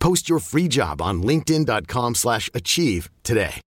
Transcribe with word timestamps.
Post 0.00 0.28
your 0.28 0.40
free 0.40 0.68
job 0.68 1.00
on 1.00 1.22
linkedin.com/achieve 1.22 2.14
slash 2.14 2.50
achieve 2.54 3.08
today. 3.24 3.60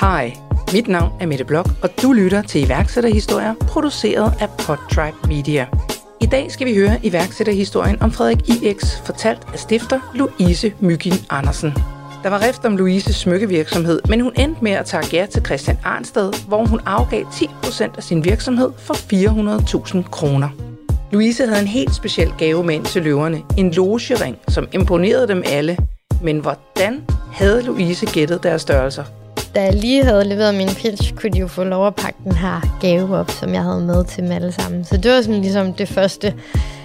Hej, 0.00 0.36
mit 0.72 0.88
navn 0.88 1.12
er 1.20 1.26
Mette 1.26 1.44
Blok, 1.44 1.66
og 1.82 2.02
du 2.02 2.12
lytter 2.12 2.42
til 2.42 2.64
iværksætterhistorier, 2.64 3.54
produceret 3.54 4.32
af 4.40 4.48
Podtribe 4.58 5.16
Media. 5.28 5.66
I 6.20 6.26
dag 6.26 6.50
skal 6.50 6.66
vi 6.66 6.74
høre 6.74 7.00
iværksætterhistorien 7.02 8.02
om 8.02 8.12
Frederik 8.12 8.48
IX, 8.48 9.00
fortalt 9.06 9.46
af 9.52 9.58
stifter 9.58 10.00
Louise 10.14 10.72
Mygin 10.80 11.12
Andersen. 11.30 11.97
Der 12.22 12.30
var 12.30 12.42
rift 12.46 12.64
om 12.64 12.76
Louises 12.76 13.16
smykkevirksomhed, 13.16 14.00
men 14.08 14.20
hun 14.20 14.32
endte 14.38 14.64
med 14.64 14.72
at 14.72 14.86
tage 14.86 15.04
ja 15.12 15.26
til 15.26 15.44
Christian 15.46 15.78
Arnsted, 15.84 16.32
hvor 16.48 16.64
hun 16.64 16.80
afgav 16.86 17.22
10% 17.22 17.96
af 17.96 18.02
sin 18.02 18.24
virksomhed 18.24 18.70
for 18.78 18.94
400.000 18.94 20.10
kroner. 20.10 20.48
Louise 21.12 21.46
havde 21.46 21.60
en 21.60 21.66
helt 21.66 21.94
speciel 21.94 22.32
gave 22.38 22.64
med 22.64 22.74
ind 22.74 22.84
til 22.84 23.02
løverne, 23.02 23.42
en 23.56 23.70
logering, 23.70 24.38
som 24.48 24.68
imponerede 24.72 25.28
dem 25.28 25.42
alle. 25.46 25.76
Men 26.22 26.38
hvordan 26.38 27.04
havde 27.32 27.62
Louise 27.62 28.06
gættet 28.06 28.42
deres 28.42 28.62
størrelser? 28.62 29.04
Da 29.54 29.62
jeg 29.62 29.74
lige 29.74 30.04
havde 30.04 30.24
leveret 30.24 30.54
min 30.54 30.68
pitch, 30.68 31.14
kunne 31.14 31.30
de 31.30 31.38
jo 31.38 31.46
få 31.46 31.64
lov 31.64 31.86
at 31.86 31.94
pakke 31.94 32.18
den 32.24 32.32
her 32.32 32.78
gave 32.80 33.16
op, 33.16 33.30
som 33.30 33.54
jeg 33.54 33.62
havde 33.62 33.80
med 33.80 34.04
til 34.04 34.22
dem 34.22 34.32
alle 34.32 34.52
sammen. 34.52 34.84
Så 34.84 34.96
det 34.96 35.10
var 35.10 35.22
sådan 35.22 35.40
ligesom 35.40 35.72
det 35.72 35.88
første, 35.88 36.34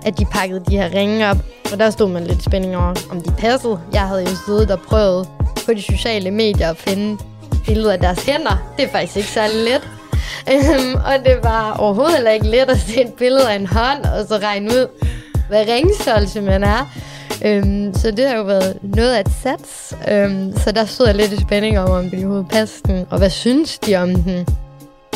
at 0.05 0.19
de 0.19 0.25
pakkede 0.25 0.63
de 0.69 0.77
her 0.77 0.93
ringe 0.93 1.29
op. 1.29 1.37
Og 1.71 1.79
der 1.79 1.89
stod 1.89 2.09
man 2.09 2.23
lidt 2.23 2.43
spænding 2.43 2.77
over, 2.77 2.93
om 3.11 3.21
de 3.21 3.31
passede. 3.37 3.79
Jeg 3.93 4.01
havde 4.01 4.21
jo 4.21 4.35
siddet 4.45 4.71
og 4.71 4.79
prøvet 4.79 5.27
på 5.65 5.73
de 5.73 5.81
sociale 5.81 6.31
medier 6.31 6.69
at 6.69 6.77
finde 6.77 7.17
billeder 7.65 7.93
af 7.93 7.99
deres 7.99 8.25
hænder. 8.25 8.73
Det 8.77 8.85
er 8.85 8.89
faktisk 8.89 9.17
ikke 9.17 9.29
særlig 9.29 9.55
let. 9.63 9.81
Øhm, 10.51 10.95
og 10.95 11.25
det 11.25 11.37
var 11.43 11.75
overhovedet 11.79 12.15
heller 12.15 12.31
ikke 12.31 12.47
let 12.47 12.69
at 12.69 12.79
se 12.79 13.01
et 13.01 13.13
billede 13.13 13.51
af 13.51 13.55
en 13.55 13.67
hånd, 13.67 14.03
og 14.03 14.27
så 14.27 14.37
regne 14.43 14.69
ud, 14.69 14.87
hvad 15.49 15.65
ringstørrelse 15.67 16.41
man 16.41 16.63
er. 16.63 16.93
Øhm, 17.45 17.93
så 17.93 18.11
det 18.11 18.27
har 18.27 18.35
jo 18.35 18.43
været 18.43 18.77
noget 18.81 19.13
af 19.13 19.19
et 19.19 19.31
sats. 19.43 19.93
Øhm, 20.11 20.53
så 20.57 20.71
der 20.71 20.85
stod 20.85 21.07
jeg 21.07 21.15
lidt 21.15 21.31
i 21.31 21.41
spænding 21.41 21.79
over, 21.79 21.99
om 21.99 22.09
de 22.09 22.17
overhovedet 22.17 22.47
passede 22.49 22.93
den, 22.93 23.05
og 23.09 23.17
hvad 23.17 23.29
synes 23.29 23.79
de 23.79 23.95
om 23.95 24.15
den. 24.15 24.47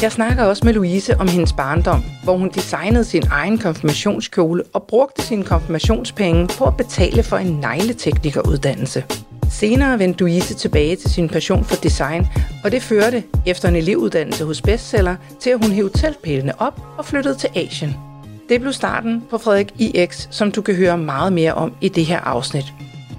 Jeg 0.01 0.11
snakker 0.11 0.43
også 0.43 0.65
med 0.65 0.73
Louise 0.73 1.17
om 1.17 1.27
hendes 1.27 1.53
barndom, 1.53 2.03
hvor 2.23 2.37
hun 2.37 2.49
designede 2.55 3.03
sin 3.03 3.23
egen 3.31 3.57
konfirmationskjole 3.57 4.63
og 4.73 4.83
brugte 4.83 5.21
sine 5.21 5.43
konfirmationspenge 5.43 6.47
på 6.47 6.65
at 6.65 6.77
betale 6.77 7.23
for 7.23 7.37
en 7.37 7.59
negleteknikeruddannelse. 7.59 9.03
Senere 9.49 9.99
vendte 9.99 10.19
Louise 10.19 10.53
tilbage 10.53 10.95
til 10.95 11.09
sin 11.09 11.29
passion 11.29 11.63
for 11.63 11.75
design, 11.75 12.27
og 12.63 12.71
det 12.71 12.83
førte, 12.83 13.23
efter 13.45 13.69
en 13.69 13.75
elevuddannelse 13.75 14.45
hos 14.45 14.61
Bestseller, 14.61 15.15
til 15.39 15.49
at 15.49 15.65
hun 15.65 15.71
hævde 15.71 15.97
teltpælene 15.97 16.61
op 16.61 16.81
og 16.97 17.05
flyttede 17.05 17.35
til 17.35 17.49
Asien. 17.55 18.06
Det 18.49 18.61
blev 18.61 18.73
starten 18.73 19.23
på 19.29 19.37
Frederik 19.37 19.73
IX, 19.79 20.27
som 20.31 20.51
du 20.51 20.61
kan 20.61 20.75
høre 20.75 20.97
meget 20.97 21.33
mere 21.33 21.53
om 21.53 21.75
i 21.81 21.89
det 21.89 22.05
her 22.05 22.19
afsnit. 22.19 22.65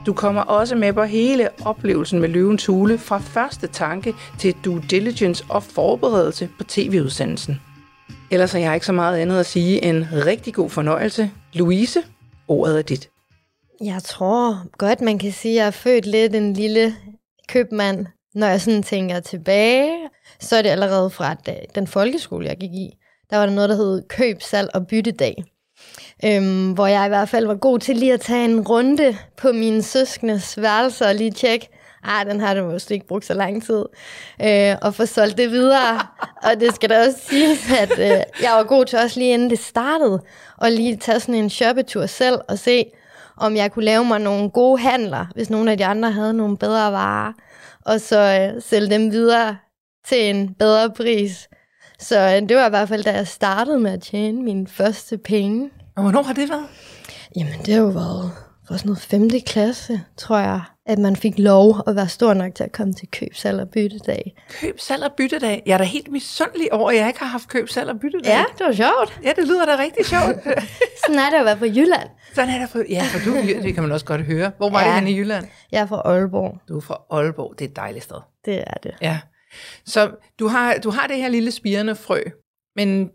Du 0.06 0.12
kommer 0.12 0.43
også 0.43 0.75
med 0.75 0.93
på 0.93 1.03
hele 1.03 1.49
oplevelsen 1.65 2.21
med 2.21 2.28
løvens 2.28 2.66
hule 2.66 2.99
fra 2.99 3.19
første 3.19 3.67
tanke 3.67 4.15
til 4.38 4.55
due 4.65 4.83
diligence 4.91 5.44
og 5.49 5.62
forberedelse 5.62 6.49
på 6.59 6.65
tv-udsendelsen. 6.65 7.61
Ellers 8.31 8.53
har 8.53 8.59
jeg 8.59 8.75
ikke 8.75 8.87
så 8.87 8.93
meget 8.93 9.19
andet 9.19 9.41
at 9.41 9.47
sige 9.47 9.84
end 9.84 10.05
rigtig 10.27 10.55
god 10.55 10.71
fornøjelse. 10.71 11.31
Louise, 11.53 12.03
ordet 12.49 12.78
er 12.78 12.83
dit. 12.83 13.09
Jeg 13.84 14.03
tror 14.03 14.77
godt, 14.78 15.00
man 15.00 15.19
kan 15.19 15.33
sige, 15.33 15.55
at 15.55 15.59
jeg 15.61 15.67
er 15.67 15.71
født 15.71 16.06
lidt 16.06 16.34
en 16.34 16.53
lille 16.53 16.94
købmand. 17.49 18.06
Når 18.34 18.47
jeg 18.47 18.61
sådan 18.61 18.83
tænker 18.83 19.21
tilbage, 19.21 19.93
så 20.41 20.56
er 20.56 20.62
det 20.62 20.69
allerede 20.69 21.11
fra 21.11 21.37
den 21.75 21.87
folkeskole, 21.87 22.47
jeg 22.47 22.56
gik 22.56 22.71
i. 22.71 22.91
Der 23.31 23.37
var 23.37 23.47
der 23.47 23.53
noget, 23.53 23.71
der 23.71 23.77
hed 23.77 24.03
køb, 24.09 24.43
salg 24.43 24.71
og 24.75 24.87
byttedag. 24.87 25.44
Øhm, 26.25 26.72
hvor 26.72 26.87
jeg 26.87 27.06
i 27.06 27.09
hvert 27.09 27.28
fald 27.28 27.47
var 27.47 27.55
god 27.55 27.78
til 27.78 27.97
lige 27.97 28.12
at 28.12 28.21
tage 28.21 28.44
en 28.44 28.61
runde 28.61 29.16
på 29.37 29.53
mine 29.53 29.83
søskendes 29.83 30.62
værelser 30.62 31.09
og 31.09 31.15
lige 31.15 31.31
tjekke, 31.31 31.69
ah, 32.05 32.27
den 32.27 32.41
har 32.41 32.55
du 32.55 32.65
måske 32.65 32.94
ikke 32.94 33.06
brugt 33.06 33.25
så 33.25 33.34
lang 33.34 33.62
tid, 33.62 33.84
øh, 34.43 34.77
og 34.83 34.94
få 34.94 35.06
solgt 35.06 35.38
det 35.38 35.50
videre. 35.50 35.99
og 36.47 36.61
det 36.61 36.75
skal 36.75 36.91
da 36.91 37.06
også 37.06 37.19
siges, 37.28 37.72
at 37.81 37.99
øh, 37.99 38.22
jeg 38.43 38.53
var 38.56 38.65
god 38.65 38.84
til 38.84 38.99
også 38.99 39.21
lige 39.21 39.34
inden 39.34 39.50
det 39.50 39.59
startede, 39.59 40.21
og 40.56 40.71
lige 40.71 40.97
tage 40.97 41.21
sådan 41.21 41.34
en 41.34 41.50
shoppetur 41.50 42.06
selv 42.06 42.38
og 42.49 42.59
se, 42.59 42.84
om 43.37 43.56
jeg 43.56 43.72
kunne 43.72 43.84
lave 43.84 44.05
mig 44.05 44.21
nogle 44.21 44.50
gode 44.50 44.78
handler, 44.78 45.27
hvis 45.34 45.50
nogle 45.50 45.71
af 45.71 45.78
de 45.78 45.84
andre 45.84 46.11
havde 46.11 46.34
nogle 46.34 46.56
bedre 46.56 46.93
varer, 46.93 47.33
og 47.87 48.00
så 48.00 48.19
øh, 48.55 48.62
sælge 48.62 48.91
dem 48.91 49.12
videre 49.12 49.56
til 50.09 50.31
en 50.31 50.55
bedre 50.55 50.91
pris. 50.91 51.49
Så 52.01 52.21
øh, 52.21 52.49
det 52.49 52.57
var 52.57 52.67
i 52.67 52.71
hvert 52.71 52.89
fald, 52.89 53.05
da 53.05 53.13
jeg 53.13 53.29
startede 53.29 53.79
med 53.79 53.93
at 53.93 54.03
tjene 54.03 54.43
mine 54.43 54.67
første 54.67 55.19
penge. 55.19 55.71
Og 55.97 56.03
hvornår 56.03 56.23
har 56.23 56.33
det 56.33 56.49
været? 56.49 56.67
Jamen, 57.37 57.53
det 57.67 57.75
har 57.75 57.81
jo 57.81 57.89
været 57.89 58.33
for 58.69 58.77
sådan 58.77 58.89
noget 58.89 59.01
5. 59.01 59.31
klasse, 59.47 60.01
tror 60.17 60.39
jeg, 60.39 60.61
at 60.87 60.99
man 60.99 61.17
fik 61.17 61.39
lov 61.39 61.83
at 61.87 61.97
være 61.97 62.09
stor 62.09 62.35
nok 62.35 62.55
til 62.55 62.65
at 62.65 62.73
komme 62.73 62.93
til 62.95 63.09
køb, 63.11 63.35
salg 63.35 63.61
og 63.61 63.69
byttedag. 63.69 64.35
Køb, 64.61 64.81
salg 64.81 65.05
og 65.05 65.13
byttedag. 65.17 65.63
Jeg 65.67 65.75
er 65.75 65.79
da 65.79 65.85
helt 65.85 66.13
misundelig 66.13 66.73
over, 66.73 66.91
at 66.91 66.97
jeg 66.97 67.07
ikke 67.07 67.19
har 67.19 67.27
haft 67.27 67.49
køb, 67.49 67.69
salg 67.69 67.91
og 67.91 68.01
byttedag. 68.01 68.31
Ja, 68.31 68.45
det 68.59 68.67
var 68.67 68.73
sjovt. 68.73 69.21
Ja, 69.25 69.33
det 69.37 69.49
lyder 69.49 69.67
da 69.67 69.79
rigtig 69.79 70.07
sjovt. 70.07 70.37
sådan 71.07 71.19
er 71.19 71.31
det 71.31 71.37
at 71.37 71.45
være 71.45 71.57
på 71.57 71.65
Jylland. 71.65 72.09
Sådan 72.35 72.55
er 72.55 72.59
det 72.59 72.69
for, 72.69 72.83
ja, 72.89 73.05
for 73.13 73.31
du, 73.31 73.37
det 73.37 73.75
kan 73.75 73.83
man 73.83 73.93
også 73.93 74.07
godt 74.07 74.21
høre. 74.21 74.51
Hvor 74.57 74.71
var 74.71 74.81
ja. 74.81 74.87
det 74.87 74.95
henne 74.95 75.11
i 75.11 75.19
Jylland? 75.19 75.47
Jeg 75.73 75.81
er 75.81 75.87
fra 75.87 76.03
Aalborg. 76.05 76.59
Du 76.69 76.77
er 76.77 76.81
fra 76.81 77.01
Aalborg, 77.11 77.55
det 77.59 77.65
er 77.65 77.69
et 77.69 77.77
dejligt 77.77 78.05
sted. 78.05 78.17
Det 78.45 78.61
er 78.61 78.75
det. 78.83 78.95
Ja. 79.01 79.19
Så 79.87 80.11
du 80.39 80.47
har, 80.47 80.75
du 80.75 80.91
har 80.91 81.07
det 81.07 81.17
her 81.17 81.29
lille 81.29 81.50
spirende 81.50 81.95
frø, 81.95 82.21
men 82.77 83.11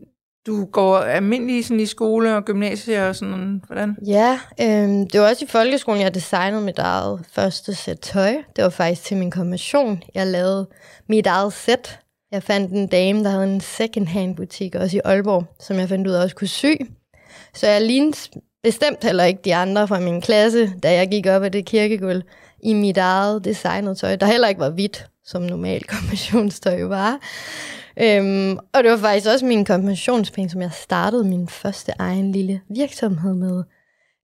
du 0.45 0.65
går 0.65 0.97
almindelig 0.97 1.65
sådan 1.65 1.79
i 1.79 1.85
skole 1.85 2.35
og 2.35 2.45
gymnasie 2.45 3.07
og 3.07 3.15
sådan, 3.15 3.61
hvordan? 3.67 3.97
Ja, 4.07 4.39
øh, 4.61 4.89
det 5.13 5.19
var 5.19 5.29
også 5.29 5.45
i 5.45 5.47
folkeskolen, 5.47 6.01
jeg 6.01 6.13
designede 6.13 6.61
mit 6.61 6.79
eget 6.79 7.21
første 7.31 7.75
sæt 7.75 7.99
tøj. 7.99 8.35
Det 8.55 8.63
var 8.63 8.69
faktisk 8.69 9.03
til 9.03 9.17
min 9.17 9.31
konfirmation. 9.31 10.03
Jeg 10.15 10.27
lavede 10.27 10.69
mit 11.09 11.27
eget 11.27 11.53
sæt. 11.53 11.99
Jeg 12.31 12.43
fandt 12.43 12.71
en 12.71 12.87
dame, 12.87 13.23
der 13.23 13.29
havde 13.29 13.53
en 13.53 13.61
second-hand 13.61 14.35
butik, 14.35 14.75
også 14.75 14.97
i 14.97 15.01
Aalborg, 15.03 15.45
som 15.59 15.77
jeg 15.77 15.89
fandt 15.89 16.07
ud 16.07 16.13
af 16.13 16.23
også 16.23 16.35
kunne 16.35 16.47
sy. 16.47 16.75
Så 17.53 17.67
jeg 17.67 17.81
lignede 17.81 18.17
bestemt 18.63 19.03
heller 19.03 19.23
ikke 19.23 19.41
de 19.45 19.55
andre 19.55 19.87
fra 19.87 19.99
min 19.99 20.21
klasse, 20.21 20.73
da 20.83 20.93
jeg 20.93 21.09
gik 21.09 21.25
op 21.27 21.43
ad 21.43 21.51
det 21.51 21.65
kirkegulv 21.65 22.21
i 22.63 22.73
mit 22.73 22.97
eget 22.97 23.45
designet 23.45 23.97
tøj, 23.97 24.15
der 24.15 24.25
heller 24.25 24.47
ikke 24.47 24.61
var 24.61 24.69
hvidt, 24.69 25.07
som 25.25 25.41
normal 25.41 25.83
konfirmationstøj 25.93 26.83
var. 26.83 27.19
Øhm, 28.01 28.57
og 28.73 28.83
det 28.83 28.91
var 28.91 28.97
faktisk 28.97 29.27
også 29.27 29.45
min 29.45 29.65
konfirmationspenge, 29.65 30.49
som 30.49 30.61
jeg 30.61 30.71
startede 30.71 31.23
min 31.23 31.47
første 31.47 31.91
egen 31.99 32.31
lille 32.31 32.61
virksomhed 32.69 33.33
med. 33.33 33.63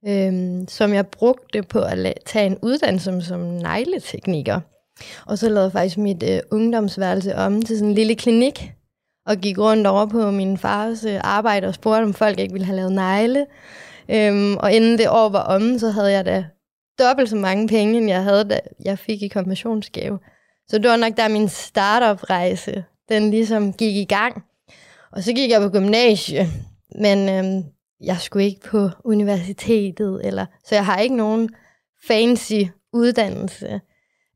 Øhm, 0.07 0.67
som 0.67 0.93
jeg 0.93 1.07
brugte 1.07 1.63
på 1.63 1.79
at 1.79 2.13
tage 2.25 2.45
en 2.45 2.57
uddannelse 2.61 3.05
som, 3.05 3.21
som 3.21 3.39
negletekniker. 3.39 4.59
Og 5.25 5.37
så 5.37 5.49
lavede 5.49 5.63
jeg 5.63 5.71
faktisk 5.71 5.97
mit 5.97 6.23
øh, 6.23 6.39
ungdomsværelse 6.51 7.35
om 7.35 7.61
til 7.61 7.77
sådan 7.77 7.89
en 7.89 7.95
lille 7.95 8.15
klinik, 8.15 8.71
og 9.25 9.37
gik 9.37 9.57
rundt 9.57 9.87
over 9.87 10.05
på 10.05 10.31
min 10.31 10.57
fars 10.57 11.05
øh, 11.05 11.19
arbejde 11.23 11.67
og 11.67 11.73
spurgte, 11.73 12.03
om 12.03 12.13
folk 12.13 12.39
ikke 12.39 12.53
ville 12.53 12.65
have 12.65 12.75
lavet 12.75 12.91
negle. 12.91 13.45
Øhm, 14.09 14.57
og 14.57 14.73
inden 14.73 14.97
det 14.97 15.09
år 15.09 15.29
var 15.29 15.43
omme, 15.43 15.79
så 15.79 15.89
havde 15.89 16.11
jeg 16.11 16.25
da 16.25 16.45
dobbelt 16.99 17.29
så 17.29 17.35
mange 17.35 17.67
penge, 17.67 17.97
end 17.97 18.09
jeg 18.09 18.23
havde, 18.23 18.43
da 18.43 18.59
jeg 18.85 18.99
fik 18.99 19.21
i 19.21 19.27
konfirmationsgave. 19.27 20.19
Så 20.69 20.77
det 20.77 20.89
var 20.89 20.97
nok 20.97 21.17
der 21.17 21.27
min 21.27 21.49
startup-rejse, 21.49 22.83
den 23.09 23.31
ligesom 23.31 23.73
gik 23.73 23.95
i 23.95 24.05
gang. 24.05 24.43
Og 25.11 25.23
så 25.23 25.33
gik 25.33 25.49
jeg 25.49 25.61
på 25.61 25.69
gymnasie, 25.69 26.47
men 26.99 27.29
øhm, 27.29 27.63
jeg 28.01 28.17
skulle 28.19 28.45
ikke 28.45 28.61
på 28.61 28.89
universitetet, 29.03 30.21
eller 30.23 30.45
så 30.65 30.75
jeg 30.75 30.85
har 30.85 30.97
ikke 30.97 31.15
nogen 31.15 31.49
fancy 32.07 32.61
uddannelse. 32.93 33.81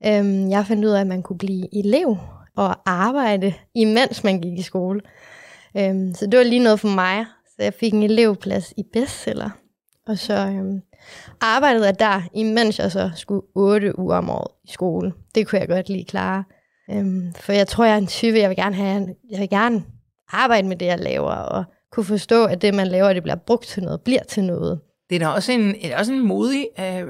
Øhm, 0.05 0.49
jeg 0.49 0.65
fandt 0.65 0.85
ud 0.85 0.89
af, 0.89 1.01
at 1.01 1.07
man 1.07 1.23
kunne 1.23 1.37
blive 1.37 1.77
elev 1.79 2.17
og 2.55 2.89
arbejde, 2.91 3.53
imens 3.75 4.23
man 4.23 4.41
gik 4.41 4.59
i 4.59 4.61
skole. 4.61 5.01
Øhm, 5.77 6.13
så 6.13 6.25
det 6.25 6.37
var 6.37 6.43
lige 6.43 6.63
noget 6.63 6.79
for 6.79 6.87
mig. 6.87 7.25
Så 7.45 7.55
jeg 7.59 7.73
fik 7.73 7.93
en 7.93 8.03
elevplads 8.03 8.73
i 8.77 8.83
bestseller. 8.93 9.49
Og 10.07 10.17
så 10.17 10.33
øhm, 10.33 10.81
arbejdede 11.41 11.85
jeg 11.85 11.99
der, 11.99 12.21
imens 12.33 12.79
jeg 12.79 12.91
så 12.91 13.11
skulle 13.15 13.41
otte 13.55 13.99
uger 13.99 14.17
om 14.17 14.29
året 14.29 14.51
i 14.63 14.71
skole. 14.71 15.13
Det 15.35 15.47
kunne 15.47 15.59
jeg 15.59 15.67
godt 15.67 15.89
lige 15.89 16.05
klare. 16.05 16.43
Øhm, 16.91 17.33
for 17.39 17.53
jeg 17.53 17.67
tror, 17.67 17.85
jeg 17.85 17.93
er 17.93 17.97
en 17.97 18.07
type, 18.07 18.37
jeg 18.37 18.49
vil 18.49 18.57
gerne 18.57 18.75
have, 18.75 19.07
jeg 19.29 19.39
vil 19.39 19.49
gerne 19.49 19.83
arbejde 20.31 20.67
med 20.67 20.77
det, 20.77 20.85
jeg 20.85 20.99
laver, 20.99 21.31
og 21.31 21.63
kunne 21.91 22.05
forstå, 22.05 22.45
at 22.45 22.61
det, 22.61 22.73
man 22.73 22.87
laver, 22.87 23.13
det 23.13 23.23
bliver 23.23 23.35
brugt 23.35 23.65
til 23.65 23.83
noget, 23.83 24.01
bliver 24.01 24.23
til 24.23 24.43
noget. 24.43 24.79
Det 25.09 25.15
er 25.15 25.19
da 25.19 25.27
også 25.27 25.51
en, 25.51 25.75
også 25.97 26.13
en 26.13 26.27
modig 26.27 26.67
øh, 26.79 27.03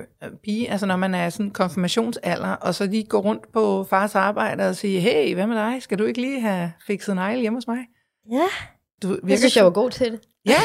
pige, 0.43 0.71
altså 0.71 0.85
når 0.85 0.95
man 0.95 1.15
er 1.15 1.29
sådan 1.29 1.51
konfirmationsalder, 1.51 2.49
og 2.49 2.75
så 2.75 2.85
lige 2.85 3.03
går 3.03 3.21
rundt 3.21 3.51
på 3.53 3.83
fars 3.83 4.15
arbejde 4.15 4.69
og 4.69 4.75
siger, 4.75 4.99
hey, 4.99 5.33
hvad 5.33 5.47
med 5.47 5.55
dig? 5.55 5.81
Skal 5.81 5.99
du 5.99 6.03
ikke 6.03 6.21
lige 6.21 6.41
have 6.41 6.71
fikset 6.87 7.11
en 7.11 7.17
ejl 7.17 7.39
hjemme 7.39 7.57
hos 7.57 7.67
mig? 7.67 7.79
Ja, 8.31 8.47
du 9.03 9.19
jeg 9.27 9.37
synes, 9.37 9.57
jeg 9.57 9.65
var 9.65 9.71
god 9.71 9.91
til 9.91 10.11
det. 10.11 10.19
Ja, 10.45 10.59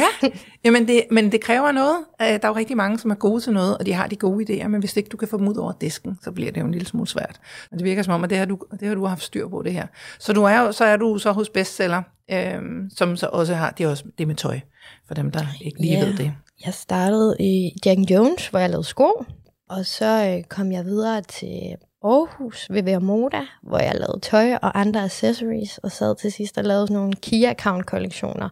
ja. 0.00 0.28
Jamen 0.64 0.88
det, 0.88 1.02
men 1.10 1.32
det 1.32 1.40
kræver 1.40 1.72
noget. 1.72 1.96
Øh, 2.22 2.26
der 2.26 2.38
er 2.42 2.48
jo 2.48 2.56
rigtig 2.56 2.76
mange, 2.76 2.98
som 2.98 3.10
er 3.10 3.14
gode 3.14 3.40
til 3.40 3.52
noget, 3.52 3.78
og 3.78 3.86
de 3.86 3.92
har 3.92 4.06
de 4.06 4.16
gode 4.16 4.44
idéer, 4.44 4.68
men 4.68 4.80
hvis 4.80 4.96
ikke 4.96 5.08
du 5.08 5.16
kan 5.16 5.28
få 5.28 5.38
dem 5.38 5.48
ud 5.48 5.56
over 5.56 5.72
disken, 5.72 6.18
så 6.22 6.32
bliver 6.32 6.52
det 6.52 6.60
jo 6.60 6.66
en 6.66 6.72
lille 6.72 6.86
smule 6.86 7.08
svært. 7.08 7.40
Og 7.72 7.78
det 7.78 7.84
virker 7.84 8.02
som 8.02 8.14
om, 8.14 8.24
at 8.24 8.30
det 8.30 8.38
har 8.38 8.44
du, 8.44 8.58
det 8.80 8.88
har 8.88 8.94
du 8.94 9.06
haft 9.06 9.22
styr 9.22 9.48
på, 9.48 9.62
det 9.62 9.72
her. 9.72 9.86
Så, 10.18 10.32
du 10.32 10.42
er 10.42 10.70
så 10.70 10.84
er 10.84 10.96
du 10.96 11.18
så 11.18 11.32
hos 11.32 11.48
bestseller, 11.48 12.02
øhm, 12.30 12.90
som 12.90 13.16
så 13.16 13.26
også 13.26 13.54
har 13.54 13.70
det, 13.70 13.86
også, 13.86 14.04
det 14.18 14.26
med 14.26 14.34
tøj, 14.34 14.60
for 15.06 15.14
dem, 15.14 15.30
der 15.30 15.40
ikke 15.60 15.80
lige 15.80 15.96
yeah. 15.96 16.06
ved 16.06 16.16
det. 16.16 16.32
Jeg 16.66 16.74
startede 16.74 17.36
i 17.40 17.70
Jack 17.86 18.00
Jones, 18.10 18.48
hvor 18.48 18.58
jeg 18.58 18.70
lavede 18.70 18.86
sko, 18.86 19.24
og 19.70 19.86
så 19.86 20.34
øh, 20.36 20.44
kom 20.44 20.72
jeg 20.72 20.84
videre 20.84 21.22
til 21.22 21.76
Aarhus 22.04 22.66
ved 22.70 22.82
Vera 22.82 22.98
Moda, 22.98 23.40
hvor 23.62 23.78
jeg 23.78 23.94
lavede 23.94 24.20
tøj 24.22 24.54
og 24.62 24.80
andre 24.80 25.04
accessories, 25.04 25.78
og 25.78 25.92
sad 25.92 26.16
til 26.16 26.32
sidst 26.32 26.58
og 26.58 26.64
lavede 26.64 26.86
sådan 26.86 26.96
nogle 26.96 27.12
key 27.22 27.44
account 27.44 27.86
kollektioner 27.86 28.48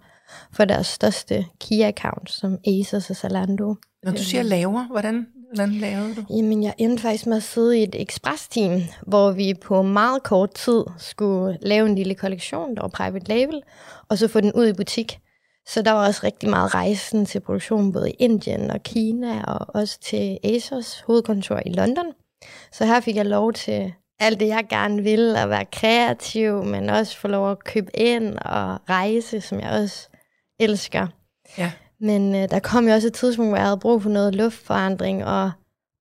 for 0.53 0.65
deres 0.65 0.87
største 0.87 1.47
key 1.61 1.83
accounts, 1.83 2.33
som 2.33 2.59
Asos 2.67 3.11
og 3.11 3.17
Zalando. 3.17 3.75
Når 4.03 4.13
du 4.13 4.23
siger 4.23 4.43
laver, 4.43 4.87
hvordan, 4.87 5.27
hvordan 5.55 5.73
lavede 5.73 6.15
du? 6.15 6.25
Jamen, 6.31 6.63
jeg 6.63 6.75
endte 6.79 7.03
faktisk 7.03 7.27
med 7.27 7.37
at 7.37 7.43
sidde 7.43 7.79
i 7.79 7.83
et 7.83 8.03
express-team, 8.03 8.81
hvor 9.07 9.31
vi 9.31 9.55
på 9.55 9.83
meget 9.83 10.23
kort 10.23 10.55
tid 10.55 10.85
skulle 10.99 11.59
lave 11.63 11.87
en 11.87 11.95
lille 11.95 12.15
kollektion, 12.15 12.75
der 12.75 12.81
var 12.81 12.89
private 12.89 13.29
label, 13.29 13.63
og 14.09 14.19
så 14.19 14.29
få 14.29 14.41
den 14.41 14.53
ud 14.53 14.67
i 14.67 14.73
butik. 14.73 15.19
Så 15.69 15.83
der 15.83 15.91
var 15.93 16.07
også 16.07 16.21
rigtig 16.25 16.49
meget 16.51 16.75
rejsen 16.75 17.27
til 17.27 17.41
produktion, 17.41 17.93
både 17.93 18.11
i 18.11 18.15
Indien 18.19 18.71
og 18.71 18.83
Kina, 18.83 19.43
og 19.45 19.67
også 19.75 19.99
til 20.01 20.39
ASOS 20.45 21.01
hovedkontor 21.07 21.61
i 21.67 21.73
London. 21.73 22.07
Så 22.73 22.85
her 22.85 23.01
fik 23.01 23.17
jeg 23.17 23.27
lov 23.27 23.53
til 23.53 23.93
alt 24.21 24.41
det, 24.41 24.49
jeg 24.49 24.65
gerne 24.71 25.03
vil, 25.03 25.37
at 25.37 25.49
være 25.49 25.65
kreativ, 25.65 26.65
men 26.65 26.91
også 26.91 27.17
få 27.17 27.29
lov 27.29 27.51
at 27.51 27.65
købe 27.65 27.97
ind 27.97 28.39
og 28.39 28.79
rejse, 28.91 29.41
som 29.41 29.61
jeg 29.61 29.71
også 29.71 30.09
elsker. 30.63 31.07
Ja. 31.59 31.73
Men 32.01 32.35
øh, 32.35 32.51
der 32.51 32.59
kom 32.59 32.89
jo 32.89 32.95
også 32.95 33.07
et 33.07 33.13
tidspunkt, 33.15 33.51
hvor 33.51 33.57
jeg 33.57 33.67
havde 33.67 33.81
brug 33.81 34.03
for 34.03 34.11
noget 34.11 34.35
luftforandring, 34.35 35.25
og, 35.25 35.51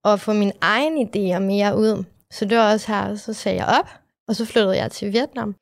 og 0.04 0.20
få 0.20 0.34
mine 0.34 0.54
egne 0.62 1.02
idéer 1.02 1.40
mere 1.40 1.78
ud. 1.78 2.04
Så 2.32 2.46
det 2.46 2.58
var 2.58 2.74
også 2.74 2.88
her, 2.88 3.16
så 3.16 3.34
sagde 3.34 3.58
jeg 3.58 3.80
op, 3.80 3.90
og 4.28 4.36
så 4.36 4.46
flyttede 4.46 4.78
jeg 4.78 4.92
til 4.92 5.14
Vietnam, 5.14 5.56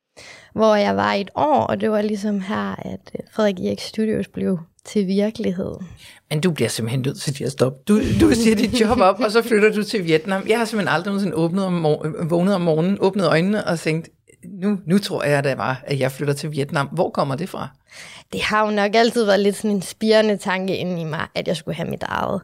hvor 0.54 0.74
jeg 0.74 0.96
var 0.96 1.14
i 1.14 1.20
et 1.20 1.30
år, 1.34 1.60
og 1.60 1.80
det 1.80 1.90
var 1.90 2.02
ligesom 2.02 2.40
her, 2.40 2.74
at 2.78 3.10
øh, 3.14 3.20
Frederik 3.32 3.60
Erik 3.60 3.80
Studios 3.80 4.28
blev 4.28 4.58
til 4.84 5.06
virkelighed. 5.06 5.74
Men 6.30 6.40
du 6.40 6.50
bliver 6.50 6.68
simpelthen 6.68 7.00
nødt 7.00 7.20
til 7.20 7.44
at 7.44 7.52
stoppe. 7.52 7.78
Du, 7.88 8.00
du 8.20 8.34
siger 8.34 8.56
dit 8.56 8.80
job 8.80 8.98
op, 8.98 9.20
og 9.20 9.30
så 9.30 9.42
flytter 9.42 9.72
du 9.72 9.82
til 9.82 10.04
Vietnam. 10.04 10.42
Jeg 10.48 10.58
har 10.58 10.64
simpelthen 10.64 10.94
aldrig 10.94 11.06
nogensinde 11.06 11.36
åbnet 11.36 11.64
om 11.64 11.72
mor- 11.72 12.24
vågnet 12.28 12.54
om 12.54 12.60
morgenen, 12.60 12.98
åbnet 13.00 13.26
øjnene 13.26 13.66
og 13.66 13.78
tænkt, 13.78 14.08
nu, 14.44 14.78
nu 14.86 14.98
tror 14.98 15.24
jeg, 15.24 15.44
da 15.44 15.54
bare, 15.54 15.76
at 15.84 16.00
jeg 16.00 16.12
flytter 16.12 16.34
til 16.34 16.52
Vietnam. 16.52 16.86
Hvor 16.86 17.10
kommer 17.10 17.36
det 17.36 17.48
fra? 17.48 17.68
Det 18.32 18.42
har 18.42 18.64
jo 18.64 18.70
nok 18.70 18.94
altid 18.94 19.24
været 19.24 19.40
lidt 19.40 19.56
sådan 19.56 19.76
en 19.76 19.82
spirende 19.82 20.36
tanke 20.36 20.76
inde 20.76 21.00
i 21.00 21.04
mig, 21.04 21.26
at 21.34 21.48
jeg 21.48 21.56
skulle 21.56 21.76
have 21.76 21.90
mit 21.90 22.02
eget. 22.02 22.42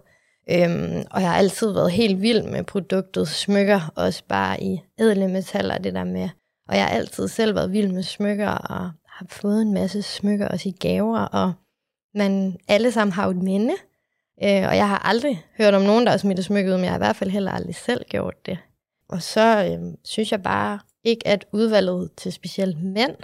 Øhm, 0.51 1.05
og 1.11 1.21
jeg 1.21 1.31
har 1.31 1.37
altid 1.37 1.73
været 1.73 1.93
helt 1.93 2.23
vild 2.23 2.43
med 2.43 2.65
produktet 2.65 3.29
smykker, 3.29 3.93
også 3.97 4.23
bare 4.29 4.63
i 4.63 4.81
edle 4.99 5.29
metaller, 5.29 5.79
det 5.79 5.95
der 5.95 6.05
med. 6.05 6.29
Og 6.69 6.77
jeg 6.77 6.85
har 6.85 6.91
altid 6.91 7.29
selv 7.29 7.55
været 7.55 7.73
vild 7.73 7.93
med 7.93 8.03
smykker, 8.03 8.49
og 8.49 8.91
har 9.09 9.27
fået 9.29 9.63
en 9.63 9.75
masse 9.75 10.03
smykker 10.03 10.49
også 10.49 10.69
i 10.69 10.73
gaver, 10.81 11.21
og 11.21 11.53
man 12.15 12.57
alle 12.69 12.93
sammen 12.93 13.13
har 13.13 13.25
jo 13.25 13.31
et 13.31 13.43
minde. 13.43 13.75
Øh, 14.43 14.69
og 14.69 14.77
jeg 14.77 14.89
har 14.89 14.99
aldrig 14.99 15.45
hørt 15.59 15.75
om 15.75 15.83
nogen, 15.83 16.05
der 16.05 16.11
har 16.11 16.19
smidt 16.19 16.45
smykket 16.45 16.73
ud, 16.73 16.77
men 16.77 16.85
jeg 16.85 16.93
har 16.93 16.99
i 16.99 17.07
hvert 17.07 17.17
fald 17.17 17.31
heller 17.31 17.53
aldrig 17.53 17.75
selv 17.75 18.05
gjort 18.09 18.47
det. 18.47 18.59
Og 19.09 19.23
så 19.23 19.65
øh, 19.65 19.95
synes 20.05 20.33
jeg 20.33 20.43
bare 20.43 20.79
ikke, 21.06 21.29
at 21.29 21.47
udvalget 21.53 22.11
til 22.17 22.32
specielt 22.32 22.82
mænd 22.82 23.17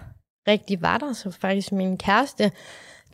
rigtig 0.49 0.83
var 0.83 0.99
der. 0.99 1.13
Så 1.13 1.31
faktisk 1.31 1.73
min 1.73 1.99
kæreste, 1.99 2.51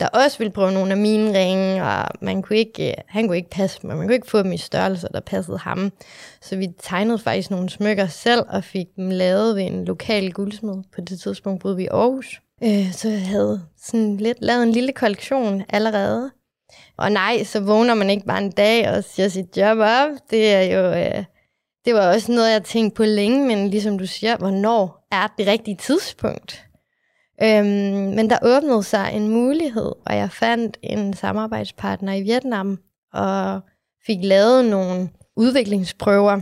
der 0.00 0.08
også 0.08 0.38
ville 0.38 0.52
prøve 0.52 0.72
nogle 0.72 0.90
af 0.90 0.96
mine 0.96 1.38
ringe, 1.38 1.84
og 1.84 2.08
man 2.20 2.42
kunne 2.42 2.58
ikke, 2.58 2.88
øh, 2.88 2.94
han 3.06 3.26
kunne 3.26 3.36
ikke 3.36 3.50
passe 3.50 3.86
mig, 3.86 3.96
man 3.96 4.06
kunne 4.06 4.14
ikke 4.14 4.30
få 4.30 4.42
dem 4.42 4.52
i 4.52 4.56
størrelser, 4.56 5.08
der 5.08 5.20
passede 5.20 5.58
ham. 5.58 5.92
Så 6.40 6.56
vi 6.56 6.68
tegnede 6.82 7.18
faktisk 7.18 7.50
nogle 7.50 7.70
smykker 7.70 8.06
selv, 8.06 8.42
og 8.48 8.64
fik 8.64 8.86
dem 8.96 9.10
lavet 9.10 9.56
ved 9.56 9.62
en 9.62 9.84
lokal 9.84 10.32
guldsmed. 10.32 10.82
På 10.94 11.00
det 11.00 11.20
tidspunkt 11.20 11.62
boede 11.62 11.76
vi 11.76 11.84
i 11.84 11.86
Aarhus. 11.86 12.40
Øh, 12.62 12.92
så 12.92 13.08
jeg 13.08 13.26
havde 13.26 13.62
sådan 13.82 14.16
lidt 14.16 14.38
lavet 14.40 14.62
en 14.62 14.72
lille 14.72 14.92
kollektion 14.92 15.62
allerede. 15.68 16.30
Og 16.96 17.12
nej, 17.12 17.44
så 17.44 17.60
vågner 17.60 17.94
man 17.94 18.10
ikke 18.10 18.26
bare 18.26 18.42
en 18.42 18.50
dag 18.50 18.90
og 18.90 19.04
siger 19.04 19.28
sit 19.28 19.56
job 19.56 19.78
op. 19.78 20.10
Det 20.30 20.52
er 20.52 20.62
jo... 20.62 20.92
Øh, 20.92 21.24
det 21.88 21.96
var 21.96 22.12
også 22.14 22.32
noget, 22.32 22.52
jeg 22.52 22.64
tænkte 22.64 22.96
på 22.96 23.04
længe, 23.04 23.46
men 23.46 23.70
ligesom 23.70 23.98
du 23.98 24.06
siger, 24.06 24.36
hvornår 24.36 25.06
er 25.10 25.26
det 25.38 25.46
rigtige 25.46 25.76
tidspunkt? 25.76 26.64
Øhm, 27.42 28.14
men 28.16 28.30
der 28.30 28.38
åbnede 28.42 28.82
sig 28.82 29.10
en 29.12 29.28
mulighed, 29.28 29.92
og 30.06 30.16
jeg 30.16 30.30
fandt 30.30 30.76
en 30.82 31.14
samarbejdspartner 31.14 32.12
i 32.12 32.22
Vietnam, 32.22 32.78
og 33.12 33.60
fik 34.06 34.18
lavet 34.22 34.64
nogle 34.64 35.08
udviklingsprøver. 35.36 36.40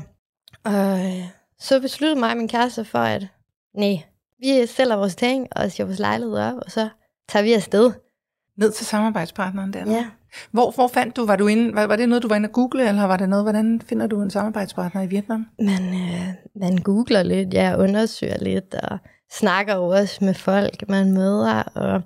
Og 0.64 1.04
øh, 1.04 1.24
så 1.58 1.80
besluttede 1.80 2.20
mig 2.20 2.30
og 2.30 2.36
min 2.36 2.48
kæreste 2.48 2.84
for, 2.84 2.98
at 2.98 3.26
nej, 3.74 4.02
vi 4.38 4.66
sælger 4.66 4.96
vores 4.96 5.16
ting 5.16 5.48
og 5.50 5.72
siger 5.72 5.86
vores 5.86 5.98
lejlighed 5.98 6.38
op, 6.38 6.56
og 6.56 6.70
så 6.70 6.88
tager 7.28 7.42
vi 7.42 7.52
afsted. 7.52 7.92
Ned 8.58 8.72
til 8.72 8.86
samarbejdspartneren 8.86 9.72
der? 9.72 9.90
Ja. 9.90 10.06
Hvor, 10.50 10.70
hvor 10.70 10.88
fandt 10.88 11.16
du, 11.16 11.26
var, 11.26 11.36
du 11.36 11.46
inde, 11.46 11.74
var, 11.74 11.86
var 11.86 11.96
det 11.96 12.08
noget, 12.08 12.22
du 12.22 12.28
var 12.28 12.36
inde 12.36 12.48
at 12.48 12.52
google, 12.52 12.88
eller 12.88 13.06
var 13.06 13.16
det 13.16 13.28
noget, 13.28 13.44
hvordan 13.44 13.80
finder 13.88 14.06
du 14.06 14.22
en 14.22 14.30
samarbejdspartner 14.30 15.02
i 15.02 15.06
Vietnam? 15.06 15.46
Man, 15.58 15.94
øh, 15.94 16.28
man 16.54 16.78
googler 16.78 17.22
lidt, 17.22 17.54
ja, 17.54 17.76
undersøger 17.78 18.38
lidt, 18.38 18.74
og 18.74 18.98
snakker 19.32 19.74
jo 19.74 19.88
også 19.88 20.24
med 20.24 20.34
folk, 20.34 20.88
man 20.88 21.12
møder, 21.12 21.62
og 21.62 22.02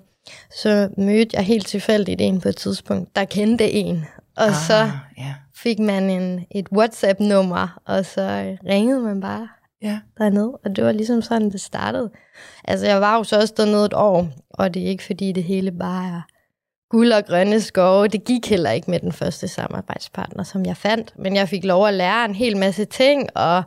så 0.51 0.89
mødte 0.97 1.37
jeg 1.37 1.45
helt 1.45 1.67
tilfældigt 1.67 2.21
en 2.21 2.41
på 2.41 2.49
et 2.49 2.55
tidspunkt, 2.55 3.15
der 3.15 3.25
kendte 3.25 3.71
en, 3.71 4.05
og 4.37 4.47
ah, 4.47 4.53
så 4.53 4.89
ja. 5.17 5.33
fik 5.55 5.79
man 5.79 6.09
en, 6.09 6.45
et 6.51 6.67
WhatsApp-nummer, 6.71 7.81
og 7.85 8.05
så 8.05 8.57
ringede 8.65 8.99
man 8.99 9.21
bare 9.21 9.47
ja. 9.81 9.99
dernede, 10.17 10.51
og 10.65 10.75
det 10.75 10.83
var 10.83 10.91
ligesom 10.91 11.21
sådan, 11.21 11.49
det 11.49 11.61
startede. 11.61 12.09
Altså, 12.63 12.87
jeg 12.87 13.01
var 13.01 13.17
jo 13.17 13.23
så 13.23 13.39
også 13.39 13.53
dernede 13.57 13.85
et 13.85 13.93
år, 13.93 14.27
og 14.49 14.73
det 14.73 14.81
er 14.81 14.87
ikke 14.87 15.03
fordi, 15.03 15.31
det 15.31 15.43
hele 15.43 15.71
bare 15.71 16.05
er 16.05 16.21
guld 16.91 17.11
og 17.11 17.25
grønne 17.25 17.61
skove. 17.61 18.07
Det 18.07 18.23
gik 18.23 18.49
heller 18.49 18.71
ikke 18.71 18.91
med 18.91 18.99
den 18.99 19.11
første 19.11 19.47
samarbejdspartner, 19.47 20.43
som 20.43 20.65
jeg 20.65 20.77
fandt, 20.77 21.13
men 21.19 21.35
jeg 21.35 21.49
fik 21.49 21.63
lov 21.63 21.87
at 21.87 21.93
lære 21.93 22.25
en 22.25 22.35
hel 22.35 22.57
masse 22.57 22.85
ting, 22.85 23.37
og 23.37 23.63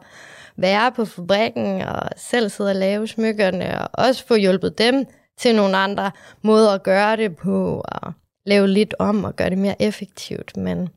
være 0.57 0.93
på 0.93 1.05
fabrikken, 1.05 1.81
og 1.81 2.09
selv 2.17 2.51
sidde 2.51 2.71
og 2.71 2.77
lave 2.77 3.09
smykkerne, 3.09 3.81
og 3.81 3.89
også 4.07 4.27
få 4.27 4.35
hjulpet 4.35 4.79
dem 4.79 5.05
til 5.39 5.55
nogle 5.55 5.77
andre 5.77 6.11
måder 6.43 6.71
at 6.71 6.83
gøre 6.83 7.17
det 7.17 7.37
på, 7.37 7.85
og 7.85 8.13
lave 8.47 8.69
lidt 8.69 8.95
om 8.99 9.25
og 9.25 9.37
gøre 9.37 9.51
det 9.51 9.59
mere 9.59 9.83
effektivt. 9.83 10.57
Men 10.57 10.89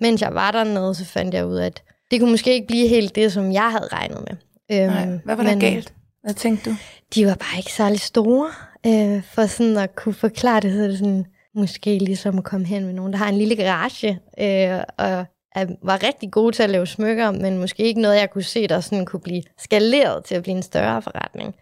mens 0.00 0.22
jeg 0.22 0.34
var 0.34 0.50
dernede, 0.50 0.94
så 0.94 1.04
fandt 1.04 1.34
jeg 1.34 1.46
ud 1.46 1.56
af, 1.56 1.66
at 1.66 1.82
det 2.10 2.20
kunne 2.20 2.30
måske 2.30 2.52
ikke 2.52 2.66
blive 2.66 2.88
helt 2.88 3.14
det, 3.14 3.32
som 3.32 3.52
jeg 3.52 3.70
havde 3.70 3.88
regnet 3.92 4.18
med. 4.28 4.36
Øhm, 4.72 4.92
Nej, 4.92 5.18
hvad 5.24 5.36
var 5.36 5.42
der 5.42 5.50
men, 5.50 5.60
galt? 5.60 5.92
Hvad 6.22 6.34
tænkte 6.34 6.70
du? 6.70 6.76
De 7.14 7.26
var 7.26 7.34
bare 7.34 7.58
ikke 7.58 7.72
særlig 7.72 8.00
store, 8.00 8.50
øh, 8.86 9.22
for 9.22 9.46
sådan 9.46 9.76
at 9.76 9.94
kunne 9.94 10.14
forklare 10.14 10.60
det, 10.60 10.72
så 10.72 10.82
det 10.82 10.98
sådan, 10.98 11.26
måske 11.56 11.98
ligesom 11.98 12.38
at 12.38 12.44
komme 12.44 12.66
hen 12.66 12.84
med 12.84 12.92
nogen, 12.92 13.12
der 13.12 13.18
har 13.18 13.28
en 13.28 13.38
lille 13.38 13.56
garage, 13.56 14.20
øh, 14.40 14.80
og 14.98 15.24
er, 15.54 15.66
var 15.82 16.02
rigtig 16.02 16.30
gode 16.30 16.56
til 16.56 16.62
at 16.62 16.70
lave 16.70 16.86
smykker, 16.86 17.30
men 17.30 17.58
måske 17.58 17.82
ikke 17.82 18.00
noget, 18.00 18.16
jeg 18.16 18.30
kunne 18.30 18.42
se, 18.42 18.66
der 18.66 18.80
sådan 18.80 19.06
kunne 19.06 19.20
blive 19.20 19.42
skaleret 19.58 20.24
til 20.24 20.34
at 20.34 20.42
blive 20.42 20.56
en 20.56 20.62
større 20.62 21.02
forretning. 21.02 21.54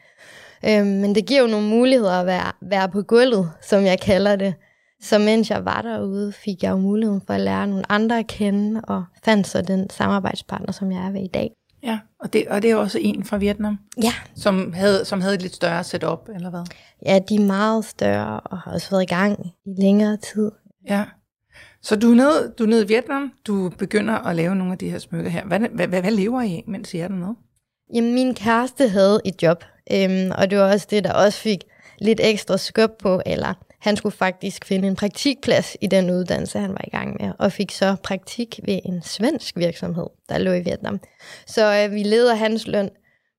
Øhm, 0.69 0.87
men 0.87 1.15
det 1.15 1.27
giver 1.27 1.41
jo 1.41 1.47
nogle 1.47 1.69
muligheder 1.69 2.13
at 2.13 2.27
være, 2.27 2.53
være 2.63 2.89
på 2.89 3.03
gulvet, 3.03 3.51
som 3.63 3.85
jeg 3.85 4.01
kalder 4.01 4.37
det. 4.37 4.55
Så 5.03 5.19
mens 5.19 5.51
jeg 5.51 5.65
var 5.65 5.83
derude, 5.83 6.33
fik 6.33 6.63
jeg 6.63 6.71
jo 6.71 6.77
muligheden 6.77 7.23
for 7.27 7.35
at 7.35 7.41
lære 7.41 7.67
nogle 7.67 7.93
andre 7.93 8.19
at 8.19 8.27
kende, 8.27 8.81
og 8.85 9.05
fandt 9.25 9.47
så 9.47 9.63
den 9.63 9.91
samarbejdspartner, 9.91 10.73
som 10.73 10.93
jeg 10.93 11.07
er 11.07 11.11
ved 11.11 11.21
i 11.21 11.31
dag. 11.35 11.51
Ja, 11.83 11.99
og 12.21 12.33
det, 12.33 12.49
og 12.49 12.63
det 12.63 12.71
er 12.71 12.77
også 12.77 12.99
en 13.03 13.25
fra 13.25 13.37
Vietnam, 13.37 13.79
Ja, 14.03 14.13
som 14.37 14.73
havde, 14.73 15.05
som 15.05 15.21
havde 15.21 15.35
et 15.35 15.43
lidt 15.43 15.55
større 15.55 15.85
setup, 15.85 16.29
eller 16.35 16.51
hvad? 16.51 16.61
Ja 17.05 17.19
de 17.29 17.35
er 17.35 17.47
meget 17.47 17.85
større, 17.85 18.41
og 18.41 18.59
har 18.59 18.73
også 18.73 18.91
været 18.91 19.03
i 19.03 19.07
gang 19.07 19.47
i 19.47 19.83
længere 19.83 20.17
tid. 20.17 20.51
Ja. 20.89 21.05
Så 21.83 21.97
du 21.97 22.11
er, 22.11 22.15
nede, 22.15 22.53
du 22.59 22.65
er 22.65 22.69
nede 22.69 22.85
i 22.85 22.89
Vietnam, 22.89 23.33
du 23.47 23.73
begynder 23.79 24.15
at 24.15 24.37
lave 24.37 24.55
nogle 24.55 24.73
af 24.73 24.79
de 24.79 24.91
her 24.91 24.99
smykker 24.99 25.31
her. 25.31 25.45
Hvad, 25.45 25.61
hvad, 25.61 25.87
hvad, 25.87 26.01
hvad 26.01 26.11
lever 26.11 26.43
I 26.43 26.53
af, 26.53 26.65
mens 26.67 26.95
I 26.95 26.99
er 26.99 27.09
dernede? 27.09 27.35
Jamen, 27.95 28.15
min 28.15 28.35
kæreste 28.35 28.89
havde 28.89 29.21
et 29.25 29.43
job, 29.43 29.65
øhm, 29.93 30.31
og 30.39 30.51
det 30.51 30.59
var 30.59 30.73
også 30.73 30.87
det, 30.91 31.05
der 31.05 31.13
også 31.13 31.39
fik 31.39 31.65
lidt 31.99 32.21
ekstra 32.23 32.57
skub 32.57 32.91
på, 33.03 33.23
eller 33.27 33.55
han 33.81 33.97
skulle 33.97 34.17
faktisk 34.17 34.65
finde 34.65 34.89
en 34.89 34.97
praktikplads 34.97 35.77
i 35.81 35.87
den 35.87 36.11
uddannelse, 36.11 36.59
han 36.59 36.71
var 36.71 36.85
i 36.87 36.91
gang 36.91 37.17
med, 37.21 37.33
og 37.39 37.53
fik 37.53 37.71
så 37.71 37.97
praktik 38.03 38.61
ved 38.65 38.81
en 38.85 39.03
svensk 39.03 39.57
virksomhed, 39.57 40.07
der 40.29 40.39
lå 40.39 40.53
i 40.53 40.61
Vietnam. 40.61 41.01
Så 41.47 41.85
øh, 41.85 41.95
vi 41.95 42.03
leder 42.03 42.35
hans 42.35 42.67
løn, 42.67 42.91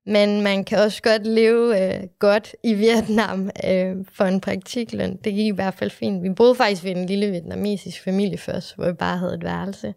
men 0.06 0.40
man 0.42 0.64
kan 0.64 0.78
også 0.78 1.02
godt 1.02 1.26
leve 1.26 1.94
øh, 1.94 2.02
godt 2.18 2.54
i 2.64 2.74
Vietnam 2.74 3.50
øh, 3.68 3.96
for 4.12 4.24
en 4.24 4.40
praktikløn. 4.40 5.16
Det 5.24 5.34
gik 5.34 5.46
i 5.46 5.50
hvert 5.54 5.74
fald 5.74 5.90
fint. 5.90 6.22
Vi 6.22 6.30
boede 6.30 6.54
faktisk 6.54 6.84
ved 6.84 6.90
en 6.90 7.06
lille 7.06 7.30
vietnamesisk 7.30 8.04
familie 8.04 8.38
først, 8.38 8.76
hvor 8.76 8.86
vi 8.86 8.92
bare 8.92 9.18
havde 9.18 9.34
et 9.34 9.44
værelse. 9.44 9.94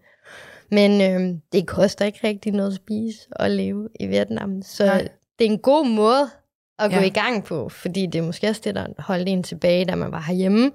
Men 0.71 1.01
øh, 1.01 1.35
det 1.53 1.67
koster 1.67 2.05
ikke 2.05 2.19
rigtig 2.23 2.51
noget 2.51 2.69
at 2.71 2.75
spise 2.75 3.19
og 3.31 3.49
leve 3.49 3.89
i 3.99 4.05
Vietnam. 4.07 4.61
Så 4.61 4.85
Nej. 4.85 5.07
Det 5.39 5.47
er 5.47 5.51
en 5.51 5.59
god 5.59 5.85
måde 5.87 6.29
at 6.79 6.91
gå 6.91 6.97
Ja. 6.97 7.03
i 7.03 7.09
gang 7.09 7.43
på, 7.43 7.69
fordi 7.69 8.05
det 8.05 8.19
er 8.19 8.23
måske 8.23 8.47
også 8.49 8.61
det, 8.63 8.75
der 8.75 8.85
holdt 8.99 9.29
en 9.29 9.43
tilbage, 9.43 9.85
da 9.85 9.95
man 9.95 10.11
var 10.11 10.21
herhjemme. 10.27 10.71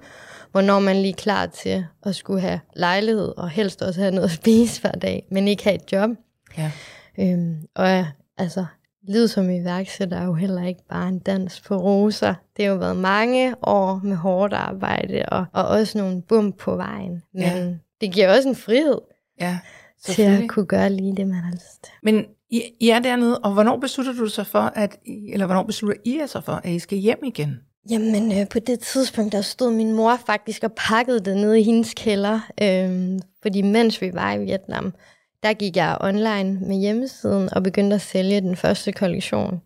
Hvornår 0.51 0.79
man 0.79 0.95
lige 0.95 1.11
er 1.11 1.15
klar 1.15 1.45
til 1.45 1.85
at 2.03 2.15
skulle 2.15 2.41
have 2.41 2.59
lejlighed, 2.75 3.33
og 3.37 3.49
helst 3.49 3.81
også 3.81 3.99
have 4.01 4.11
noget 4.15 4.25
at 4.29 4.31
spise 4.35 4.81
hver 4.81 4.91
dag, 4.91 5.25
men 5.31 5.47
ikke 5.47 5.63
have 5.63 5.75
et 5.75 5.91
job. 5.91 6.09
Ja. 6.57 6.71
Øhm, 7.19 7.55
og 7.75 8.05
altså, 8.37 8.65
livet 9.07 9.29
som 9.29 9.49
iværksætter 9.49 10.17
er 10.17 10.25
jo 10.25 10.33
heller 10.33 10.65
ikke 10.67 10.87
bare 10.89 11.07
en 11.07 11.19
dans 11.19 11.61
på 11.61 11.77
roser. 11.77 12.33
Det 12.57 12.65
har 12.65 12.71
jo 12.71 12.77
været 12.77 12.95
mange 12.97 13.55
år 13.61 13.99
med 14.03 14.15
hårdt 14.15 14.53
arbejde, 14.53 15.23
og, 15.27 15.45
og 15.53 15.67
også 15.67 15.97
nogle 15.97 16.21
bump 16.21 16.57
på 16.57 16.75
vejen. 16.75 17.23
Men 17.33 17.43
Ja. 17.43 17.73
det 18.01 18.13
giver 18.13 18.35
også 18.37 18.49
en 18.49 18.55
frihed 18.55 18.97
Ja, 19.41 19.59
til 20.03 20.21
at 20.21 20.49
kunne 20.49 20.65
gøre 20.65 20.89
lige 20.89 21.15
det, 21.15 21.27
man 21.27 21.35
har 21.37 21.51
lyst 21.51 21.83
til. 21.83 21.93
Men 22.03 22.25
I, 22.49 22.61
I 22.79 22.89
er 22.89 22.99
dernede, 22.99 23.39
og 23.39 23.53
hvornår 23.53 23.77
beslutter 23.77 24.13
du 24.13 24.27
sig 24.27 24.47
for, 24.47 24.59
at, 24.75 24.97
eller 25.33 25.45
hvornår 25.45 25.63
beslutter 25.63 26.01
I 26.05 26.17
jer 26.17 26.25
så 26.25 26.41
for, 26.41 26.51
at 26.51 26.69
I 26.71 26.79
skal 26.79 26.97
hjem 26.97 27.19
igen? 27.23 27.59
Jamen, 27.89 28.31
øh, 28.39 28.49
på 28.49 28.59
det 28.59 28.79
tidspunkt, 28.79 29.31
der 29.31 29.41
stod 29.41 29.71
min 29.71 29.93
mor 29.93 30.19
faktisk 30.25 30.63
og 30.63 30.71
pakkede 30.77 31.19
det 31.19 31.35
nede 31.37 31.59
i 31.59 31.63
hendes 31.63 31.93
kælder. 31.93 32.39
Øh, 32.61 33.19
fordi 33.41 33.61
mens 33.61 34.01
vi 34.01 34.13
var 34.13 34.33
i 34.33 34.39
Vietnam, 34.39 34.93
der 35.45 35.53
gik 35.53 35.75
jeg 35.75 35.97
online 36.01 36.59
med 36.61 36.75
hjemmesiden 36.75 37.49
og 37.51 37.63
begyndte 37.63 37.95
at 37.95 38.01
sælge 38.01 38.41
den 38.41 38.55
første 38.55 38.91
kollektion. 38.91 39.61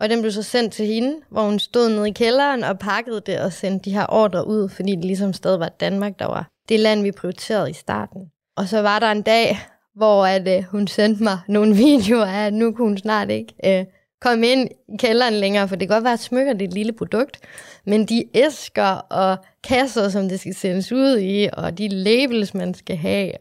Og 0.00 0.10
den 0.10 0.20
blev 0.20 0.32
så 0.32 0.42
sendt 0.42 0.72
til 0.72 0.86
hende, 0.86 1.16
hvor 1.30 1.42
hun 1.42 1.58
stod 1.58 1.88
nede 1.88 2.08
i 2.08 2.12
kælderen 2.12 2.64
og 2.64 2.78
pakkede 2.78 3.22
det 3.26 3.40
og 3.40 3.52
sendte 3.52 3.90
de 3.90 3.94
her 3.94 4.06
ordre 4.08 4.46
ud, 4.46 4.68
fordi 4.68 4.94
det 4.94 5.04
ligesom 5.04 5.32
stadig 5.32 5.60
var 5.60 5.68
Danmark, 5.68 6.18
der 6.18 6.26
var 6.26 6.50
det 6.68 6.80
land, 6.80 7.02
vi 7.02 7.12
prioriterede 7.12 7.70
i 7.70 7.72
starten. 7.72 8.20
Og 8.56 8.68
så 8.68 8.82
var 8.82 8.98
der 8.98 9.10
en 9.10 9.22
dag, 9.22 9.58
hvor 9.96 10.26
at, 10.26 10.48
øh, 10.48 10.62
hun 10.62 10.86
sendte 10.86 11.22
mig 11.22 11.38
nogle 11.48 11.76
videoer 11.86 12.26
af, 12.26 12.46
at 12.46 12.54
nu 12.54 12.72
kunne 12.72 12.88
hun 12.88 12.98
snart 12.98 13.30
ikke 13.30 13.54
øh, 13.64 13.84
komme 14.20 14.48
ind 14.48 14.68
i 14.88 14.96
kælderen 14.98 15.34
længere, 15.34 15.68
for 15.68 15.76
det 15.76 15.88
kan 15.88 15.94
godt 15.94 16.04
være, 16.04 16.12
at 16.12 16.20
smykker 16.20 16.52
det 16.52 16.62
er 16.62 16.68
et 16.68 16.74
lille 16.74 16.92
produkt, 16.92 17.40
men 17.86 18.06
de 18.06 18.24
æsker 18.34 18.92
og 18.94 19.36
kasser, 19.68 20.08
som 20.08 20.28
det 20.28 20.40
skal 20.40 20.54
sendes 20.54 20.92
ud 20.92 21.18
i, 21.18 21.48
og 21.52 21.78
de 21.78 21.88
labels, 21.88 22.54
man 22.54 22.74
skal 22.74 22.96
have, 22.96 23.32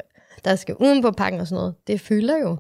der 0.46 0.56
skal 0.56 0.76
uden 0.80 1.02
på 1.02 1.12
pakken 1.12 1.42
og 1.42 1.48
sådan 1.48 1.60
noget, 1.60 1.76
det 1.88 2.02
fylder 2.02 2.38
jo. 2.38 2.58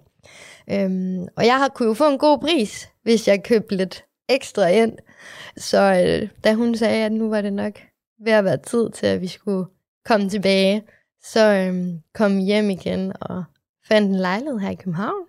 Øhm, 0.71 1.27
og 1.35 1.45
jeg 1.45 1.57
har 1.57 1.67
kunne 1.67 1.87
jo 1.87 1.93
få 1.93 2.09
en 2.09 2.17
god 2.17 2.39
pris, 2.39 2.89
hvis 3.03 3.27
jeg 3.27 3.43
købte 3.43 3.75
lidt 3.75 4.05
ekstra 4.29 4.67
ind. 4.67 4.97
Så 5.57 5.79
øh, 6.05 6.29
da 6.43 6.53
hun 6.53 6.75
sagde, 6.75 7.05
at 7.05 7.11
nu 7.11 7.29
var 7.29 7.41
det 7.41 7.53
nok 7.53 7.73
ved 8.23 8.31
at 8.31 8.43
være 8.43 8.57
tid 8.57 8.89
til, 8.89 9.05
at 9.05 9.21
vi 9.21 9.27
skulle 9.27 9.65
komme 10.05 10.29
tilbage, 10.29 10.83
så 11.23 11.53
øhm, 11.53 11.99
kom 12.13 12.37
hjem 12.37 12.69
igen 12.69 13.13
og 13.21 13.43
fandt 13.87 14.09
en 14.09 14.15
lejlighed 14.15 14.59
her 14.59 14.69
i 14.69 14.75
København, 14.75 15.25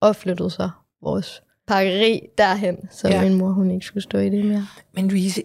og 0.00 0.16
flyttede 0.16 0.50
så 0.50 0.70
vores 1.02 1.42
pakkeri 1.66 2.20
derhen, 2.38 2.88
så 2.90 3.08
ja. 3.08 3.22
min 3.22 3.34
mor 3.34 3.50
hun 3.50 3.70
ikke 3.70 3.86
skulle 3.86 4.04
stå 4.04 4.18
i 4.18 4.30
det 4.30 4.44
mere. 4.44 4.66
Men 4.94 5.08
Louise, 5.08 5.42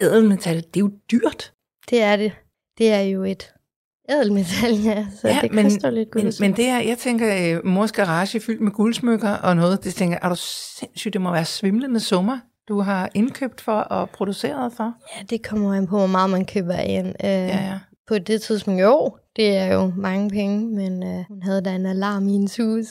ædelmetal, 0.00 0.56
det 0.56 0.76
er 0.76 0.80
jo 0.80 0.90
dyrt. 1.10 1.52
Det 1.90 2.02
er 2.02 2.16
det. 2.16 2.32
Det 2.78 2.92
er 2.92 3.00
jo 3.00 3.24
et 3.24 3.53
ædelmetal, 4.10 4.72
ja, 4.84 5.06
så 5.20 5.28
ja, 5.28 5.38
det 5.42 5.52
men, 5.52 5.64
koster 5.64 5.90
lidt 5.90 6.10
guld. 6.10 6.22
men, 6.24 6.32
men 6.40 6.52
det 6.56 6.68
er, 6.68 6.78
jeg 6.80 6.98
tænker, 6.98 7.56
øh, 7.56 7.66
mors 7.66 7.92
garage 7.92 8.40
fyldt 8.40 8.60
med 8.60 8.72
guldsmykker 8.72 9.30
og 9.30 9.56
noget, 9.56 9.84
det 9.84 9.94
tænker 9.94 10.18
er 10.22 10.28
du 10.28 10.34
sindssygt, 10.78 11.12
det 11.12 11.20
må 11.20 11.32
være 11.32 11.44
svimlende 11.44 12.00
summer, 12.00 12.38
du 12.68 12.80
har 12.80 13.10
indkøbt 13.14 13.60
for 13.60 13.72
og 13.72 14.10
produceret 14.10 14.72
for. 14.72 14.92
Ja, 15.16 15.22
det 15.30 15.42
kommer 15.42 15.74
an 15.74 15.86
på, 15.86 15.98
hvor 15.98 16.06
meget 16.06 16.30
man 16.30 16.44
køber 16.46 16.74
ind. 16.74 17.06
Øh, 17.06 17.12
Ja, 17.24 17.46
ja. 17.46 17.78
På 18.08 18.18
det 18.18 18.42
tidspunkt, 18.42 18.80
jo, 18.82 19.16
det 19.36 19.56
er 19.56 19.74
jo 19.74 19.92
mange 19.96 20.30
penge, 20.30 20.66
men 20.76 21.02
øh, 21.02 21.24
hun 21.28 21.42
havde 21.42 21.62
da 21.62 21.74
en 21.74 21.86
alarm 21.86 22.28
i 22.28 22.32
hendes 22.32 22.56
hus. 22.56 22.86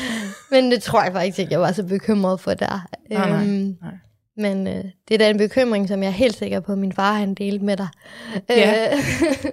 men 0.52 0.70
det 0.70 0.82
tror 0.82 1.02
jeg 1.02 1.12
faktisk 1.12 1.38
ikke, 1.38 1.52
jeg 1.52 1.60
var 1.60 1.72
så 1.72 1.82
bekymret 1.84 2.40
for 2.40 2.54
der. 2.54 2.86
Nej, 3.10 3.30
nej, 3.30 3.42
Øhm, 3.42 3.76
nej. 3.82 3.90
Men 4.38 4.66
øh, 4.66 4.84
det 5.08 5.14
er 5.14 5.18
da 5.18 5.30
en 5.30 5.38
bekymring, 5.38 5.88
som 5.88 6.02
jeg 6.02 6.08
er 6.08 6.12
helt 6.12 6.36
sikker 6.36 6.60
på, 6.60 6.72
at 6.72 6.78
min 6.78 6.92
far 6.92 7.12
han 7.14 7.34
delte 7.34 7.64
med 7.64 7.76
dig. 7.76 7.88
Ja. 8.48 8.92
Øh, 8.92 8.98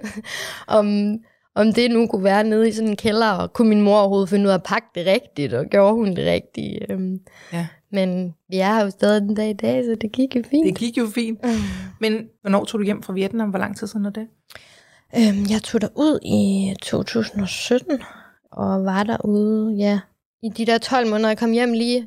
om, 0.78 1.16
om 1.54 1.72
det 1.72 1.90
nu 1.90 2.06
kunne 2.06 2.24
være 2.24 2.44
nede 2.44 2.68
i 2.68 2.72
sådan 2.72 2.90
en 2.90 2.96
kælder, 2.96 3.30
og 3.30 3.52
kunne 3.52 3.68
min 3.68 3.80
mor 3.82 3.98
overhovedet 3.98 4.28
finde 4.28 4.44
ud 4.44 4.50
af 4.50 4.54
at 4.54 4.62
pakke 4.62 4.88
det 4.94 5.06
rigtigt, 5.06 5.52
og 5.54 5.66
gjorde 5.66 5.94
hun 5.94 6.16
det 6.16 6.26
rigtigt. 6.26 6.84
Øhm, 6.90 7.20
Ja. 7.52 7.66
men 7.92 8.34
vi 8.48 8.56
er 8.58 8.82
jo 8.82 8.90
stadig 8.90 9.22
den 9.22 9.34
dag 9.34 9.50
i 9.50 9.52
dag, 9.52 9.84
så 9.84 9.96
det 10.00 10.12
gik 10.12 10.36
jo 10.36 10.42
fint. 10.50 10.66
Det 10.66 10.74
gik 10.78 10.98
jo 10.98 11.06
fint. 11.14 11.40
Men 12.00 12.26
hvornår 12.40 12.64
tog 12.64 12.78
du 12.80 12.84
hjem 12.84 13.02
fra 13.02 13.12
Vietnam? 13.12 13.50
Hvor 13.50 13.58
lang 13.58 13.76
tid 13.76 13.86
siden 13.86 14.06
er 14.06 14.10
det? 14.10 14.26
Øhm, 15.16 15.46
jeg 15.50 15.62
tog 15.62 15.80
ud 15.96 16.18
i 16.24 16.74
2017, 16.82 18.00
og 18.52 18.84
var 18.84 19.02
derude, 19.02 19.74
ja, 19.78 20.00
i 20.42 20.48
de 20.48 20.66
der 20.66 20.78
12 20.78 21.08
måneder. 21.10 21.28
Jeg 21.28 21.38
kom 21.38 21.52
hjem 21.52 21.72
lige 21.72 22.06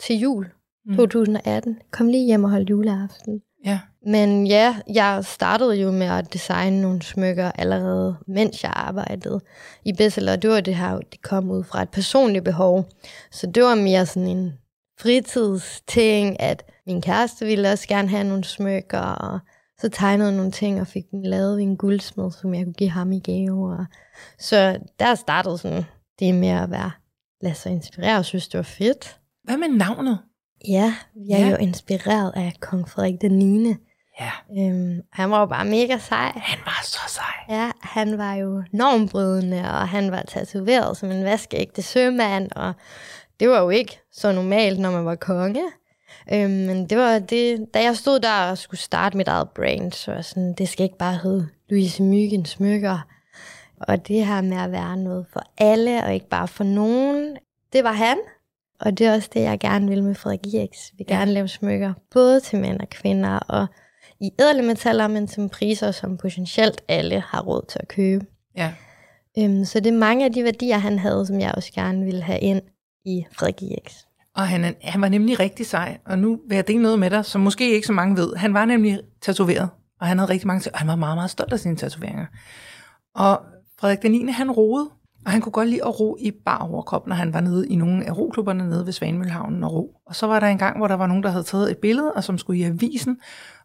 til 0.00 0.16
jul 0.18 0.46
Mm. 0.86 0.96
2018. 0.96 1.78
Kom 1.90 2.08
lige 2.08 2.26
hjem 2.26 2.44
og 2.44 2.50
holdt 2.50 2.70
juleaften. 2.70 3.40
Ja. 3.64 3.80
Men 4.06 4.46
ja, 4.46 4.76
jeg 4.94 5.24
startede 5.24 5.74
jo 5.74 5.90
med 5.90 6.06
at 6.06 6.32
designe 6.32 6.82
nogle 6.82 7.02
smykker 7.02 7.52
allerede, 7.52 8.16
mens 8.26 8.62
jeg 8.62 8.72
arbejdede 8.76 9.40
i 9.84 9.92
Bestseller. 9.92 10.36
Det 10.36 10.50
var 10.50 10.60
det 10.60 10.76
her, 10.76 10.98
det 10.98 11.22
kom 11.22 11.50
ud 11.50 11.64
fra 11.64 11.82
et 11.82 11.88
personligt 11.88 12.44
behov. 12.44 12.88
Så 13.30 13.46
det 13.46 13.62
var 13.62 13.74
mere 13.74 14.06
sådan 14.06 14.28
en 14.28 14.52
fritidsting, 15.00 16.40
at 16.40 16.62
min 16.86 17.02
kæreste 17.02 17.46
ville 17.46 17.72
også 17.72 17.88
gerne 17.88 18.08
have 18.08 18.24
nogle 18.24 18.44
smykker, 18.44 18.98
og 18.98 19.38
så 19.78 19.88
tegnede 19.88 20.28
jeg 20.28 20.36
nogle 20.36 20.52
ting 20.52 20.80
og 20.80 20.86
fik 20.86 21.10
den 21.10 21.22
lavet 21.22 21.60
i 21.60 21.62
en 21.62 21.76
guldsmed, 21.76 22.30
som 22.30 22.54
jeg 22.54 22.64
kunne 22.64 22.72
give 22.72 22.90
ham 22.90 23.12
i 23.12 23.18
gave. 23.18 23.72
Og 23.72 23.86
så 24.38 24.78
der 24.98 25.14
startede 25.14 25.58
sådan 25.58 25.84
det 26.18 26.34
med 26.34 26.48
at 26.48 26.70
være, 26.70 26.90
lade 27.40 27.54
sig 27.54 27.72
inspirere 27.72 28.18
og 28.18 28.24
synes, 28.24 28.48
det 28.48 28.58
var 28.58 28.62
fedt. 28.62 29.18
Hvad 29.44 29.56
med 29.56 29.68
navnet? 29.68 30.18
Ja, 30.68 30.94
jeg 31.28 31.40
er 31.40 31.44
Ja. 31.44 31.50
jo 31.50 31.56
inspireret 31.56 32.32
af 32.36 32.52
kong 32.60 32.88
Frederik 32.88 33.20
den 33.20 33.32
9. 33.38 33.74
Ja, 34.20 34.30
Øhm, 34.58 35.00
han 35.12 35.30
var 35.30 35.40
jo 35.40 35.46
bare 35.46 35.64
mega 35.64 35.98
sej. 35.98 36.32
han 36.36 36.58
var 36.64 36.80
så 36.84 36.98
sej. 37.08 37.56
Ja, 37.56 37.70
han 37.82 38.18
var 38.18 38.34
jo 38.34 38.62
normbrydende, 38.72 39.58
og 39.62 39.88
han 39.88 40.10
var 40.10 40.22
tatoveret 40.22 40.96
som 40.96 41.10
en 41.10 41.24
vaskeægte 41.24 41.82
sømand, 41.82 42.50
og 42.56 42.72
det 43.40 43.48
var 43.48 43.60
jo 43.60 43.70
ikke 43.70 43.98
så 44.12 44.32
normalt, 44.32 44.78
når 44.78 44.90
man 44.90 45.04
var 45.04 45.14
konge. 45.14 45.62
Øhm, 46.32 46.50
men 46.50 46.86
det 46.90 46.98
var 46.98 47.18
det, 47.18 47.66
da 47.74 47.82
jeg 47.82 47.96
stod 47.96 48.20
der 48.20 48.50
og 48.50 48.58
skulle 48.58 48.80
starte 48.80 49.16
mit 49.16 49.28
eget 49.28 49.48
brand, 49.50 49.92
så 49.92 50.12
var 50.12 50.20
sådan, 50.22 50.52
det 50.52 50.68
skal 50.68 50.84
ikke 50.84 50.98
bare 50.98 51.18
hedde 51.22 51.48
Louise 51.70 52.02
Myggen 52.02 52.44
Smykker. 52.46 52.98
Og 53.80 54.08
det 54.08 54.26
her 54.26 54.40
med 54.40 54.56
at 54.56 54.72
være 54.72 54.96
noget 54.96 55.26
for 55.32 55.42
alle, 55.58 56.04
og 56.04 56.14
ikke 56.14 56.28
bare 56.28 56.48
for 56.48 56.64
nogen, 56.64 57.36
det 57.72 57.84
var 57.84 57.92
han. 57.92 58.16
Og 58.80 58.98
det 58.98 59.06
er 59.06 59.14
også 59.14 59.30
det, 59.34 59.40
jeg 59.40 59.58
gerne 59.58 59.88
vil 59.88 60.02
med 60.02 60.14
Frederik 60.14 60.70
X. 60.74 60.76
Vi 60.98 61.04
gerne 61.04 61.32
lave 61.32 61.48
smykker, 61.48 61.92
både 62.10 62.40
til 62.40 62.58
mænd 62.58 62.80
og 62.80 62.88
kvinder, 62.90 63.38
og 63.38 63.66
i 64.20 64.30
ædle 64.38 64.62
metaller, 64.62 65.08
men 65.08 65.26
til 65.26 65.48
priser, 65.48 65.90
som 65.90 66.16
potentielt 66.16 66.82
alle 66.88 67.20
har 67.20 67.40
råd 67.40 67.64
til 67.68 67.78
at 67.82 67.88
købe. 67.88 68.26
Ja. 68.56 68.72
Øhm, 69.38 69.64
så 69.64 69.80
det 69.80 69.94
er 69.94 69.98
mange 69.98 70.24
af 70.24 70.32
de 70.32 70.44
værdier, 70.44 70.78
han 70.78 70.98
havde, 70.98 71.26
som 71.26 71.40
jeg 71.40 71.52
også 71.56 71.72
gerne 71.72 72.04
ville 72.04 72.22
have 72.22 72.40
ind 72.40 72.62
i 73.04 73.24
Frederik 73.32 73.62
X. 73.88 73.92
Og 74.36 74.48
han, 74.48 74.74
han 74.82 75.00
var 75.00 75.08
nemlig 75.08 75.40
rigtig 75.40 75.66
sej, 75.66 75.98
og 76.06 76.18
nu 76.18 76.40
vil 76.48 76.54
jeg 76.54 76.68
dele 76.68 76.82
noget 76.82 76.98
med 76.98 77.10
dig, 77.10 77.24
som 77.24 77.40
måske 77.40 77.74
ikke 77.74 77.86
så 77.86 77.92
mange 77.92 78.16
ved. 78.16 78.36
Han 78.36 78.54
var 78.54 78.64
nemlig 78.64 79.00
tatoveret, 79.22 79.68
og 80.00 80.06
han 80.06 80.18
havde 80.18 80.30
rigtig 80.30 80.46
mange, 80.46 80.70
og 80.72 80.78
han 80.78 80.88
var 80.88 80.96
meget, 80.96 81.16
meget 81.16 81.30
stolt 81.30 81.52
af 81.52 81.60
sine 81.60 81.76
tatoveringer. 81.76 82.26
Og 83.14 83.40
Frederik 83.80 84.02
den 84.02 84.12
9. 84.12 84.30
han 84.32 84.50
roede 84.50 84.90
Og 85.24 85.32
han 85.32 85.40
kunne 85.40 85.52
godt 85.52 85.68
lide 85.68 85.84
at 85.84 86.00
ro 86.00 86.16
i 86.20 86.30
bar 86.30 86.58
overkrop, 86.58 87.06
når 87.06 87.14
han 87.14 87.32
var 87.32 87.40
nede 87.40 87.68
i 87.68 87.76
nogle 87.76 88.06
af 88.06 88.18
roklubberne 88.18 88.68
nede 88.68 88.86
ved 88.86 88.92
Svanemølhavnen 88.92 89.64
og 89.64 89.72
ro. 89.72 89.96
Og 90.06 90.16
så 90.16 90.26
var 90.26 90.40
der 90.40 90.46
en 90.46 90.58
gang, 90.58 90.76
hvor 90.78 90.88
der 90.88 90.94
var 90.94 91.06
nogen, 91.06 91.22
der 91.22 91.30
havde 91.30 91.44
taget 91.44 91.70
et 91.70 91.78
billede, 91.78 92.12
og 92.12 92.24
som 92.24 92.38
skulle 92.38 92.60
i 92.60 92.62
avisen, 92.62 93.16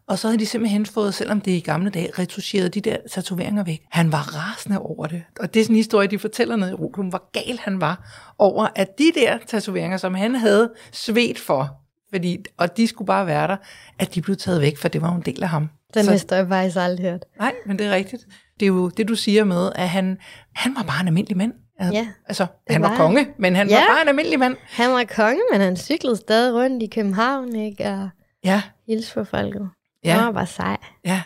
og 0.06 0.18
så 0.18 0.28
havde 0.28 0.38
de 0.38 0.46
simpelthen 0.46 0.86
fået, 0.86 1.14
selvom 1.14 1.40
det 1.40 1.50
i 1.50 1.60
gamle 1.60 1.90
dage, 1.90 2.10
retuscheret 2.18 2.74
de 2.74 2.80
der 2.80 2.96
tatoveringer 3.10 3.64
væk. 3.64 3.82
Han 3.90 4.12
var 4.12 4.36
rasende 4.36 4.78
over 4.78 5.06
det. 5.06 5.22
Og 5.40 5.54
det 5.54 5.60
er 5.60 5.64
sådan 5.64 5.74
en 5.74 5.78
historie, 5.78 6.08
de 6.08 6.18
fortæller 6.18 6.56
nede 6.56 6.70
i 6.70 6.74
roklubben, 6.74 7.10
hvor 7.10 7.30
gal 7.32 7.58
han 7.58 7.80
var 7.80 8.10
over, 8.38 8.66
at 8.76 8.98
de 8.98 9.12
der 9.14 9.38
tatoveringer, 9.46 9.96
som 9.96 10.14
han 10.14 10.34
havde 10.34 10.70
svedt 10.92 11.38
for, 11.38 11.80
fordi, 12.10 12.44
og 12.56 12.76
de 12.76 12.86
skulle 12.86 13.06
bare 13.06 13.26
være 13.26 13.48
der, 13.48 13.56
at 13.98 14.14
de 14.14 14.22
blev 14.22 14.36
taget 14.36 14.60
væk, 14.60 14.76
for 14.76 14.88
det 14.88 15.02
var 15.02 15.10
jo 15.10 15.16
en 15.16 15.22
del 15.22 15.42
af 15.42 15.48
ham. 15.48 15.70
Den 15.94 16.04
så, 16.04 16.12
historie 16.12 16.44
har 16.44 16.56
jeg 16.56 16.62
faktisk 16.62 16.76
aldrig 16.76 17.10
hørt. 17.10 17.24
Nej, 17.38 17.52
men 17.66 17.78
det 17.78 17.86
er 17.86 17.90
rigtigt. 17.90 18.26
Det 18.60 18.66
er 18.66 18.68
jo 18.68 18.88
det, 18.88 19.08
du 19.08 19.14
siger 19.14 19.44
med, 19.44 19.72
at 19.74 19.88
han, 19.88 20.18
han 20.54 20.74
var 20.76 20.82
bare 20.82 21.00
en 21.00 21.06
almindelig 21.06 21.36
mand. 21.36 21.52
Ja, 21.92 22.08
altså, 22.26 22.46
han 22.68 22.82
var, 22.82 22.88
var 22.88 22.96
konge, 22.96 23.28
men 23.38 23.54
han 23.56 23.68
ja, 23.68 23.74
var 23.74 23.94
bare 23.94 24.02
en 24.02 24.08
almindelig 24.08 24.38
mand. 24.38 24.56
Han 24.62 24.90
var 24.90 25.04
konge, 25.16 25.40
men 25.52 25.60
han 25.60 25.76
cyklede 25.76 26.16
stadig 26.16 26.54
rundt 26.54 26.82
i 26.82 26.86
København, 26.86 27.56
ikke? 27.56 27.84
Og 27.88 28.08
ja. 28.44 28.62
hils 28.86 29.12
for 29.12 29.24
folket. 29.24 29.70
Ja. 30.04 30.14
Han 30.14 30.26
var 30.26 30.32
bare 30.32 30.46
sej. 30.46 30.76
Ja. 31.04 31.22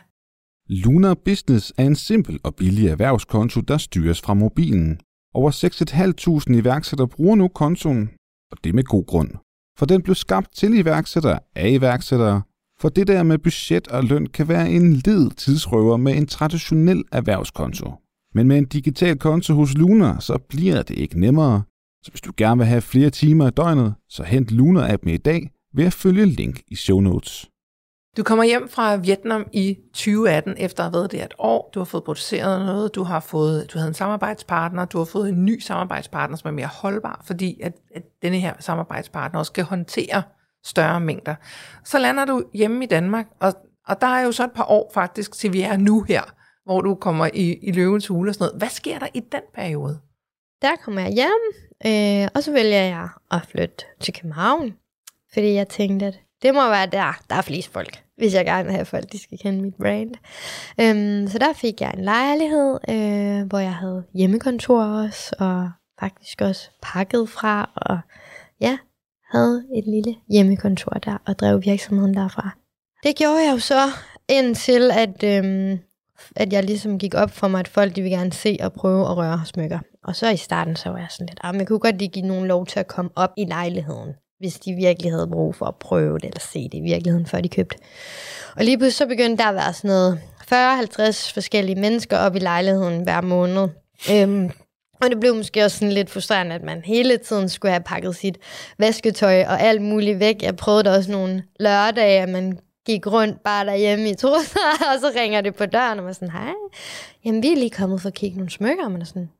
Luna 0.68 1.14
Business 1.14 1.72
er 1.78 1.84
en 1.84 1.96
simpel 1.96 2.40
og 2.44 2.54
billig 2.54 2.88
erhvervskonto, 2.88 3.60
der 3.60 3.78
styres 3.78 4.20
fra 4.20 4.34
mobilen. 4.34 5.00
Over 5.34 5.50
6.500 6.50 6.58
iværksættere 6.58 7.08
bruger 7.08 7.36
nu 7.36 7.48
kontoen, 7.48 8.10
og 8.52 8.58
det 8.64 8.74
med 8.74 8.84
god 8.84 9.06
grund. 9.06 9.30
For 9.78 9.86
den 9.86 10.02
blev 10.02 10.14
skabt 10.14 10.54
til 10.54 10.78
iværksættere 10.78 11.38
af 11.54 11.68
iværksættere, 11.70 12.42
for 12.80 12.88
det 12.88 13.06
der 13.06 13.22
med 13.22 13.38
budget 13.38 13.88
og 13.88 14.04
løn 14.04 14.26
kan 14.26 14.48
være 14.48 14.70
en 14.70 14.92
led 14.92 15.30
tidsrøver 15.30 15.96
med 15.96 16.16
en 16.16 16.26
traditionel 16.26 17.04
erhvervskonto. 17.12 17.92
Men 18.34 18.48
med 18.48 18.58
en 18.58 18.64
digital 18.64 19.18
konto 19.18 19.54
hos 19.54 19.74
Luna, 19.74 20.20
så 20.20 20.38
bliver 20.48 20.82
det 20.82 20.98
ikke 20.98 21.20
nemmere. 21.20 21.62
Så 22.02 22.10
hvis 22.10 22.20
du 22.20 22.32
gerne 22.36 22.58
vil 22.58 22.66
have 22.66 22.80
flere 22.80 23.10
timer 23.10 23.48
i 23.48 23.50
døgnet, 23.50 23.94
så 24.08 24.22
hent 24.22 24.52
Luna-appen 24.52 25.10
i 25.10 25.16
dag 25.16 25.50
ved 25.74 25.84
at 25.84 25.92
følge 25.92 26.26
link 26.26 26.62
i 26.68 26.76
show 26.76 27.00
notes. 27.00 27.50
Du 28.16 28.22
kommer 28.22 28.44
hjem 28.44 28.68
fra 28.68 28.96
Vietnam 28.96 29.46
i 29.52 29.78
2018 29.92 30.54
efter 30.58 30.82
at 30.82 30.84
have 30.84 30.92
været 30.92 31.12
der 31.12 31.24
et 31.24 31.34
år. 31.38 31.70
Du 31.74 31.80
har 31.80 31.84
fået 31.84 32.04
produceret 32.04 32.66
noget, 32.66 32.94
du 32.94 33.02
har 33.02 33.20
fået, 33.20 33.72
du 33.72 33.78
havde 33.78 33.88
en 33.88 33.94
samarbejdspartner, 33.94 34.84
du 34.84 34.98
har 34.98 35.04
fået 35.04 35.28
en 35.28 35.44
ny 35.44 35.60
samarbejdspartner, 35.60 36.36
som 36.36 36.48
er 36.48 36.52
mere 36.52 36.66
holdbar, 36.66 37.22
fordi 37.26 37.60
at, 37.60 37.72
at 37.94 38.02
denne 38.22 38.38
her 38.38 38.54
samarbejdspartner 38.60 39.38
også 39.38 39.52
kan 39.52 39.64
håndtere 39.64 40.22
større 40.64 41.00
mængder. 41.00 41.34
Så 41.84 41.98
lander 41.98 42.24
du 42.24 42.44
hjemme 42.54 42.84
i 42.84 42.86
Danmark, 42.86 43.26
og, 43.40 43.54
og 43.88 44.00
der 44.00 44.06
er 44.06 44.20
jo 44.20 44.32
så 44.32 44.44
et 44.44 44.52
par 44.52 44.70
år 44.70 44.90
faktisk, 44.94 45.32
til 45.32 45.52
vi 45.52 45.60
er 45.60 45.76
nu 45.76 46.02
her, 46.02 46.22
hvor 46.64 46.80
du 46.80 46.94
kommer 46.94 47.28
i, 47.34 47.58
i 47.62 47.72
løvens 47.72 48.06
hule 48.06 48.30
og 48.30 48.34
sådan 48.34 48.44
noget. 48.44 48.58
Hvad 48.58 48.68
sker 48.68 48.98
der 48.98 49.08
i 49.14 49.20
den 49.20 49.42
periode? 49.54 50.00
Der 50.62 50.76
kommer 50.84 51.00
jeg 51.00 51.12
hjem, 51.12 51.42
øh, 51.86 52.28
og 52.34 52.42
så 52.42 52.52
vælger 52.52 52.82
jeg 52.82 53.08
at 53.30 53.40
flytte 53.50 53.84
til 54.00 54.14
København, 54.14 54.74
fordi 55.32 55.52
jeg 55.52 55.68
tænkte, 55.68 56.06
at 56.06 56.20
det 56.42 56.54
må 56.54 56.68
være 56.68 56.86
der, 56.86 57.20
der 57.30 57.36
er 57.36 57.42
flest 57.42 57.72
folk, 57.72 58.02
hvis 58.16 58.34
jeg 58.34 58.44
gerne 58.44 58.64
vil 58.64 58.72
have, 58.72 58.80
at 58.80 58.86
folk 58.86 59.12
de 59.12 59.18
skal 59.22 59.38
kende 59.38 59.62
mit 59.62 59.74
brand. 59.74 60.14
Øhm, 60.80 61.28
så 61.28 61.38
der 61.38 61.52
fik 61.52 61.80
jeg 61.80 61.94
en 61.96 62.04
lejlighed, 62.04 62.78
øh, 62.88 63.46
hvor 63.46 63.58
jeg 63.58 63.74
havde 63.74 64.04
hjemmekontor 64.14 64.84
også, 64.84 65.36
og 65.38 65.70
faktisk 66.00 66.40
også 66.40 66.70
pakket 66.82 67.28
fra, 67.28 67.70
og 67.76 67.98
ja, 68.60 68.78
havde 69.34 69.64
et 69.74 69.84
lille 69.86 70.16
hjemmekontor 70.30 70.90
der, 70.90 71.16
og 71.26 71.38
drev 71.38 71.64
virksomheden 71.64 72.14
derfra. 72.14 72.50
Det 73.04 73.16
gjorde 73.16 73.44
jeg 73.46 73.52
jo 73.52 73.58
så, 73.58 73.82
indtil 74.28 74.90
at, 74.90 75.24
øhm, 75.24 75.78
at 76.36 76.52
jeg 76.52 76.64
ligesom 76.64 76.98
gik 76.98 77.14
op 77.14 77.30
for 77.30 77.48
mig, 77.48 77.60
at 77.60 77.68
folk 77.68 77.96
de 77.96 78.02
vil 78.02 78.10
gerne 78.10 78.32
se 78.32 78.56
og 78.60 78.72
prøve 78.72 79.10
at 79.10 79.16
røre 79.16 79.42
smykker. 79.44 79.78
Og 80.04 80.16
så 80.16 80.30
i 80.30 80.36
starten, 80.36 80.76
så 80.76 80.90
var 80.90 80.98
jeg 80.98 81.08
sådan 81.10 81.26
lidt, 81.26 81.40
ah, 81.42 81.56
jeg 81.56 81.66
kunne 81.66 81.78
godt 81.78 81.98
lige 81.98 82.08
give 82.08 82.26
nogen 82.26 82.46
lov 82.46 82.66
til 82.66 82.80
at 82.80 82.86
komme 82.86 83.10
op 83.16 83.30
i 83.36 83.44
lejligheden 83.44 84.14
hvis 84.44 84.58
de 84.58 84.74
virkelig 84.74 85.12
havde 85.12 85.28
brug 85.32 85.54
for 85.54 85.66
at 85.66 85.76
prøve 85.76 86.18
det, 86.18 86.24
eller 86.24 86.40
se 86.40 86.64
det 86.64 86.74
i 86.74 86.80
virkeligheden, 86.80 87.26
før 87.26 87.40
de 87.40 87.48
købte. 87.48 87.76
Og 88.56 88.64
lige 88.64 88.78
pludselig 88.78 88.94
så 88.94 89.06
begyndte 89.06 89.42
der 89.42 89.48
at 89.48 89.54
være 89.54 89.72
sådan 89.72 89.88
noget 89.88 90.20
40-50 90.52 91.34
forskellige 91.34 91.80
mennesker 91.80 92.18
op 92.18 92.36
i 92.36 92.38
lejligheden 92.38 93.02
hver 93.02 93.20
måned. 93.20 93.68
Øhm, 94.12 94.50
og 95.04 95.10
det 95.10 95.20
blev 95.20 95.34
måske 95.34 95.64
også 95.64 95.78
sådan 95.78 95.92
lidt 95.92 96.10
frustrerende, 96.10 96.54
at 96.54 96.62
man 96.62 96.82
hele 96.84 97.16
tiden 97.16 97.48
skulle 97.48 97.72
have 97.72 97.82
pakket 97.82 98.16
sit 98.16 98.38
vasketøj 98.78 99.44
og 99.44 99.60
alt 99.60 99.82
muligt 99.82 100.20
væk. 100.20 100.42
Jeg 100.42 100.56
prøvede 100.56 100.96
også 100.96 101.10
nogle 101.10 101.42
lørdage, 101.60 102.20
at 102.20 102.28
man 102.28 102.58
gik 102.86 103.06
rundt 103.06 103.42
bare 103.42 103.66
derhjemme 103.66 104.10
i 104.10 104.14
trusser, 104.14 104.58
og 104.94 105.00
så 105.00 105.12
ringer 105.16 105.40
det 105.40 105.54
på 105.54 105.66
døren, 105.66 105.98
og 105.98 106.04
man 106.04 106.14
sådan, 106.14 106.30
hej, 106.30 106.52
jamen 107.24 107.42
vi 107.42 107.52
er 107.52 107.56
lige 107.56 107.70
kommet 107.70 108.00
for 108.00 108.08
at 108.08 108.14
kigge 108.14 108.36
nogle 108.36 108.50
smykker, 108.50 108.84
og 108.84 108.92
man 108.92 109.00
er 109.00 109.04
sådan, 109.04 109.30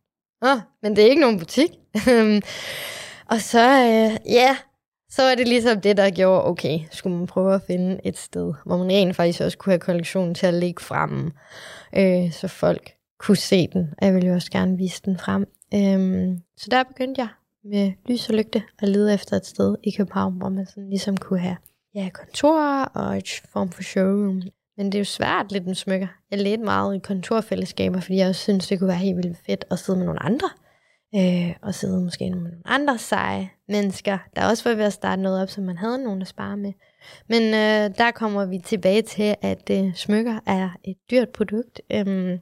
åh, 0.44 0.58
men 0.82 0.96
det 0.96 1.04
er 1.04 1.08
ikke 1.08 1.20
nogen 1.20 1.38
butik. 1.38 1.70
og 3.32 3.40
så, 3.40 3.68
øh, 3.68 4.32
ja, 4.32 4.56
så 5.10 5.22
var 5.22 5.34
det 5.34 5.48
ligesom 5.48 5.80
det, 5.80 5.96
der 5.96 6.10
gjorde, 6.10 6.44
okay, 6.44 6.78
skulle 6.90 7.16
man 7.16 7.26
prøve 7.26 7.54
at 7.54 7.62
finde 7.66 8.00
et 8.04 8.18
sted, 8.18 8.52
hvor 8.66 8.76
man 8.76 8.88
rent 8.88 9.16
faktisk 9.16 9.40
også 9.40 9.58
kunne 9.58 9.72
have 9.72 9.80
kollektionen 9.80 10.34
til 10.34 10.46
at 10.46 10.54
ligge 10.54 10.82
frem, 10.82 11.32
øh, 11.96 12.32
så 12.32 12.48
folk 12.48 12.93
kunne 13.26 13.36
se 13.36 13.66
den. 13.72 13.94
Og 13.98 14.06
jeg 14.06 14.14
ville 14.14 14.28
jo 14.28 14.34
også 14.34 14.50
gerne 14.50 14.76
vise 14.76 15.02
den 15.04 15.18
frem. 15.18 15.46
Øhm, 15.74 16.38
så 16.56 16.66
der 16.70 16.82
begyndte 16.82 17.20
jeg 17.20 17.28
med 17.64 17.92
lys 18.08 18.28
og 18.28 18.34
lygte 18.34 18.62
at 18.78 18.88
lede 18.88 19.14
efter 19.14 19.36
et 19.36 19.46
sted 19.46 19.76
i 19.82 19.90
København, 19.90 20.34
hvor 20.34 20.48
man 20.48 20.66
sådan 20.66 20.88
ligesom 20.88 21.16
kunne 21.16 21.38
have 21.38 21.56
ja, 21.94 22.08
kontor 22.14 22.82
og 22.82 23.16
et 23.16 23.28
form 23.52 23.70
for 23.70 23.82
showroom. 23.82 24.42
Men 24.76 24.86
det 24.86 24.94
er 24.94 24.98
jo 25.00 25.04
svært 25.04 25.52
lidt 25.52 25.66
med 25.66 25.74
smykker. 25.74 26.06
Jeg 26.30 26.38
ledte 26.38 26.64
meget 26.64 26.96
i 26.96 26.98
kontorfællesskaber, 26.98 28.00
fordi 28.00 28.16
jeg 28.16 28.28
også 28.28 28.40
synes, 28.40 28.68
det 28.68 28.78
kunne 28.78 28.88
være 28.88 28.96
helt 28.96 29.16
vildt 29.16 29.38
fedt 29.46 29.64
at 29.70 29.78
sidde 29.78 29.98
med 29.98 30.06
nogle 30.06 30.22
andre, 30.22 30.48
øh, 31.14 31.54
og 31.62 31.74
sidde 31.74 32.00
måske 32.00 32.30
med 32.30 32.38
nogle 32.38 32.62
andre 32.64 32.98
seje 32.98 33.50
mennesker, 33.68 34.18
der 34.36 34.48
også 34.48 34.68
var 34.68 34.76
ved 34.76 34.84
at 34.84 34.92
starte 34.92 35.22
noget 35.22 35.42
op, 35.42 35.50
som 35.50 35.64
man 35.64 35.76
havde 35.76 36.04
nogen 36.04 36.22
at 36.22 36.28
spare 36.28 36.56
med. 36.56 36.72
Men 37.28 37.42
øh, 37.42 37.98
der 37.98 38.10
kommer 38.10 38.44
vi 38.44 38.58
tilbage 38.58 39.02
til, 39.02 39.34
at 39.42 39.70
øh, 39.70 39.94
smykker 39.94 40.40
er 40.46 40.70
et 40.84 40.96
dyrt 41.10 41.28
produkt. 41.28 41.80
Øh, 41.92 42.38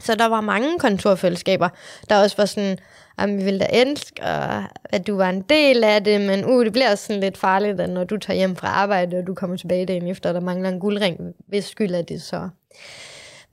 så 0.00 0.14
der 0.14 0.26
var 0.26 0.40
mange 0.40 0.78
kontorfællesskaber, 0.78 1.68
der 2.08 2.22
også 2.22 2.36
var 2.36 2.44
sådan, 2.44 2.78
at 3.18 3.28
vi 3.28 3.44
ville 3.44 3.60
da 3.60 3.66
elske, 3.72 4.22
og 4.22 4.64
at 4.84 5.06
du 5.06 5.16
var 5.16 5.30
en 5.30 5.42
del 5.42 5.84
af 5.84 6.04
det, 6.04 6.20
men 6.20 6.44
uh, 6.44 6.64
det 6.64 6.72
bliver 6.72 6.90
også 6.90 7.06
sådan 7.06 7.20
lidt 7.20 7.38
farligt, 7.38 7.80
at 7.80 7.90
når 7.90 8.04
du 8.04 8.16
tager 8.16 8.36
hjem 8.36 8.56
fra 8.56 8.68
arbejde, 8.68 9.16
og 9.16 9.26
du 9.26 9.34
kommer 9.34 9.56
tilbage 9.56 9.86
dagen 9.86 10.06
efter, 10.06 10.28
og 10.28 10.34
der 10.34 10.40
mangler 10.40 10.68
en 10.68 10.80
guldring, 10.80 11.20
hvis 11.48 11.64
skyld 11.64 11.94
er 11.94 12.02
det 12.02 12.22
så. 12.22 12.48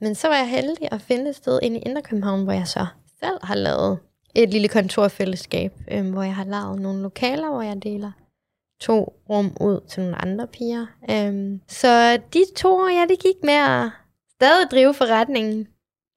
Men 0.00 0.14
så 0.14 0.28
var 0.28 0.36
jeg 0.36 0.48
heldig 0.48 0.88
at 0.92 1.00
finde 1.00 1.30
et 1.30 1.36
sted 1.36 1.58
inde 1.62 1.78
i 1.78 1.82
Inderkøbenhavn, 1.82 2.44
hvor 2.44 2.52
jeg 2.52 2.66
så 2.66 2.86
selv 3.20 3.38
har 3.42 3.54
lavet 3.54 3.98
et 4.34 4.50
lille 4.50 4.68
kontorfællesskab, 4.68 5.72
øh, 5.90 6.10
hvor 6.10 6.22
jeg 6.22 6.34
har 6.34 6.44
lavet 6.44 6.80
nogle 6.80 7.02
lokaler, 7.02 7.50
hvor 7.50 7.62
jeg 7.62 7.82
deler 7.82 8.12
to 8.80 9.14
rum 9.30 9.56
ud 9.60 9.80
til 9.88 10.02
nogle 10.02 10.22
andre 10.22 10.46
piger. 10.46 10.86
Øh, 11.10 11.58
så 11.68 12.16
de 12.16 12.44
to 12.56 12.74
år, 12.74 12.88
ja, 12.88 13.06
det 13.08 13.18
gik 13.18 13.42
med 13.42 13.54
at 13.54 13.90
stadig 14.34 14.70
drive 14.70 14.94
forretningen, 14.94 15.66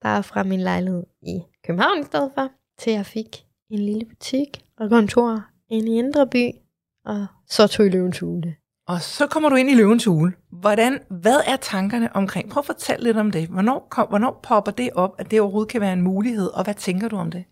bare 0.06 0.24
fra 0.24 0.44
min 0.44 0.60
lejlighed 0.60 1.04
i 1.22 1.40
København 1.66 2.00
i 2.00 2.04
stedet 2.04 2.32
for, 2.36 2.50
til 2.80 2.94
jeg 2.94 3.06
fik 3.06 3.46
en 3.72 3.80
lille 3.80 4.06
butik 4.06 4.64
og 4.80 4.90
kontor 4.90 5.46
inde 5.70 5.92
i 5.92 5.98
Indre 5.98 6.28
By, 6.28 6.52
og 7.06 7.28
så 7.48 7.68
tog 7.68 7.86
i 7.86 7.90
løvens 7.90 8.20
hule. 8.20 8.56
Og 8.88 9.02
så 9.02 9.28
kommer 9.28 9.50
du 9.50 9.56
ind 9.56 9.70
i 9.70 9.74
løvens 9.76 10.06
hule. 10.06 10.34
Hvordan, 10.52 11.00
hvad 11.10 11.40
er 11.48 11.56
tankerne 11.56 12.16
omkring? 12.16 12.50
Prøv 12.50 12.62
at 12.62 12.66
fortælle 12.66 13.04
lidt 13.04 13.18
om 13.18 13.32
det. 13.32 13.48
Hvornår, 13.48 13.88
kom, 13.90 14.08
hvornår 14.08 14.40
popper 14.44 14.72
det 14.72 14.90
op, 14.96 15.16
at 15.20 15.32
det 15.32 15.42
overhovedet 15.42 15.72
kan 15.72 15.82
være 15.82 15.94
en 15.94 16.02
mulighed, 16.02 16.48
og 16.48 16.64
hvad 16.64 16.74
tænker 16.74 17.08
du 17.08 17.16
om 17.16 17.32
det? 17.32 17.44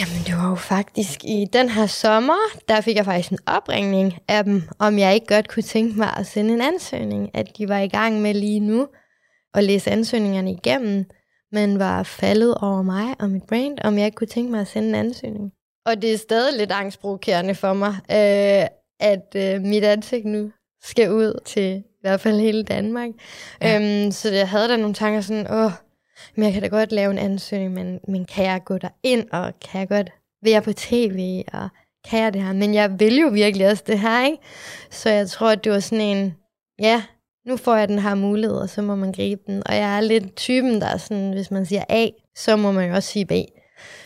Jamen, 0.00 0.22
det 0.26 0.34
var 0.36 0.48
jo 0.48 0.54
faktisk 0.54 1.24
i 1.24 1.46
den 1.52 1.68
her 1.68 1.86
sommer, 1.86 2.40
der 2.68 2.80
fik 2.80 2.96
jeg 2.96 3.04
faktisk 3.04 3.32
en 3.32 3.38
opringning 3.46 4.14
af 4.28 4.44
dem, 4.44 4.62
om 4.78 4.98
jeg 4.98 5.14
ikke 5.14 5.26
godt 5.26 5.48
kunne 5.48 5.62
tænke 5.62 5.98
mig 5.98 6.16
at 6.16 6.26
sende 6.26 6.54
en 6.54 6.60
ansøgning. 6.60 7.30
At 7.34 7.58
de 7.58 7.68
var 7.68 7.78
i 7.78 7.88
gang 7.88 8.22
med 8.22 8.34
lige 8.34 8.60
nu 8.60 8.88
at 9.54 9.64
læse 9.64 9.90
ansøgningerne 9.90 10.52
igennem, 10.52 11.04
men 11.56 11.78
var 11.78 12.02
faldet 12.02 12.54
over 12.54 12.82
mig 12.82 13.14
og 13.18 13.30
mit 13.30 13.42
brand, 13.42 13.78
om 13.84 13.98
jeg 13.98 14.04
ikke 14.04 14.14
kunne 14.14 14.26
tænke 14.26 14.50
mig 14.50 14.60
at 14.60 14.68
sende 14.68 14.88
en 14.88 14.94
ansøgning. 14.94 15.52
Og 15.86 16.02
det 16.02 16.12
er 16.12 16.18
stadig 16.18 16.58
lidt 16.58 16.72
angstprovokerende 16.72 17.54
for 17.54 17.72
mig, 17.72 17.94
øh, 18.10 18.66
at 19.00 19.26
øh, 19.36 19.60
mit 19.62 19.84
ansigt 19.84 20.24
nu 20.24 20.50
skal 20.82 21.12
ud 21.12 21.40
til 21.44 21.76
i 21.76 22.00
hvert 22.00 22.20
fald 22.20 22.40
hele 22.40 22.62
Danmark. 22.62 23.10
Ja. 23.62 24.02
Øhm, 24.02 24.12
så 24.12 24.32
jeg 24.32 24.48
havde 24.48 24.68
da 24.68 24.76
nogle 24.76 24.94
tanker 24.94 25.20
sådan, 25.20 25.50
åh, 25.50 25.70
men 26.34 26.44
jeg 26.44 26.52
kan 26.52 26.62
da 26.62 26.68
godt 26.68 26.92
lave 26.92 27.10
en 27.10 27.18
ansøgning, 27.18 27.72
men, 27.72 28.00
men 28.08 28.24
kan 28.24 28.44
jeg 28.44 28.60
gå 28.64 28.78
der 28.78 28.88
ind 29.02 29.30
og 29.32 29.52
kan 29.60 29.80
jeg 29.80 29.88
godt 29.88 30.10
være 30.44 30.62
på 30.62 30.72
tv, 30.72 31.42
og 31.52 31.68
kan 32.10 32.22
jeg 32.22 32.34
det 32.34 32.42
her? 32.42 32.52
Men 32.52 32.74
jeg 32.74 33.00
vil 33.00 33.16
jo 33.16 33.28
virkelig 33.28 33.70
også 33.70 33.84
det 33.86 33.98
her, 33.98 34.26
ikke? 34.26 34.38
Så 34.90 35.10
jeg 35.10 35.28
tror, 35.30 35.50
at 35.50 35.64
det 35.64 35.72
var 35.72 35.80
sådan 35.80 36.04
en, 36.04 36.34
ja, 36.78 37.02
nu 37.46 37.56
får 37.56 37.76
jeg 37.76 37.88
den 37.88 37.98
her 37.98 38.14
mulighed, 38.14 38.56
og 38.56 38.68
så 38.68 38.82
må 38.82 38.94
man 38.94 39.12
gribe 39.12 39.42
den. 39.46 39.62
Og 39.66 39.74
jeg 39.74 39.96
er 39.96 40.00
lidt 40.00 40.36
typen, 40.36 40.80
der 40.80 40.86
er 40.86 40.96
sådan, 40.96 41.32
hvis 41.32 41.50
man 41.50 41.66
siger 41.66 41.84
A, 41.88 42.08
så 42.36 42.56
må 42.56 42.72
man 42.72 42.88
jo 42.88 42.94
også 42.94 43.08
sige 43.08 43.26
B. 43.26 43.32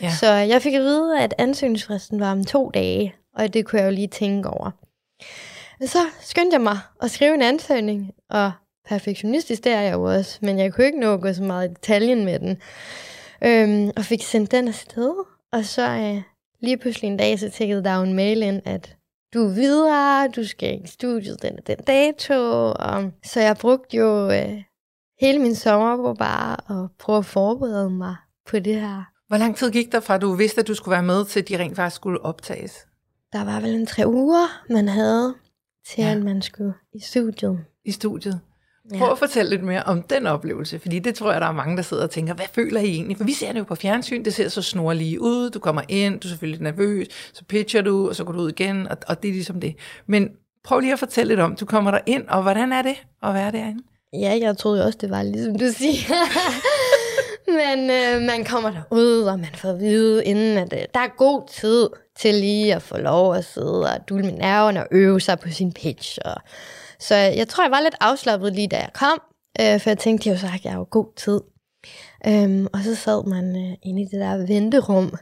Ja. 0.01 0.11
Så 0.19 0.27
jeg 0.31 0.61
fik 0.61 0.73
at 0.73 0.81
vide, 0.81 1.19
at 1.19 1.33
ansøgningsfristen 1.37 2.19
var 2.19 2.31
om 2.31 2.45
to 2.45 2.71
dage, 2.73 3.15
og 3.35 3.53
det 3.53 3.65
kunne 3.65 3.81
jeg 3.81 3.85
jo 3.85 3.91
lige 3.91 4.07
tænke 4.07 4.49
over. 4.49 4.71
Så 5.85 5.99
skyndte 6.21 6.53
jeg 6.53 6.61
mig 6.61 6.77
at 7.01 7.11
skrive 7.11 7.33
en 7.33 7.41
ansøgning, 7.41 8.11
og 8.29 8.51
perfektionistisk, 8.89 9.63
det 9.63 9.71
er 9.71 9.81
jeg 9.81 9.93
jo 9.93 10.03
også, 10.03 10.39
men 10.41 10.59
jeg 10.59 10.73
kunne 10.73 10.85
ikke 10.85 10.99
nå 10.99 11.13
at 11.13 11.21
gå 11.21 11.33
så 11.33 11.43
meget 11.43 11.69
i 11.69 11.73
detaljen 11.73 12.25
med 12.25 12.39
den. 12.39 12.57
Øhm, 13.43 13.91
og 13.97 14.05
fik 14.05 14.21
sendt 14.21 14.51
den 14.51 14.67
afsted, 14.67 15.13
Og 15.51 15.65
så 15.65 15.89
øh, 15.89 16.21
lige 16.59 16.77
pludselig 16.77 17.07
en 17.07 17.17
dag, 17.17 17.39
så 17.39 17.49
tækkede 17.49 17.83
der 17.83 17.95
jo 17.95 18.03
en 18.03 18.13
mail 18.13 18.41
ind, 18.41 18.61
at 18.65 18.95
du 19.33 19.39
er 19.45 19.53
videre, 19.53 20.27
du 20.27 20.47
skal 20.47 20.81
i 20.83 20.87
studiet 20.87 21.41
den 21.41 21.57
og 21.57 21.67
den 21.67 21.77
dato. 21.77 22.33
Og, 22.79 23.11
så 23.23 23.39
jeg 23.39 23.57
brugte 23.57 23.97
jo 23.97 24.31
øh, 24.31 24.63
hele 25.21 25.39
min 25.39 25.55
sommer 25.55 25.97
på 25.97 26.13
bare 26.13 26.83
at 26.83 26.89
prøve 26.99 27.17
at 27.17 27.25
forberede 27.25 27.89
mig 27.89 28.15
på 28.49 28.59
det 28.59 28.75
her. 28.75 29.03
Hvor 29.27 29.37
lang 29.37 29.55
tid 29.55 29.71
gik 29.71 29.91
der 29.91 29.99
fra, 29.99 30.15
at 30.15 30.21
du 30.21 30.33
vidste, 30.33 30.61
at 30.61 30.67
du 30.67 30.73
skulle 30.75 30.93
være 30.93 31.03
med, 31.03 31.25
til 31.25 31.47
de 31.47 31.57
rent 31.57 31.75
faktisk 31.75 31.95
skulle 31.95 32.21
optages? 32.21 32.87
Der 33.33 33.45
var 33.45 33.59
vel 33.59 33.75
en 33.75 33.85
tre 33.85 34.07
uger, 34.07 34.47
man 34.69 34.87
havde 34.87 35.35
til, 35.87 36.03
ja. 36.03 36.11
at 36.11 36.23
man 36.23 36.41
skulle 36.41 36.73
i 36.93 36.99
studiet. 36.99 37.65
I 37.85 37.91
studiet? 37.91 38.39
Prøv 38.97 39.11
at 39.11 39.19
fortælle 39.19 39.49
lidt 39.49 39.63
mere 39.63 39.83
om 39.83 40.01
den 40.01 40.27
oplevelse, 40.27 40.79
fordi 40.79 40.99
det 40.99 41.15
tror 41.15 41.31
jeg, 41.31 41.41
der 41.41 41.47
er 41.47 41.51
mange, 41.51 41.77
der 41.77 41.83
sidder 41.83 42.03
og 42.03 42.09
tænker, 42.09 42.33
hvad 42.33 42.45
føler 42.53 42.81
I 42.81 42.89
egentlig? 42.89 43.17
For 43.17 43.23
vi 43.23 43.33
ser 43.33 43.51
det 43.51 43.59
jo 43.59 43.63
på 43.63 43.75
fjernsyn, 43.75 44.25
det 44.25 44.33
ser 44.33 44.49
så 44.49 44.61
snorlige 44.61 45.21
ud, 45.21 45.49
du 45.49 45.59
kommer 45.59 45.81
ind, 45.89 46.19
du 46.19 46.27
er 46.27 46.29
selvfølgelig 46.29 46.61
nervøs, 46.61 47.07
så 47.33 47.43
pitcher 47.43 47.81
du, 47.81 48.09
og 48.09 48.15
så 48.15 48.23
går 48.23 48.31
du 48.31 48.39
ud 48.39 48.49
igen, 48.49 48.87
og, 48.87 48.97
og 49.07 49.23
det 49.23 49.29
er 49.29 49.33
ligesom 49.33 49.59
det. 49.59 49.75
Men 50.07 50.29
prøv 50.63 50.79
lige 50.79 50.93
at 50.93 50.99
fortælle 50.99 51.27
lidt 51.27 51.39
om, 51.39 51.55
du 51.55 51.65
kommer 51.65 51.91
der 51.91 51.99
ind, 52.05 52.27
og 52.27 52.41
hvordan 52.41 52.71
er 52.71 52.81
det 52.81 52.95
at 53.23 53.33
være 53.33 53.51
derinde? 53.51 53.83
Ja, 54.13 54.37
jeg 54.41 54.57
troede 54.57 54.85
også, 54.85 54.97
det 55.01 55.09
var 55.09 55.23
ligesom 55.23 55.55
du 55.59 55.65
siger. 55.77 56.15
Men 57.59 57.89
øh, 57.89 58.21
man 58.21 58.45
kommer 58.45 58.71
derud, 58.71 59.21
og 59.21 59.39
man 59.39 59.49
får 59.55 59.69
at 59.69 59.79
vide, 59.79 60.25
inden 60.25 60.57
at 60.57 60.73
øh, 60.73 60.79
der 60.93 60.99
er 60.99 61.17
god 61.17 61.41
tid 61.49 61.89
til 62.19 62.33
lige 62.33 62.75
at 62.75 62.81
få 62.81 62.97
lov 62.97 63.35
at 63.35 63.45
sidde 63.45 63.81
og 63.81 64.09
dule 64.09 64.23
med 64.23 64.31
nerverne 64.31 64.79
og 64.79 64.87
øve 64.91 65.21
sig 65.21 65.39
på 65.39 65.49
sin 65.49 65.73
pitch. 65.73 66.17
Og, 66.25 66.35
så 67.01 67.15
jeg 67.15 67.47
tror, 67.47 67.63
jeg 67.63 67.71
var 67.71 67.81
lidt 67.81 67.95
afslappet 67.99 68.53
lige 68.53 68.67
da 68.67 68.77
jeg 68.77 68.89
kom, 68.93 69.21
øh, 69.61 69.79
for 69.79 69.89
jeg 69.89 69.97
tænkte 69.97 70.29
jo 70.29 70.37
så, 70.37 70.47
at 70.53 70.65
jeg 70.65 70.71
har 70.71 70.83
god 70.83 71.15
tid. 71.17 71.41
Øhm, 72.27 72.67
og 72.73 72.79
så 72.83 72.95
sad 72.95 73.27
man 73.27 73.55
øh, 73.55 73.77
inde 73.83 74.01
i 74.01 74.05
det 74.05 74.19
der 74.19 74.47
venterum. 74.47 75.13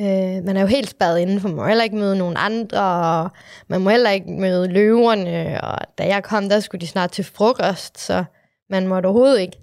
Øh, 0.00 0.44
man 0.44 0.56
er 0.56 0.60
jo 0.60 0.66
helt 0.66 0.90
spadet 0.90 1.18
inden, 1.18 1.40
for 1.40 1.48
man 1.48 1.56
må 1.56 1.66
heller 1.66 1.84
ikke 1.84 1.96
møde 1.96 2.18
nogen 2.18 2.36
andre, 2.38 2.80
og 3.24 3.30
man 3.68 3.80
må 3.80 3.90
heller 3.90 4.10
ikke 4.10 4.30
møde 4.30 4.68
løverne. 4.68 5.60
Og 5.60 5.78
da 5.98 6.06
jeg 6.06 6.24
kom, 6.24 6.48
der 6.48 6.60
skulle 6.60 6.80
de 6.80 6.86
snart 6.86 7.10
til 7.10 7.24
frokost, 7.24 8.00
så 8.00 8.24
man 8.70 8.88
måtte 8.88 9.06
overhovedet 9.06 9.40
ikke 9.40 9.58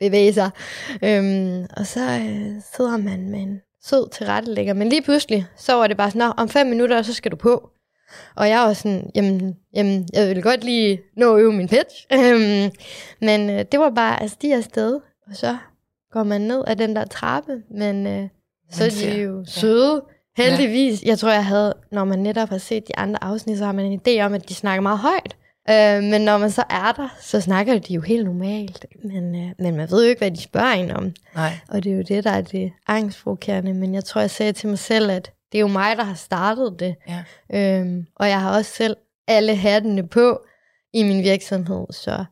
bevæge 0.00 0.32
sig. 0.32 0.50
Øhm, 1.04 1.66
og 1.76 1.86
så 1.86 2.00
øh, 2.00 2.62
sidder 2.76 2.96
man 2.96 3.30
med 3.30 3.40
en 3.40 3.60
sød 3.82 4.10
tilrettelægger. 4.10 4.74
Men 4.74 4.88
lige 4.88 5.02
pludselig, 5.02 5.46
så 5.56 5.74
var 5.74 5.86
det 5.86 5.96
bare 5.96 6.10
sådan, 6.10 6.32
om 6.36 6.48
fem 6.48 6.66
minutter, 6.66 7.02
så 7.02 7.14
skal 7.14 7.30
du 7.30 7.36
på. 7.36 7.70
Og 8.36 8.48
jeg 8.48 8.58
var 8.58 8.72
sådan, 8.72 9.10
jamen, 9.14 9.56
jamen 9.74 10.08
jeg 10.12 10.28
vil 10.28 10.42
godt 10.42 10.64
lige 10.64 11.00
nå 11.16 11.34
at 11.34 11.40
øve 11.40 11.52
min 11.52 11.68
pitch. 11.68 12.06
Øhm, 12.18 12.70
men 13.20 13.50
øh, 13.50 13.64
det 13.72 13.80
var 13.80 13.90
bare, 13.90 14.22
altså 14.22 14.36
de 14.42 14.52
er 14.52 14.56
afsted, 14.56 14.94
og 15.26 15.36
så 15.36 15.56
går 16.12 16.22
man 16.22 16.40
ned 16.40 16.64
af 16.66 16.76
den 16.76 16.96
der 16.96 17.04
trappe, 17.04 17.62
men 17.70 18.06
øh, 18.06 18.28
så 18.70 18.84
er 18.84 18.88
de 18.88 19.20
jo 19.20 19.44
søde. 19.46 20.02
Heldigvis, 20.36 21.02
jeg 21.02 21.18
tror, 21.18 21.30
jeg 21.30 21.46
havde, 21.46 21.74
når 21.92 22.04
man 22.04 22.18
netop 22.18 22.48
har 22.48 22.58
set 22.58 22.88
de 22.88 22.98
andre 22.98 23.24
afsnit, 23.24 23.58
så 23.58 23.64
har 23.64 23.72
man 23.72 23.84
en 23.84 24.00
idé 24.06 24.20
om, 24.20 24.34
at 24.34 24.48
de 24.48 24.54
snakker 24.54 24.82
meget 24.82 24.98
højt. 24.98 25.36
Øh, 25.70 26.02
men 26.02 26.20
når 26.20 26.38
man 26.38 26.50
så 26.50 26.64
er 26.70 26.92
der, 26.92 27.08
så 27.20 27.40
snakker 27.40 27.78
de 27.78 27.94
jo 27.94 28.00
helt 28.00 28.24
normalt. 28.24 28.86
Men, 29.04 29.34
øh, 29.34 29.50
men 29.58 29.76
man 29.76 29.90
ved 29.90 30.04
jo 30.04 30.08
ikke, 30.08 30.18
hvad 30.18 30.30
de 30.30 30.40
spørger 30.42 30.72
en 30.72 30.90
om. 30.90 31.12
Nej. 31.34 31.52
Og 31.68 31.84
det 31.84 31.92
er 31.92 31.96
jo 31.96 32.02
det, 32.02 32.24
der 32.24 32.30
er 32.30 32.40
det 32.40 32.72
angstprovokerende. 32.86 33.74
Men 33.74 33.94
jeg 33.94 34.04
tror, 34.04 34.20
jeg 34.20 34.30
sagde 34.30 34.52
til 34.52 34.68
mig 34.68 34.78
selv, 34.78 35.10
at 35.10 35.32
det 35.52 35.58
er 35.58 35.60
jo 35.60 35.68
mig, 35.68 35.96
der 35.96 36.04
har 36.04 36.14
startet 36.14 36.76
det. 36.78 36.96
Ja. 37.08 37.24
Øhm, 37.80 38.06
og 38.16 38.28
jeg 38.28 38.40
har 38.40 38.56
også 38.56 38.70
selv 38.74 38.96
alle 39.28 39.56
hattene 39.56 40.08
på 40.08 40.40
i 40.92 41.02
min 41.02 41.22
virksomhed, 41.22 41.86
så 41.90 42.24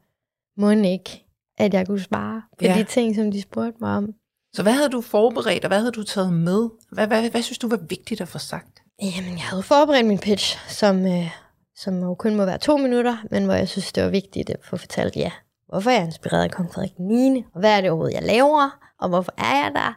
må 0.57 0.71
ikke, 0.71 1.25
at 1.59 1.75
jeg 1.75 1.87
kunne 1.87 2.01
svare 2.01 2.43
på 2.59 2.65
Ja. 2.65 2.75
de 2.79 2.85
ting, 2.85 3.15
som 3.15 3.31
de 3.31 3.43
spurgte 3.43 3.77
mig 3.81 3.97
om. 3.97 4.15
Så 4.53 4.63
hvad 4.63 4.73
havde 4.73 4.89
du 4.89 5.01
forberedt, 5.01 5.65
og 5.65 5.69
hvad 5.69 5.79
havde 5.79 5.93
du 5.93 6.03
taget 6.03 6.33
med? 6.33 6.69
Hvad, 6.93 7.07
hvad, 7.07 7.31
hvad 7.31 7.43
synes 7.43 7.59
du 7.59 7.69
var 7.69 7.77
vigtigt 7.77 8.21
at 8.21 8.29
få 8.29 8.39
sagt? 8.39 8.83
Jamen, 9.03 9.33
jeg 9.33 9.43
havde 9.43 9.63
forberedt 9.63 10.07
min 10.07 10.19
pitch, 10.19 10.59
som, 10.69 11.07
øh, 11.07 11.31
som 11.77 12.01
jo 12.03 12.15
kun 12.15 12.35
må 12.37 12.45
være 12.45 12.59
to 12.59 12.77
minutter, 12.77 13.17
men 13.31 13.45
hvor 13.45 13.55
jeg 13.55 13.69
synes, 13.69 13.93
det 13.93 14.03
var 14.05 14.11
vigtigt 14.11 14.51
at 14.51 14.57
få 14.65 14.77
fortalt, 14.77 15.17
ja, 15.17 15.31
hvorfor 15.69 15.91
er 15.91 15.95
jeg 15.95 16.05
inspireret 16.05 16.45
af 16.45 16.51
kong 16.51 16.73
Frederik 16.75 16.99
9., 16.99 17.45
og 17.55 17.61
hvad 17.61 17.77
er 17.77 17.81
det 17.81 17.91
overhovedet, 17.91 18.15
jeg 18.15 18.23
laver, 18.23 18.79
og 19.01 19.09
hvorfor 19.09 19.33
er 19.39 19.57
jeg 19.65 19.73
der, 19.75 19.93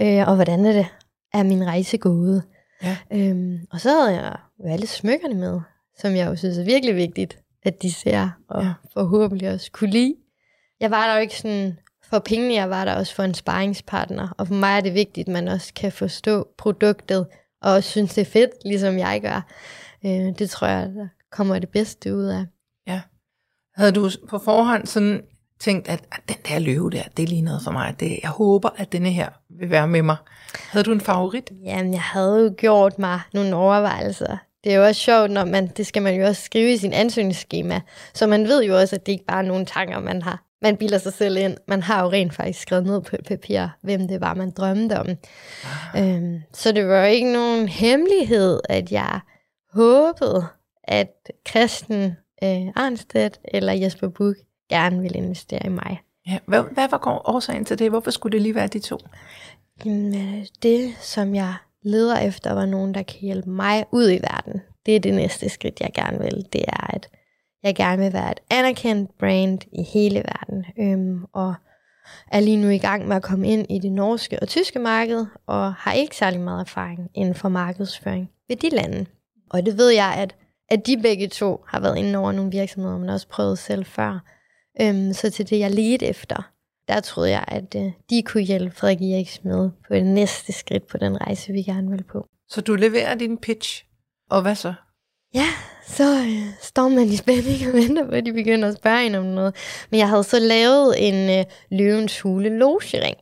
øh, 0.00 0.28
og 0.28 0.34
hvordan 0.34 0.64
er 0.66 0.72
det, 0.72 0.86
er 1.34 1.42
min 1.42 1.66
rejse 1.66 1.98
gået. 1.98 2.42
Ja. 2.82 2.96
Øhm, 3.12 3.58
og 3.70 3.80
så 3.80 3.90
havde 3.90 4.22
jeg 4.22 4.36
jo 4.58 4.68
alle 4.72 4.86
smykkerne 4.86 5.34
med, 5.34 5.60
som 5.98 6.16
jeg 6.16 6.26
jo 6.26 6.36
synes 6.36 6.58
er 6.58 6.64
virkelig 6.64 6.96
vigtigt, 6.96 7.38
at 7.62 7.82
de 7.82 7.92
ser, 7.92 8.30
og 8.48 8.62
Ja. 8.62 8.72
forhåbentlig 8.94 9.50
også 9.52 9.70
kunne 9.72 9.90
lide. 9.90 10.14
Jeg 10.80 10.90
var 10.90 11.06
der 11.06 11.14
jo 11.14 11.20
ikke 11.20 11.36
sådan 11.38 11.78
for 12.10 12.18
pengene, 12.18 12.54
jeg 12.54 12.70
var 12.70 12.84
der 12.84 12.94
også 12.94 13.14
for 13.14 13.22
en 13.22 13.34
sparringspartner, 13.34 14.28
og 14.38 14.46
for 14.46 14.54
mig 14.54 14.76
er 14.76 14.80
det 14.80 14.94
vigtigt, 14.94 15.28
at 15.28 15.32
man 15.32 15.48
også 15.48 15.74
kan 15.74 15.92
forstå 15.92 16.48
produktet, 16.58 17.26
og 17.62 17.72
også 17.72 17.90
synes, 17.90 18.14
det 18.14 18.20
er 18.20 18.30
fedt, 18.30 18.50
ligesom 18.64 18.98
jeg 18.98 19.20
gør. 19.22 19.46
Øh, 20.04 20.38
det 20.38 20.50
tror 20.50 20.66
jeg, 20.66 20.88
der 20.94 21.08
kommer 21.32 21.58
det 21.58 21.68
bedste 21.68 22.14
ud 22.16 22.24
af. 22.24 22.44
Ja. 22.86 23.00
Havde 23.74 23.92
du 23.92 24.10
på 24.28 24.38
forhånd 24.38 24.86
sådan 24.86 25.22
tænkt, 25.60 25.88
at, 25.88 26.00
at 26.12 26.20
den 26.28 26.36
der 26.48 26.58
løve 26.58 26.90
der, 26.90 27.02
det 27.16 27.22
er 27.22 27.26
lige 27.26 27.42
noget 27.42 27.62
for 27.64 27.70
mig. 27.70 27.94
Det, 28.00 28.18
jeg 28.22 28.30
håber, 28.30 28.68
at 28.76 28.92
denne 28.92 29.10
her 29.10 29.28
vil 29.50 29.70
være 29.70 29.88
med 29.88 30.02
mig. 30.02 30.16
Havde 30.70 30.84
du 30.84 30.92
en 30.92 31.00
favorit? 31.00 31.52
Jamen, 31.64 31.92
jeg 31.92 32.02
havde 32.02 32.42
jo 32.44 32.54
gjort 32.56 32.98
mig 32.98 33.20
nogle 33.32 33.56
overvejelser. 33.56 34.36
Det 34.64 34.72
er 34.72 34.76
jo 34.76 34.84
også 34.84 35.00
sjovt, 35.00 35.30
når 35.30 35.44
man, 35.44 35.66
det 35.66 35.86
skal 35.86 36.02
man 36.02 36.14
jo 36.14 36.26
også 36.26 36.42
skrive 36.42 36.72
i 36.72 36.76
sin 36.76 36.92
ansøgningsskema. 36.92 37.80
Så 38.14 38.26
man 38.26 38.44
ved 38.44 38.64
jo 38.64 38.78
også, 38.78 38.96
at 38.96 39.06
det 39.06 39.12
ikke 39.12 39.24
bare 39.24 39.42
er 39.42 39.46
nogle 39.46 39.66
tanker, 39.66 40.00
man 40.00 40.22
har. 40.22 40.44
Man 40.62 40.76
bilder 40.76 40.98
sig 40.98 41.12
selv 41.12 41.36
ind. 41.36 41.56
Man 41.68 41.82
har 41.82 42.02
jo 42.02 42.10
rent 42.10 42.34
faktisk 42.34 42.60
skrevet 42.60 42.86
ned 42.86 43.00
på 43.00 43.16
papir, 43.28 43.66
hvem 43.82 44.08
det 44.08 44.20
var, 44.20 44.34
man 44.34 44.50
drømte 44.50 44.98
om. 44.98 45.06
Ah. 45.94 46.14
Øhm, 46.14 46.42
så 46.52 46.72
det 46.72 46.88
var 46.88 46.98
jo 46.98 47.06
ikke 47.06 47.32
nogen 47.32 47.68
hemmelighed, 47.68 48.60
at 48.68 48.92
jeg 48.92 49.20
håbede, 49.72 50.46
at 50.84 51.30
Christen 51.48 52.16
øh, 52.42 52.66
Arnstedt 52.76 53.40
eller 53.44 53.72
Jesper 53.72 54.08
Buch 54.08 54.38
gerne 54.68 55.00
ville 55.02 55.18
investere 55.18 55.66
i 55.66 55.68
mig. 55.68 56.00
Ja. 56.26 56.38
Hvad, 56.46 56.62
hvad 56.72 56.88
var 56.88 57.22
årsagen 57.28 57.64
til 57.64 57.78
det? 57.78 57.90
Hvorfor 57.90 58.10
skulle 58.10 58.32
det 58.32 58.42
lige 58.42 58.54
være 58.54 58.66
de 58.66 58.78
to? 58.78 58.98
Jamen, 59.84 60.14
øh, 60.14 60.46
det, 60.62 60.94
som 61.00 61.34
jeg 61.34 61.54
leder 61.82 62.18
efter, 62.18 62.52
var 62.52 62.66
nogen, 62.66 62.94
der 62.94 63.02
kan 63.02 63.20
hjælpe 63.20 63.50
mig 63.50 63.84
ud 63.92 64.10
i 64.10 64.18
verden. 64.22 64.60
Det 64.86 64.96
er 64.96 65.00
det 65.00 65.14
næste 65.14 65.48
skridt, 65.48 65.80
jeg 65.80 65.90
gerne 65.94 66.18
vil. 66.18 66.46
Det 66.52 66.64
er, 66.68 66.94
at 66.94 67.08
jeg 67.62 67.74
gerne 67.74 68.02
vil 68.02 68.12
være 68.12 68.32
et 68.32 68.40
anerkendt 68.50 69.18
brand 69.18 69.60
i 69.72 69.82
hele 69.82 70.18
verden. 70.18 70.64
Øhm, 70.78 71.24
og 71.32 71.54
er 72.32 72.40
lige 72.40 72.56
nu 72.56 72.68
i 72.68 72.78
gang 72.78 73.08
med 73.08 73.16
at 73.16 73.22
komme 73.22 73.48
ind 73.48 73.66
i 73.70 73.78
det 73.78 73.92
norske 73.92 74.38
og 74.42 74.48
tyske 74.48 74.78
marked, 74.78 75.26
og 75.46 75.74
har 75.74 75.92
ikke 75.92 76.16
særlig 76.16 76.40
meget 76.40 76.60
erfaring 76.60 77.10
inden 77.14 77.34
for 77.34 77.48
markedsføring 77.48 78.30
ved 78.48 78.56
de 78.56 78.68
lande. 78.68 79.06
Og 79.50 79.66
det 79.66 79.78
ved 79.78 79.90
jeg, 79.90 80.14
at, 80.16 80.36
at 80.68 80.86
de 80.86 81.02
begge 81.02 81.28
to 81.28 81.64
har 81.66 81.80
været 81.80 81.98
inde 81.98 82.18
over 82.18 82.32
nogle 82.32 82.50
virksomheder, 82.50 82.98
men 82.98 83.08
også 83.08 83.28
prøvet 83.28 83.58
selv 83.58 83.84
før. 83.84 84.18
Øhm, 84.80 85.12
så 85.12 85.30
til 85.30 85.50
det, 85.50 85.58
jeg 85.58 85.70
ledte 85.70 86.06
efter, 86.06 86.50
der 86.88 87.00
troede 87.00 87.30
jeg, 87.30 87.44
at 87.48 87.74
øh, 87.76 87.92
de 88.10 88.22
kunne 88.22 88.42
hjælpe 88.42 88.76
Frederik 88.76 89.02
Eriks 89.02 89.44
med 89.44 89.70
på 89.88 89.94
det 89.94 90.06
næste 90.06 90.52
skridt 90.52 90.86
på 90.86 90.98
den 90.98 91.20
rejse, 91.20 91.52
vi 91.52 91.62
gerne 91.62 91.90
vil 91.90 92.02
på. 92.02 92.26
Så 92.48 92.60
du 92.60 92.74
leverer 92.74 93.14
din 93.14 93.38
pitch. 93.38 93.84
Og 94.30 94.42
hvad 94.42 94.54
så? 94.54 94.74
Ja, 95.34 95.46
så 95.86 96.18
øh, 96.18 96.46
står 96.60 96.88
man 96.88 97.06
i 97.06 97.16
spænding 97.16 97.66
og 97.68 97.72
venter 97.72 98.06
på, 98.06 98.12
at 98.12 98.26
de 98.26 98.32
begynder 98.32 98.68
at 98.68 98.76
spørge 98.76 99.06
en 99.06 99.14
om 99.14 99.24
noget. 99.24 99.54
Men 99.90 100.00
jeg 100.00 100.08
havde 100.08 100.24
så 100.24 100.38
lavet 100.38 101.08
en 101.08 101.38
øh, 101.38 101.44
løvens 101.70 102.20
hule 102.20 102.58
logering. 102.58 103.16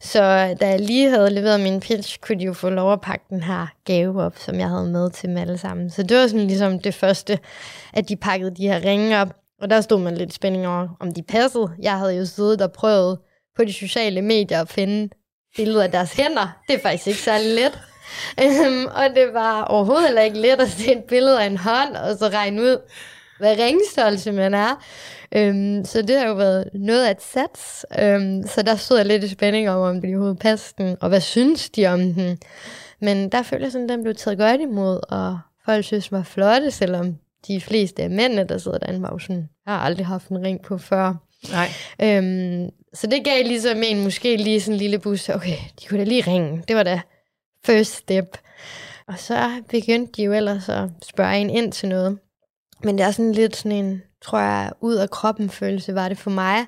Så 0.00 0.20
da 0.60 0.68
jeg 0.68 0.80
lige 0.80 1.10
havde 1.10 1.30
leveret 1.30 1.60
min 1.60 1.80
pitch, 1.80 2.18
kunne 2.20 2.38
de 2.38 2.44
jo 2.44 2.52
få 2.52 2.70
lov 2.70 2.92
at 2.92 3.00
pakke 3.00 3.24
den 3.30 3.42
her 3.42 3.66
gave 3.84 4.22
op, 4.22 4.38
som 4.38 4.54
jeg 4.54 4.68
havde 4.68 4.90
med 4.90 5.10
til 5.10 5.28
dem 5.28 5.36
alle 5.36 5.58
sammen. 5.58 5.90
Så 5.90 6.02
det 6.02 6.16
var 6.16 6.26
sådan 6.26 6.46
ligesom 6.46 6.78
det 6.78 6.94
første, 6.94 7.38
at 7.92 8.08
de 8.08 8.16
pakkede 8.16 8.50
de 8.50 8.68
her 8.68 8.84
ringe 8.84 9.18
op. 9.20 9.36
Og 9.62 9.70
der 9.70 9.80
stod 9.80 10.00
man 10.00 10.16
lidt 10.16 10.32
spænding 10.32 10.68
over, 10.68 10.88
om 11.00 11.14
de 11.14 11.22
passede. 11.22 11.70
Jeg 11.82 11.98
havde 11.98 12.16
jo 12.16 12.24
siddet 12.26 12.62
og 12.62 12.72
prøvet 12.72 13.18
på 13.56 13.64
de 13.64 13.72
sociale 13.72 14.22
medier 14.22 14.60
at 14.60 14.68
finde 14.68 15.08
billeder 15.56 15.82
af 15.82 15.90
deres 15.90 16.12
hænder. 16.12 16.58
Det 16.68 16.74
er 16.74 16.80
faktisk 16.82 17.06
ikke 17.06 17.20
særlig 17.20 17.54
let. 17.54 17.80
Øhm, 18.42 18.86
og 18.86 19.04
det 19.14 19.34
var 19.34 19.64
overhovedet 19.64 20.06
heller 20.06 20.22
ikke 20.22 20.38
let 20.38 20.60
at 20.60 20.68
se 20.68 20.92
et 20.92 21.04
billede 21.04 21.42
af 21.42 21.46
en 21.46 21.56
hånd, 21.56 21.96
og 21.96 22.18
så 22.18 22.28
regne 22.28 22.62
ud, 22.62 22.76
hvad 23.38 23.58
ringstørrelse 23.58 24.32
man 24.32 24.54
er. 24.54 24.84
Øhm, 25.36 25.84
så 25.84 26.02
det 26.02 26.18
har 26.18 26.26
jo 26.26 26.34
været 26.34 26.70
noget 26.74 27.06
af 27.06 27.10
et 27.10 27.22
sats. 27.22 27.86
Øhm, 28.00 28.46
så 28.46 28.62
der 28.62 28.76
stod 28.76 28.96
jeg 28.96 29.06
lidt 29.06 29.24
i 29.24 29.28
spænding 29.28 29.70
om, 29.70 29.80
om 29.80 30.00
de 30.00 30.08
overhovedet 30.08 30.38
passede 30.38 30.84
den, 30.84 30.96
og 31.00 31.08
hvad 31.08 31.20
synes 31.20 31.70
de 31.70 31.86
om 31.86 32.00
den. 32.00 32.38
Men 33.00 33.28
der 33.28 33.42
følte 33.42 33.64
jeg 33.64 33.72
sådan, 33.72 33.90
at 33.90 33.94
den 33.94 34.02
blev 34.02 34.14
taget 34.14 34.38
godt 34.38 34.60
imod, 34.60 35.00
og 35.08 35.38
folk 35.64 35.84
synes 35.84 36.12
var 36.12 36.22
flotte, 36.22 36.70
selvom 36.70 37.16
de 37.46 37.60
fleste 37.60 38.02
af 38.02 38.10
mændene, 38.10 38.44
der 38.44 38.58
sidder 38.58 38.78
derinde, 38.78 39.02
var 39.02 39.10
jo 39.12 39.18
sådan, 39.18 39.48
jeg 39.66 39.74
har 39.74 39.80
aldrig 39.80 40.06
haft 40.06 40.28
en 40.28 40.42
ring 40.42 40.62
på 40.62 40.78
før. 40.78 41.14
Nej. 41.50 41.68
Øhm, 42.02 42.70
så 42.94 43.06
det 43.06 43.24
gav 43.24 43.44
ligesom 43.44 43.82
en 43.82 44.02
måske 44.02 44.36
lige 44.36 44.60
sådan 44.60 44.74
en 44.74 44.78
lille 44.78 44.98
bus. 44.98 45.28
Okay, 45.28 45.56
de 45.80 45.86
kunne 45.86 46.00
da 46.00 46.04
lige 46.04 46.22
ringe. 46.26 46.62
Det 46.68 46.76
var 46.76 46.82
da 46.82 47.00
first 47.64 47.94
step. 47.94 48.38
Og 49.08 49.18
så 49.18 49.62
begyndte 49.68 50.12
de 50.12 50.22
jo 50.22 50.32
ellers 50.32 50.68
at 50.68 50.88
spørge 51.02 51.38
en 51.38 51.50
ind 51.50 51.72
til 51.72 51.88
noget. 51.88 52.18
Men 52.84 52.98
det 52.98 53.06
er 53.06 53.10
sådan 53.10 53.32
lidt 53.32 53.56
sådan 53.56 53.72
en, 53.72 54.02
tror 54.24 54.38
jeg, 54.38 54.72
ud 54.80 54.94
af 54.94 55.10
kroppen 55.10 55.50
følelse 55.50 55.94
var 55.94 56.08
det 56.08 56.18
for 56.18 56.30
mig. 56.30 56.66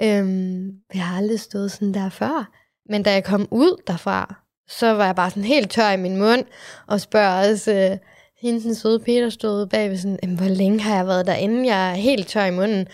Øhm, 0.00 0.70
jeg 0.94 1.06
har 1.06 1.18
aldrig 1.18 1.40
stået 1.40 1.72
sådan 1.72 1.94
der 1.94 2.08
før. 2.08 2.50
Men 2.88 3.02
da 3.02 3.12
jeg 3.12 3.24
kom 3.24 3.48
ud 3.50 3.82
derfra, 3.86 4.34
så 4.68 4.92
var 4.92 5.06
jeg 5.06 5.16
bare 5.16 5.30
sådan 5.30 5.44
helt 5.44 5.70
tør 5.70 5.90
i 5.90 5.96
min 5.96 6.16
mund, 6.16 6.44
og 6.86 7.00
spørger 7.00 7.50
også 7.50 7.72
øh, 7.72 7.98
hende, 8.44 8.62
den 8.62 8.74
søde 8.74 8.98
Peter, 8.98 9.30
stod 9.30 9.66
bagved 9.66 9.96
sådan, 9.96 10.18
"Jamen, 10.22 10.36
hvor 10.36 10.48
længe 10.48 10.80
har 10.80 10.96
jeg 10.96 11.06
været 11.06 11.26
derinde? 11.26 11.66
Jeg 11.74 11.90
er 11.90 11.94
helt 11.94 12.28
tør 12.28 12.44
i 12.44 12.50
munden. 12.50 12.86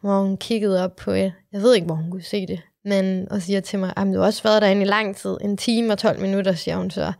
Hvor 0.00 0.20
hun 0.20 0.36
kiggede 0.36 0.84
op 0.84 0.96
på, 0.96 1.12
jeg 1.12 1.32
ved 1.52 1.74
ikke, 1.74 1.86
hvor 1.86 1.94
hun 1.94 2.10
kunne 2.10 2.22
se 2.22 2.46
det, 2.46 2.60
men 2.84 3.26
og 3.30 3.42
siger 3.42 3.60
til 3.60 3.78
mig, 3.78 3.92
at 3.96 4.06
du 4.06 4.18
har 4.18 4.26
også 4.26 4.42
været 4.42 4.62
derinde 4.62 4.82
i 4.82 4.84
lang 4.84 5.16
tid, 5.16 5.36
en 5.40 5.56
time 5.56 5.92
og 5.92 5.98
12 5.98 6.20
minutter, 6.20 6.54
siger 6.54 6.76
hun 6.76 6.90
så. 6.90 7.12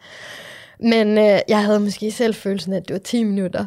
Men 0.80 1.18
øh, 1.18 1.38
jeg 1.48 1.64
havde 1.64 1.80
måske 1.80 2.10
selv 2.10 2.34
følelsen, 2.34 2.72
at 2.72 2.88
det 2.88 2.94
var 2.94 3.00
10 3.00 3.24
minutter. 3.24 3.66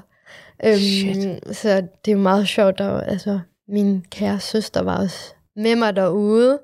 Øhm, 0.65 1.53
så 1.53 1.69
det 2.06 2.12
er 2.12 2.12
jo 2.12 2.17
meget 2.17 2.47
sjovt, 2.47 2.82
at 2.82 3.03
altså, 3.08 3.39
min 3.67 4.06
kære 4.12 4.39
søster 4.39 4.82
var 4.82 4.97
også 4.97 5.34
med 5.56 5.75
mig 5.75 5.95
derude, 5.95 6.60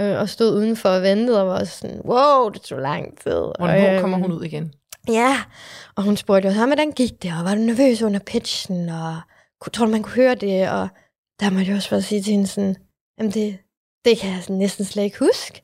øh, 0.00 0.20
og 0.20 0.28
stod 0.28 0.54
udenfor 0.56 0.88
og 0.88 1.02
ventede, 1.02 1.40
og 1.40 1.46
var 1.46 1.60
også 1.60 1.78
sådan, 1.78 2.00
wow, 2.04 2.48
det 2.48 2.62
tog 2.62 2.80
lang 2.80 3.18
tid. 3.18 3.30
Hvornår 3.30 3.94
og, 3.94 4.00
kommer 4.00 4.18
hun 4.18 4.32
ud 4.32 4.44
igen? 4.44 4.72
Ja, 5.12 5.36
og 5.96 6.02
hun 6.02 6.16
spurgte 6.16 6.48
jo, 6.48 6.66
hvordan 6.66 6.92
gik 6.92 7.22
det, 7.22 7.32
og 7.38 7.44
var 7.44 7.54
du 7.54 7.60
nervøs 7.60 8.02
under 8.02 8.20
pitchen, 8.26 8.88
og 8.88 9.20
tror 9.72 9.84
du, 9.86 9.90
man 9.90 10.02
kunne 10.02 10.14
høre 10.22 10.34
det, 10.34 10.70
og 10.70 10.88
der 11.40 11.50
måtte 11.50 11.66
jeg 11.66 11.76
også 11.76 11.90
bare 11.90 12.02
sige 12.02 12.22
til 12.22 12.30
hende 12.32 12.46
sådan, 12.46 12.76
jamen 13.18 13.32
det, 13.32 13.58
det 14.04 14.18
kan 14.18 14.30
jeg 14.30 14.38
sådan 14.42 14.56
næsten 14.56 14.84
slet 14.84 15.02
ikke 15.04 15.18
huske. 15.18 15.62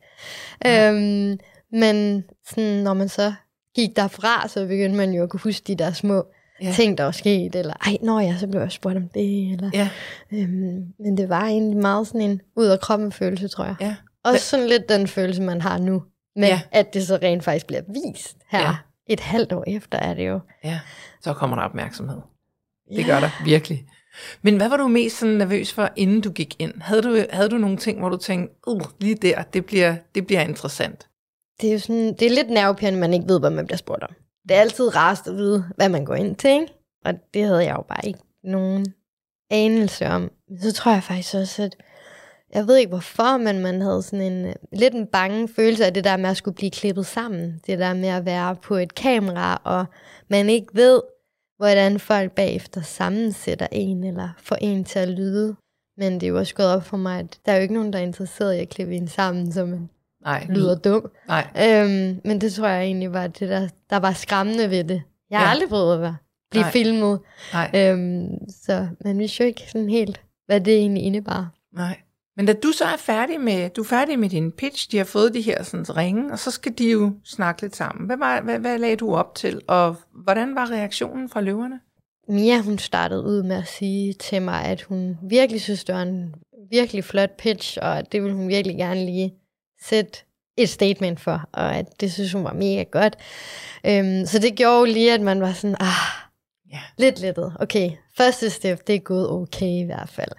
Nej. 0.65 0.89
Øhm, 0.93 1.39
men 1.73 2.25
sådan, 2.49 2.83
når 2.83 2.95
man 2.95 3.09
så 3.09 3.33
gik 3.75 3.97
derfra, 3.97 4.49
så 4.49 4.67
begyndte 4.67 4.97
man 4.97 5.13
jo 5.13 5.23
at 5.23 5.31
kunne 5.31 5.41
huske 5.41 5.65
de 5.67 5.75
der 5.75 5.93
små 5.93 6.25
Ja. 6.61 6.67
ja. 6.67 6.73
ting, 6.73 6.99
der 6.99 7.05
var 7.05 7.11
sket, 7.11 7.55
eller 7.55 7.75
ej, 7.87 7.97
når 8.03 8.21
jeg 8.21 8.37
så 8.41 8.47
blev 8.47 8.61
jeg 8.61 8.73
spurgt 8.73 8.97
om 8.97 9.09
det, 9.09 9.53
eller, 9.53 9.71
Ja, 9.75 9.89
øhm, 10.33 10.85
men 10.99 11.17
det 11.17 11.29
var 11.29 11.45
egentlig 11.45 11.77
meget 11.77 12.07
sådan 12.07 12.21
en 12.21 12.41
ud 12.57 12.67
af 12.67 12.81
kroppen 12.81 13.13
følelse, 13.13 13.49
tror 13.49 13.65
jeg. 13.65 13.75
ja. 13.81 13.97
Også 14.25 14.41
sådan 14.45 14.67
lidt 14.67 14.89
den 14.89 15.07
følelse, 15.07 15.43
man 15.43 15.61
har 15.61 15.79
nu, 15.79 16.03
med 16.37 16.49
Ja. 16.49 16.61
ja. 16.73 16.79
at 16.79 16.95
det 16.95 17.07
så 17.07 17.19
rent 17.23 17.45
faktisk 17.45 17.67
bliver 17.67 17.83
vist 17.89 18.37
her. 18.51 18.61
Ja. 18.61 18.75
Ja. 19.09 19.13
Et 19.13 19.21
halvt 19.21 19.53
år 19.53 19.65
efter 19.67 19.99
er 19.99 20.15
det 20.15 20.29
jo. 20.29 20.41
Ja, 20.65 20.81
så 21.21 21.35
kommer 21.35 21.57
der 21.57 21.63
opmærksomhed. 21.63 22.21
Det 22.97 23.07
gør 23.07 23.21
der 23.21 23.31
virkelig. 23.45 23.87
Men 24.43 24.57
hvad 24.57 24.69
var 24.69 24.77
du 24.77 24.89
mest 24.89 25.19
sådan 25.19 25.35
nervøs 25.35 25.73
for, 25.73 25.89
inden 25.97 26.21
du 26.21 26.31
gik 26.31 26.57
ind? 26.59 26.81
Havde 26.81 27.03
du, 27.03 27.25
havde 27.31 27.49
du 27.49 27.59
nogle 27.59 27.77
ting, 27.77 27.99
hvor 27.99 28.09
du 28.09 28.17
tænkte, 28.17 28.55
uh, 28.67 28.83
lige 29.01 29.15
der, 29.15 29.43
det 29.43 29.67
bliver, 29.67 29.97
det 30.15 30.27
bliver 30.27 30.41
interessant? 30.41 31.09
Det 31.61 31.69
er 31.69 31.73
jo 31.73 31.79
sådan, 31.79 32.15
det 32.15 32.23
er 32.23 32.31
lidt 32.31 32.51
nervepirrende, 32.51 33.01
man 33.01 33.15
ikke 33.15 33.29
ved, 33.29 33.41
hvad 33.41 33.51
man 33.51 33.67
bliver 33.67 33.79
spurgt 33.79 34.03
om. 34.03 34.15
Det 34.49 34.57
er 34.57 34.61
altid 34.61 34.97
rarest 34.97 35.27
at 35.27 35.37
vide, 35.37 35.65
hvad 35.77 35.89
man 35.89 36.05
går 36.05 36.15
ind 36.15 36.37
til, 36.37 36.51
ikke? 36.51 36.73
Og 37.05 37.15
det 37.35 37.45
havde 37.45 37.65
jeg 37.65 37.77
jo 37.77 37.83
bare 37.83 38.07
ikke 38.07 38.19
nogen 38.45 38.87
anelse 39.51 40.07
om. 40.07 40.31
Så 40.61 40.73
tror 40.73 40.93
jeg 40.93 41.03
faktisk 41.03 41.35
også, 41.35 41.63
at 41.63 41.77
jeg 42.55 42.67
ved 42.67 42.77
ikke 42.77 42.89
hvorfor, 42.89 43.37
men 43.39 43.59
man 43.61 43.81
havde 43.81 44.03
sådan 44.03 44.33
en 44.33 44.47
øh, 44.47 44.55
lidt 44.73 44.95
en 44.95 45.07
bange 45.07 45.49
følelse 45.49 45.87
af 45.87 45.95
det 45.95 46.05
der 46.05 46.17
med 46.17 46.31
at 46.31 46.37
skulle 46.37 46.55
blive 46.55 46.71
klippet 46.71 47.07
sammen. 47.07 47.61
Det 47.67 47.79
der 47.79 47.95
med 47.95 48.09
at 48.09 48.25
være 48.25 48.57
på 48.57 48.75
et 48.77 48.95
kamera, 48.95 49.61
og 49.65 49.85
man 50.31 50.49
ikke 50.51 50.67
ved, 50.73 51.01
hvordan 51.57 51.99
folk 52.01 52.33
bagefter 52.33 52.81
sammensætter 52.83 53.67
en, 53.73 54.05
eller 54.05 54.29
får 54.39 54.57
en 54.61 54.85
til 54.85 54.99
at 54.99 55.09
lyde. 55.09 55.57
Men 55.99 56.15
det 56.15 56.23
er 56.23 56.29
jo 56.29 56.39
også 56.39 56.55
gået 56.55 56.69
op 56.69 56.83
for 56.85 56.97
mig, 56.97 57.19
at 57.19 57.39
der 57.47 57.53
er 57.53 57.57
jo 57.57 57.63
ikke 57.63 57.75
nogen, 57.75 57.93
der 57.93 57.99
er 57.99 58.03
interesseret 58.03 58.55
i 58.55 58.59
at 58.59 58.69
klippe 58.69 58.97
en 58.97 59.09
sammen, 59.09 59.53
så 59.53 59.65
man 59.67 59.89
Nej, 60.25 60.47
lyder 60.49 60.75
dum. 60.79 61.11
Nej, 61.29 61.47
Øhm, 61.63 62.21
men 62.25 62.41
det 62.41 62.53
tror 62.53 62.69
jeg 62.69 62.83
egentlig 62.85 63.13
var 63.13 63.27
det, 63.27 63.49
der, 63.49 63.69
der 63.91 63.97
var 63.97 64.13
skræmmende 64.13 64.71
ved 64.71 64.85
det. 64.85 65.03
Jeg 65.31 65.39
har 65.39 65.47
Ja. 65.47 65.51
aldrig 65.51 65.69
prøvet 65.69 65.95
at 65.95 66.01
være, 66.01 66.17
blive. 66.51 66.63
Nej. 66.63 66.71
filmet. 66.73 67.21
nej, 67.53 67.71
Øhm, 67.75 68.29
så 68.65 68.89
man 69.05 69.19
vidste 69.19 69.43
jo 69.43 69.47
ikke 69.47 69.63
sådan 69.71 69.89
helt, 69.91 70.21
hvad 70.47 70.61
det 70.61 70.77
egentlig 70.77 71.03
indebar. 71.03 71.51
nej. 71.75 71.97
Men 72.37 72.47
da 72.47 72.53
du 72.53 72.73
så 72.73 72.85
er 72.85 72.97
færdig 72.97 73.41
med, 73.41 73.71
du 73.71 73.81
er 73.81 73.87
færdig 73.87 74.19
med 74.19 74.29
din 74.29 74.53
pitch, 74.53 74.91
de 74.91 74.97
har 74.97 75.05
fået 75.05 75.35
de 75.35 75.41
her 75.41 75.63
sådan, 75.63 75.97
ringe, 75.97 76.33
og 76.33 76.39
så 76.39 76.51
skal 76.51 76.73
de 76.73 76.91
jo 76.91 77.13
snakke 77.25 77.63
lidt 77.63 77.77
sammen. 77.77 78.07
Hvad, 78.07 78.17
var, 78.17 78.41
hvad, 78.41 78.59
hvad 78.59 78.79
lagde 78.79 78.97
du 78.97 79.15
op 79.15 79.35
til, 79.35 79.61
og 79.69 79.97
hvordan 80.25 80.55
var 80.55 80.71
reaktionen 80.71 81.29
fra 81.29 81.41
løverne? 81.41 81.81
Mia, 82.29 82.59
hun 82.59 82.79
startede 82.79 83.23
ud 83.25 83.43
med 83.43 83.57
at 83.57 83.69
sige 83.69 84.13
til 84.13 84.43
mig, 84.43 84.65
at 84.65 84.83
hun 84.83 85.19
virkelig 85.23 85.61
synes, 85.61 85.85
det 85.85 85.95
var 85.95 86.03
en 86.03 86.35
virkelig 86.71 87.05
flot 87.05 87.37
pitch, 87.39 87.79
og 87.83 87.99
at 87.99 88.13
det 88.13 88.23
ville 88.23 88.37
hun 88.37 88.49
virkelig 88.49 88.77
gerne 88.77 89.05
lige 89.05 89.35
sætte 89.83 90.19
et 90.57 90.69
statement 90.69 91.21
for, 91.21 91.49
og 91.53 91.77
at 91.77 92.01
det 92.01 92.13
synes 92.13 92.33
hun 92.33 92.45
var 92.45 92.53
mega 92.53 92.83
godt. 92.83 93.17
Øhm, 93.87 94.27
så 94.27 94.39
det 94.39 94.55
gjorde 94.55 94.79
jo 94.79 94.85
lige, 94.85 95.15
at 95.15 95.21
man 95.21 95.41
var 95.41 95.53
sådan, 95.53 95.77
ah, 95.81 96.27
Ja. 96.73 96.81
lidt 96.99 97.21
lettet. 97.21 97.53
Okay, 97.61 97.91
første 98.17 98.51
step, 98.51 98.87
det 98.87 98.95
er 98.95 98.99
gået 98.99 99.31
okay 99.31 99.67
i 99.67 99.83
hvert 99.83 100.09
fald. 100.09 100.31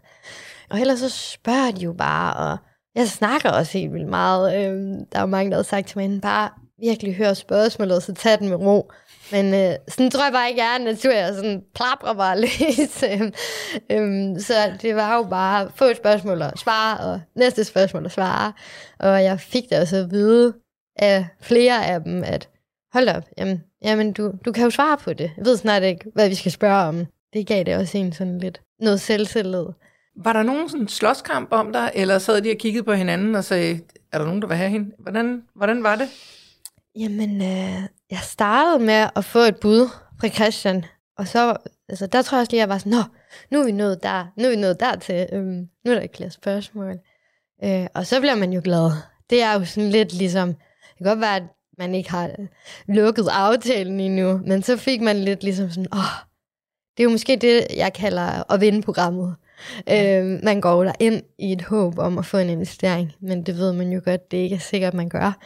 Og 0.69 0.79
ellers 0.79 0.99
så 0.99 1.09
spørger 1.09 1.71
de 1.71 1.83
jo 1.83 1.93
bare, 1.93 2.33
og 2.33 2.57
jeg 2.95 3.07
snakker 3.07 3.49
også 3.49 3.77
helt 3.77 3.93
vildt 3.93 4.09
meget. 4.09 4.55
Øhm, 4.55 5.05
der 5.05 5.17
er 5.17 5.21
jo 5.21 5.27
mange, 5.27 5.51
der 5.51 5.55
har 5.57 5.63
sagt 5.63 5.87
til 5.87 5.97
mig, 5.97 6.21
bare 6.21 6.49
virkelig 6.79 7.15
hør 7.15 7.33
spørgsmålet, 7.33 7.95
og 7.95 8.01
så 8.01 8.13
tag 8.13 8.39
den 8.39 8.49
med 8.49 8.57
ro. 8.57 8.91
Men 9.31 9.53
øh, 9.53 9.75
sådan 9.87 10.11
tror 10.11 10.23
jeg 10.23 10.33
bare 10.33 10.49
ikke, 10.49 10.61
jeg 10.61 10.75
er 10.75 10.83
natur. 10.83 11.11
Jeg 11.11 11.35
sådan 11.35 11.63
plapper 11.75 12.13
bare 12.13 12.39
lidt. 12.45 13.03
Øhm, 13.03 13.33
øhm, 13.89 14.39
så 14.39 14.53
det 14.81 14.95
var 14.95 15.15
jo 15.15 15.23
bare 15.23 15.71
få 15.75 15.85
et 15.85 15.97
spørgsmål 15.97 16.41
og 16.41 16.51
svare, 16.55 16.97
og 16.97 17.21
næste 17.35 17.63
spørgsmål 17.63 18.05
og 18.05 18.11
svare. 18.11 18.53
Og 18.99 19.23
jeg 19.23 19.39
fik 19.39 19.69
det 19.69 19.79
også 19.79 19.97
at 19.97 20.11
vide 20.11 20.53
af 20.95 21.27
flere 21.41 21.85
af 21.85 22.03
dem, 22.03 22.23
at 22.23 22.49
hold 22.93 23.09
op, 23.09 23.23
jamen, 23.37 23.63
jamen 23.83 24.13
du, 24.13 24.31
du 24.45 24.51
kan 24.51 24.63
jo 24.63 24.69
svare 24.69 24.97
på 24.97 25.13
det. 25.13 25.31
Jeg 25.37 25.45
ved 25.45 25.57
snart 25.57 25.83
ikke, 25.83 26.05
hvad 26.13 26.29
vi 26.29 26.35
skal 26.35 26.51
spørge 26.51 26.87
om. 26.87 27.05
Det 27.33 27.47
gav 27.47 27.63
det 27.63 27.75
også 27.75 27.97
en 27.97 28.13
sådan 28.13 28.39
lidt 28.39 28.61
noget 28.79 29.01
selvtillid. 29.01 29.65
Var 30.23 30.33
der 30.33 30.43
nogen 30.43 30.69
sådan 30.69 30.87
slåskamp 30.87 31.51
om 31.51 31.73
dig, 31.73 31.91
eller 31.95 32.19
sad 32.19 32.41
de 32.41 32.51
og 32.51 32.57
kiggede 32.57 32.83
på 32.83 32.93
hinanden 32.93 33.35
og 33.35 33.43
sagde, 33.43 33.79
er 34.11 34.17
der 34.17 34.25
nogen, 34.25 34.41
der 34.41 34.47
vil 34.47 34.57
have 34.57 34.69
hende? 34.69 34.91
Hvordan, 34.99 35.43
hvordan 35.55 35.83
var 35.83 35.95
det? 35.95 36.09
Jamen, 36.95 37.41
øh, 37.41 37.81
jeg 38.11 38.19
startede 38.21 38.85
med 38.85 39.09
at 39.15 39.25
få 39.25 39.39
et 39.39 39.57
bud 39.57 39.89
fra 40.19 40.27
Christian, 40.27 40.85
og 41.17 41.27
så, 41.27 41.57
altså, 41.89 42.07
der 42.07 42.21
tror 42.21 42.37
jeg 42.37 42.41
også 42.41 42.51
lige, 42.51 42.61
at 42.61 42.67
jeg 42.67 42.69
var 42.69 42.77
sådan, 42.77 42.91
Nå, 42.91 43.03
nu 43.51 43.59
er 43.59 43.65
vi 43.65 43.71
nået 43.71 44.03
der, 44.03 44.25
nu 44.37 44.43
er 44.43 44.49
vi 44.49 44.55
nået 44.55 44.79
dertil, 44.79 45.27
øhm, 45.33 45.67
nu 45.85 45.91
er 45.91 45.95
der 45.95 46.01
ikke 46.01 46.17
flere 46.17 46.31
spørgsmål. 46.31 46.99
Øh, 47.63 47.87
og 47.93 48.05
så 48.05 48.19
bliver 48.19 48.35
man 48.35 48.53
jo 48.53 48.61
glad. 48.63 48.91
Det 49.29 49.43
er 49.43 49.53
jo 49.53 49.65
sådan 49.65 49.89
lidt 49.89 50.13
ligesom, 50.13 50.47
det 50.47 50.97
kan 50.97 51.07
godt 51.07 51.21
være, 51.21 51.35
at 51.35 51.43
man 51.77 51.95
ikke 51.95 52.11
har 52.11 52.31
lukket 52.87 53.27
aftalen 53.31 53.99
endnu, 53.99 54.41
men 54.45 54.63
så 54.63 54.77
fik 54.77 55.01
man 55.01 55.15
lidt 55.15 55.43
ligesom 55.43 55.69
sådan, 55.69 55.87
åh, 55.93 56.27
det 56.97 57.03
er 57.03 57.07
jo 57.07 57.09
måske 57.09 57.35
det, 57.35 57.67
jeg 57.75 57.93
kalder 57.93 58.51
at 58.51 58.61
vinde 58.61 58.81
programmet. 58.81 59.35
Øh, 59.89 60.39
man 60.43 60.61
går 60.61 60.83
der 60.83 60.91
ind 60.99 61.21
i 61.37 61.51
et 61.51 61.61
håb 61.61 61.99
om 61.99 62.17
at 62.17 62.25
få 62.25 62.37
en 62.37 62.49
investering, 62.49 63.11
men 63.19 63.43
det 63.43 63.57
ved 63.57 63.73
man 63.73 63.91
jo 63.91 64.01
godt, 64.05 64.31
det 64.31 64.37
ikke 64.37 64.55
er 64.55 64.59
sikkert, 64.59 64.93
man 64.93 65.09
gør. 65.09 65.37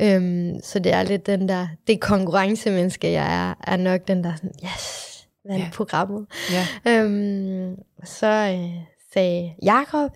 Øhm, 0.00 0.60
så 0.62 0.78
det 0.78 0.92
er 0.92 1.02
lidt 1.02 1.26
den 1.26 1.48
der, 1.48 1.68
det 1.86 2.00
konkurrencemenneske, 2.00 3.12
jeg 3.12 3.48
er, 3.50 3.72
er 3.72 3.76
nok 3.76 4.08
den 4.08 4.24
der 4.24 4.32
sådan, 4.34 4.52
yes, 4.64 5.06
Ja. 5.48 5.54
ja. 5.54 5.68
programmet. 5.74 6.26
Ja. 6.52 6.92
Øhm, 6.92 7.76
så 8.04 8.26
øh, 8.26 8.82
sagde 9.12 9.52
Jakob 9.62 10.10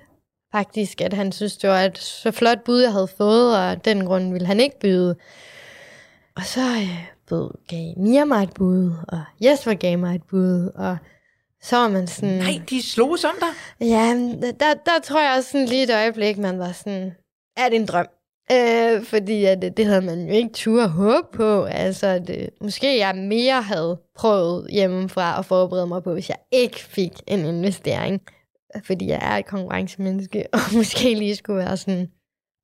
faktisk, 0.53 1.01
at 1.01 1.13
han 1.13 1.33
synes, 1.33 1.57
det 1.57 1.71
var 1.71 1.81
et 1.81 1.99
så 1.99 2.31
flot 2.31 2.65
bud, 2.65 2.81
jeg 2.81 2.93
havde 2.93 3.09
fået, 3.17 3.59
og 3.59 3.85
den 3.85 4.07
grund 4.07 4.33
ville 4.33 4.47
han 4.47 4.61
ikke 4.61 4.81
byde. 4.81 5.17
Og 6.37 6.45
så 6.45 6.61
øh, 6.61 7.05
bød, 7.29 7.51
gav 7.69 7.93
Mia 7.97 8.25
mig 8.25 8.43
et 8.43 8.55
bud, 8.55 8.93
og 9.09 9.21
Jesper 9.41 9.75
gav 9.75 9.99
mig 9.99 10.15
et 10.15 10.23
bud, 10.23 10.71
og 10.75 10.97
så 11.65 11.77
var 11.77 11.89
man 11.89 12.07
sådan... 12.07 12.39
Nej, 12.39 12.63
de 12.71 12.83
slog 12.83 13.11
om 13.11 13.37
dig. 13.41 13.87
Ja, 13.89 14.07
der, 14.43 14.53
der, 14.53 14.75
der 14.87 14.99
tror 15.05 15.23
jeg 15.23 15.37
også 15.37 15.51
sådan 15.51 15.67
lige 15.67 15.83
et 15.83 15.95
øjeblik, 15.95 16.39
man 16.39 16.59
var 16.59 16.73
sådan, 16.73 17.13
er 17.57 17.69
det 17.69 17.77
en 17.77 17.87
drøm? 17.87 18.07
Øh, 18.53 19.05
fordi 19.05 19.45
at, 19.45 19.63
det, 19.63 19.77
det 19.77 19.87
havde 19.87 20.03
man 20.03 20.27
jo 20.27 20.33
ikke 20.33 20.53
tur 20.53 20.83
at 20.83 20.91
håbe 20.91 21.27
på. 21.33 21.65
Altså, 21.65 22.19
det, 22.19 22.51
måske 22.61 22.99
jeg 22.99 23.17
mere 23.17 23.63
havde 23.63 24.01
prøvet 24.15 24.71
hjemmefra 24.71 25.39
at 25.39 25.45
forberede 25.45 25.87
mig 25.87 26.03
på, 26.03 26.13
hvis 26.13 26.29
jeg 26.29 26.39
ikke 26.53 26.81
fik 26.81 27.13
en 27.27 27.45
investering. 27.45 28.23
Fordi 28.85 29.07
jeg 29.07 29.19
er 29.23 29.37
et 29.37 29.47
konkurrencemenneske, 29.47 30.47
og 30.53 30.61
måske 30.77 31.15
lige 31.15 31.37
skulle 31.37 31.59
være 31.59 31.77
sådan, 31.77 32.11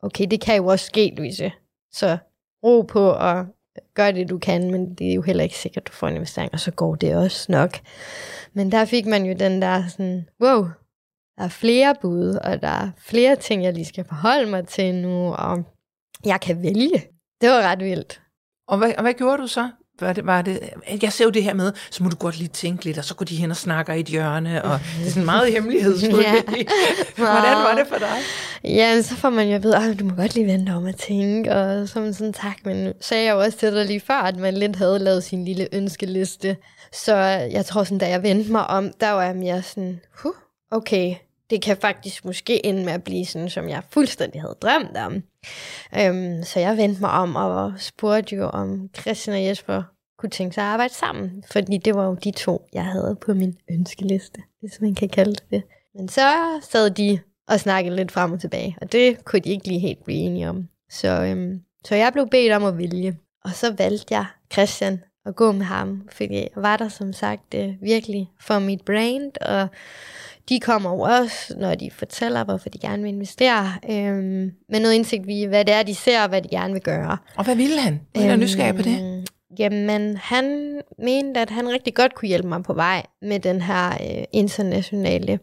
okay, 0.03 0.27
det 0.31 0.41
kan 0.41 0.57
jo 0.57 0.67
også 0.67 0.87
ske, 0.87 1.15
Louise. 1.17 1.53
Så 1.93 2.19
ro 2.65 2.83
på 2.83 3.11
og 3.11 3.47
gør 3.95 4.11
det, 4.11 4.31
du 4.31 4.39
kan, 4.39 4.71
men 4.71 4.95
det 4.95 5.11
er 5.11 5.15
jo 5.15 5.23
heller 5.23 5.45
ikke 5.45 5.59
sikkert, 5.59 5.87
du 5.87 5.93
får 5.93 6.09
en 6.09 6.15
investering, 6.15 6.53
og 6.53 6.61
så 6.61 6.71
går 6.71 6.95
det 6.95 7.17
også 7.17 7.53
nok. 7.53 7.81
Men 8.53 8.73
der 8.73 8.85
fik 8.85 9.07
man 9.07 9.25
jo 9.25 9.35
den 9.35 9.63
der 9.63 9.89
sådan, 9.89 10.29
wow, 10.43 10.67
der 11.37 11.45
er 11.45 11.49
flere 11.49 11.95
bud, 12.03 12.35
og 12.45 12.63
der 12.63 12.69
er 12.69 12.91
flere 12.99 13.37
ting, 13.37 13.63
jeg 13.63 13.73
lige 13.73 13.85
skal 13.85 14.05
forholde 14.05 14.51
mig 14.51 14.69
til 14.69 14.95
nu, 14.95 15.35
og 15.35 15.63
jeg 16.25 16.41
kan 16.41 16.63
vælge. 16.63 17.03
Det 17.41 17.51
var 17.51 17.63
ret 17.63 17.81
vildt. 17.81 18.23
Og 18.69 18.79
hvad, 18.79 18.95
og 18.95 19.03
hvad 19.03 19.15
gjorde 19.15 19.43
du 19.43 19.47
så? 19.47 19.71
Var 20.01 20.13
det, 20.13 20.27
var 20.27 20.43
det, 20.43 20.61
jeg 21.03 21.13
ser 21.13 21.25
jo 21.25 21.31
det 21.31 21.43
her 21.45 21.55
med, 21.55 21.73
så 21.91 22.03
må 22.03 22.09
du 22.11 22.17
godt 22.17 22.39
lige 22.39 22.49
tænke 22.49 22.85
lidt, 22.85 22.99
og 22.99 23.05
så 23.05 23.15
går 23.15 23.25
de 23.25 23.37
hen 23.37 23.51
og 23.51 23.57
snakker 23.57 23.93
i 23.95 24.01
et 24.01 24.07
hjørne, 24.07 24.65
og 24.65 24.81
det 24.99 25.07
er 25.07 25.11
sådan 25.11 25.25
meget 25.25 25.53
hemmelighedsfuldt. 25.53 26.27
Ja. 26.27 26.43
Hvordan 27.17 27.57
var 27.57 27.75
det 27.79 27.87
for 27.89 27.99
dig? 27.99 28.17
Ja, 28.65 29.03
så 29.03 29.17
får 29.17 29.31
man 29.31 29.49
jo 29.49 29.55
at 29.55 29.63
vide, 29.63 29.77
at 29.77 29.99
du 29.99 30.05
må 30.05 30.15
godt 30.15 30.35
lige 30.35 30.47
vente 30.47 30.71
om 30.71 30.87
at 30.87 30.97
tænke, 30.97 31.53
og 31.57 31.89
så 31.89 32.01
man 32.01 32.15
sådan, 32.15 32.33
tak, 32.33 32.57
men 32.65 32.93
sagde 33.01 33.25
jeg 33.25 33.33
jo 33.33 33.41
også 33.41 33.59
til 33.59 33.73
dig 33.73 33.87
lige 33.87 34.01
før, 34.01 34.15
at 34.15 34.37
man 34.37 34.55
lidt 34.55 34.77
havde 34.77 34.99
lavet 34.99 35.25
sin 35.25 35.45
lille 35.45 35.69
ønskeliste. 35.73 36.57
Så 36.93 37.17
jeg 37.53 37.67
tror 37.67 37.85
sådan, 37.85 37.99
da 37.99 38.09
jeg 38.09 38.23
vendte 38.23 38.53
mig 38.53 38.67
om, 38.67 38.93
der 39.01 39.11
var 39.11 39.23
jeg 39.25 39.37
mere 39.37 39.63
sådan, 39.63 40.01
huh, 40.23 40.33
okay, 40.71 41.15
det 41.51 41.63
kan 41.63 41.77
faktisk 41.77 42.25
måske 42.25 42.67
ende 42.67 42.85
med 42.85 42.93
at 42.93 43.05
blive 43.05 43.27
sådan, 43.27 43.51
som 43.51 43.69
jeg 43.69 43.83
fuldstændig 43.91 44.41
havde 44.41 44.57
drømt 44.63 44.97
om. 44.97 45.23
Øhm, 45.99 46.43
så 46.45 46.61
jeg 46.61 46.77
vendte 46.77 47.01
mig 47.01 47.11
om 47.11 47.37
og 47.37 47.73
spurgte 47.77 48.37
jo, 48.37 48.49
om 48.49 48.89
Christian 49.01 49.37
og 49.37 49.45
Jesper 49.45 49.83
kunne 50.19 50.31
tænke 50.31 50.55
sig 50.55 50.65
at 50.65 50.71
arbejde 50.71 50.95
sammen. 50.95 51.45
Fordi 51.51 51.79
det 51.79 51.95
var 51.95 52.07
jo 52.07 52.15
de 52.15 52.31
to, 52.31 52.69
jeg 52.73 52.85
havde 52.85 53.17
på 53.27 53.35
min 53.35 53.57
ønskeliste, 53.71 54.43
hvis 54.61 54.81
man 54.81 54.95
kan 54.95 55.09
kalde 55.09 55.33
det 55.33 55.51
det. 55.51 55.63
Men 55.95 56.09
så 56.09 56.21
sad 56.63 56.91
de 56.91 57.19
og 57.49 57.61
snakkede 57.61 57.97
lidt 57.97 58.13
frem 58.13 58.33
og 58.33 58.41
tilbage, 58.41 58.77
og 58.81 58.93
det 58.93 59.25
kunne 59.25 59.41
de 59.41 59.51
ikke 59.51 59.69
lige 59.69 59.81
helt 59.81 60.05
blive 60.05 60.19
enige 60.19 60.49
om. 60.49 60.69
Så, 60.91 61.25
øhm, 61.25 61.61
så 61.85 61.95
jeg 61.95 62.13
blev 62.13 62.29
bedt 62.29 62.53
om 62.53 62.65
at 62.65 62.79
vælge. 62.79 63.19
Og 63.45 63.51
så 63.51 63.75
valgte 63.79 64.15
jeg 64.15 64.27
Christian 64.53 65.01
at 65.31 65.37
gå 65.37 65.53
med 65.53 65.67
ham, 65.67 66.03
fordi 66.13 66.35
jeg 66.35 66.49
var 66.57 66.77
der 66.77 66.89
som 66.89 67.13
sagt 67.13 67.55
øh, 67.55 67.69
virkelig 67.83 68.31
for 68.41 68.59
mit 68.59 68.81
brand, 68.87 69.33
og 69.41 69.69
de 70.49 70.61
kommer 70.61 70.91
jo 70.91 71.01
også, 71.01 71.55
når 71.59 71.75
de 71.75 71.91
fortæller, 71.91 72.45
hvorfor 72.45 72.69
de 72.69 72.79
gerne 72.79 73.03
vil 73.03 73.13
investere, 73.13 73.73
øhm, 73.91 74.53
med 74.69 74.81
noget 74.81 74.95
indsigt 74.95 75.25
i, 75.29 75.45
hvad 75.45 75.65
det 75.65 75.75
er, 75.75 75.83
de 75.83 75.95
ser, 75.95 76.23
og 76.23 76.29
hvad 76.29 76.43
de 76.43 76.49
gerne 76.49 76.73
vil 76.73 76.83
gøre. 76.83 77.17
Og 77.37 77.45
hvad 77.45 77.57
ville 77.57 77.81
han? 77.81 78.01
Jeg 78.15 78.27
er 78.27 78.33
øhm, 78.33 78.41
nysgerrig 78.41 78.77
på 78.77 78.83
det. 78.83 79.29
Jamen, 79.59 80.17
han 80.17 80.81
mente, 80.99 81.41
at 81.41 81.51
han 81.51 81.69
rigtig 81.69 81.95
godt 81.95 82.15
kunne 82.15 82.29
hjælpe 82.29 82.49
mig 82.49 82.63
på 82.63 82.75
vej 82.75 83.03
med 83.23 83.41
den 83.41 83.63
her 83.63 83.91
øh, 83.91 84.25
internationale 84.33 85.39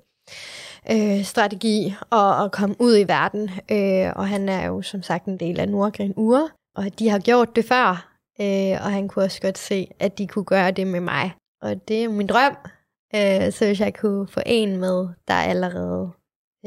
øh, 0.92 1.24
strategi 1.24 1.96
og 2.10 2.44
at 2.44 2.52
komme 2.52 2.76
ud 2.80 2.98
i 2.98 3.08
verden. 3.08 3.50
Øh, 3.72 4.12
og 4.16 4.28
han 4.28 4.50
er 4.50 4.68
jo 4.68 4.82
som 4.82 5.04
sagt 5.04 5.26
en 5.26 5.38
del 5.38 5.60
af 5.60 5.70
Nordgren 5.70 6.14
Ure, 6.16 6.50
og 6.76 7.00
de 7.00 7.10
har 7.10 7.20
gjort 7.20 7.56
det 7.56 7.66
før, 7.66 8.17
øh, 8.42 8.72
og 8.72 8.92
han 8.92 9.08
kunne 9.08 9.26
også 9.26 9.42
godt 9.42 9.58
se, 9.58 9.88
at 10.00 10.18
de 10.18 10.28
kunne 10.28 10.46
gøre 10.46 10.72
det 10.72 10.88
med 10.88 11.00
mig. 11.00 11.32
Og 11.62 11.88
det 11.88 12.04
er 12.04 12.10
min 12.10 12.28
drøm, 12.28 12.58
øh, 13.16 13.52
så 13.52 13.66
hvis 13.66 13.80
jeg 13.80 13.94
kunne 13.94 14.28
få 14.28 14.40
en 14.46 14.78
med, 14.78 15.08
der 15.28 15.34
allerede 15.34 16.12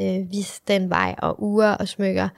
øh, 0.00 0.30
viste 0.30 0.72
den 0.74 0.90
vej, 0.90 1.14
og 1.18 1.42
ure 1.42 1.76
og 1.76 1.88
smykker, 1.88 2.28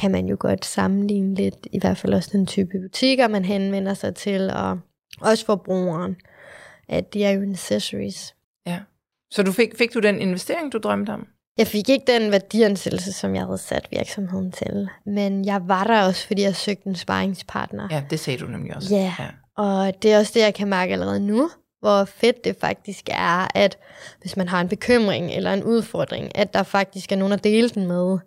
kan 0.00 0.10
man 0.10 0.26
jo 0.26 0.36
godt 0.40 0.64
sammenligne 0.64 1.34
lidt, 1.34 1.66
i 1.72 1.78
hvert 1.78 1.98
fald 1.98 2.14
også 2.14 2.30
den 2.32 2.46
type 2.46 2.80
butikker, 2.82 3.28
man 3.28 3.44
henvender 3.44 3.94
sig 3.94 4.14
til, 4.14 4.50
og 4.50 4.78
også 5.20 5.46
forbrugeren, 5.46 6.16
at 6.88 7.14
de 7.14 7.24
er 7.24 7.30
jo 7.30 7.50
accessories. 7.50 8.34
Ja. 8.66 8.80
Så 9.30 9.42
du 9.42 9.52
fik, 9.52 9.78
fik 9.78 9.94
du 9.94 10.00
den 10.00 10.20
investering, 10.20 10.72
du 10.72 10.78
drømte 10.78 11.10
om? 11.10 11.26
Jeg 11.58 11.66
fik 11.66 11.88
ikke 11.88 12.12
den 12.12 12.32
værdiansættelse, 12.32 13.12
som 13.12 13.34
jeg 13.34 13.44
havde 13.44 13.58
sat 13.58 13.88
virksomheden 13.90 14.52
til. 14.52 14.88
Men 15.06 15.44
jeg 15.44 15.68
var 15.68 15.84
der 15.84 16.02
også, 16.02 16.26
fordi 16.26 16.42
jeg 16.42 16.56
søgte 16.56 16.86
en 16.86 16.94
sparringspartner. 16.94 17.88
Ja, 17.90 18.02
det 18.10 18.20
sagde 18.20 18.38
du 18.38 18.46
nemlig 18.46 18.76
også. 18.76 18.94
Ja, 18.94 19.14
ja. 19.18 19.26
og 19.56 20.02
det 20.02 20.12
er 20.12 20.18
også 20.18 20.32
det, 20.34 20.40
jeg 20.40 20.54
kan 20.54 20.68
mærke 20.68 20.92
allerede 20.92 21.20
nu, 21.20 21.50
hvor 21.80 22.04
fedt 22.04 22.44
det 22.44 22.56
faktisk 22.60 23.08
er, 23.08 23.48
at 23.54 23.78
hvis 24.20 24.36
man 24.36 24.48
har 24.48 24.60
en 24.60 24.68
bekymring 24.68 25.30
eller 25.30 25.52
en 25.52 25.64
udfordring, 25.64 26.38
at 26.38 26.54
der 26.54 26.62
faktisk 26.62 27.12
er 27.12 27.16
nogen 27.16 27.32
at 27.32 27.44
dele 27.44 27.68
den 27.68 27.86
med. 27.86 28.18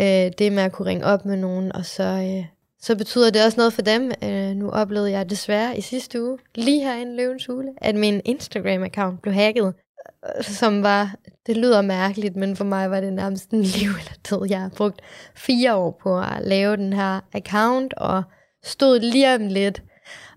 Øh, 0.00 0.32
det 0.38 0.52
med 0.52 0.62
at 0.62 0.72
kunne 0.72 0.88
ringe 0.88 1.04
op 1.04 1.24
med 1.24 1.36
nogen, 1.36 1.72
og 1.72 1.84
så, 1.84 2.02
øh, 2.02 2.44
så 2.80 2.96
betyder 2.96 3.30
det 3.30 3.44
også 3.44 3.56
noget 3.56 3.72
for 3.72 3.82
dem. 3.82 4.12
Øh, 4.24 4.56
nu 4.56 4.70
oplevede 4.70 5.10
jeg 5.10 5.30
desværre 5.30 5.78
i 5.78 5.80
sidste 5.80 6.22
uge, 6.22 6.38
lige 6.54 6.84
her 6.84 6.96
i 6.96 7.04
Løvens 7.04 7.46
Hule, 7.46 7.68
at 7.76 7.94
min 7.94 8.20
Instagram-account 8.28 9.20
blev 9.22 9.34
hacket 9.34 9.74
som 10.40 10.82
var, 10.82 11.14
det 11.46 11.56
lyder 11.56 11.82
mærkeligt, 11.82 12.36
men 12.36 12.56
for 12.56 12.64
mig 12.64 12.90
var 12.90 13.00
det 13.00 13.12
nærmest 13.12 13.50
en 13.50 13.62
liv 13.78 13.88
eller 13.88 14.12
tid. 14.24 14.38
Jeg 14.50 14.60
har 14.60 14.68
brugt 14.76 15.00
fire 15.34 15.74
år 15.74 15.98
på 16.02 16.18
at 16.18 16.38
lave 16.42 16.76
den 16.76 16.92
her 16.92 17.20
account, 17.32 17.94
og 17.94 18.22
stod 18.64 19.00
lige 19.00 19.34
om 19.34 19.46
lidt 19.46 19.82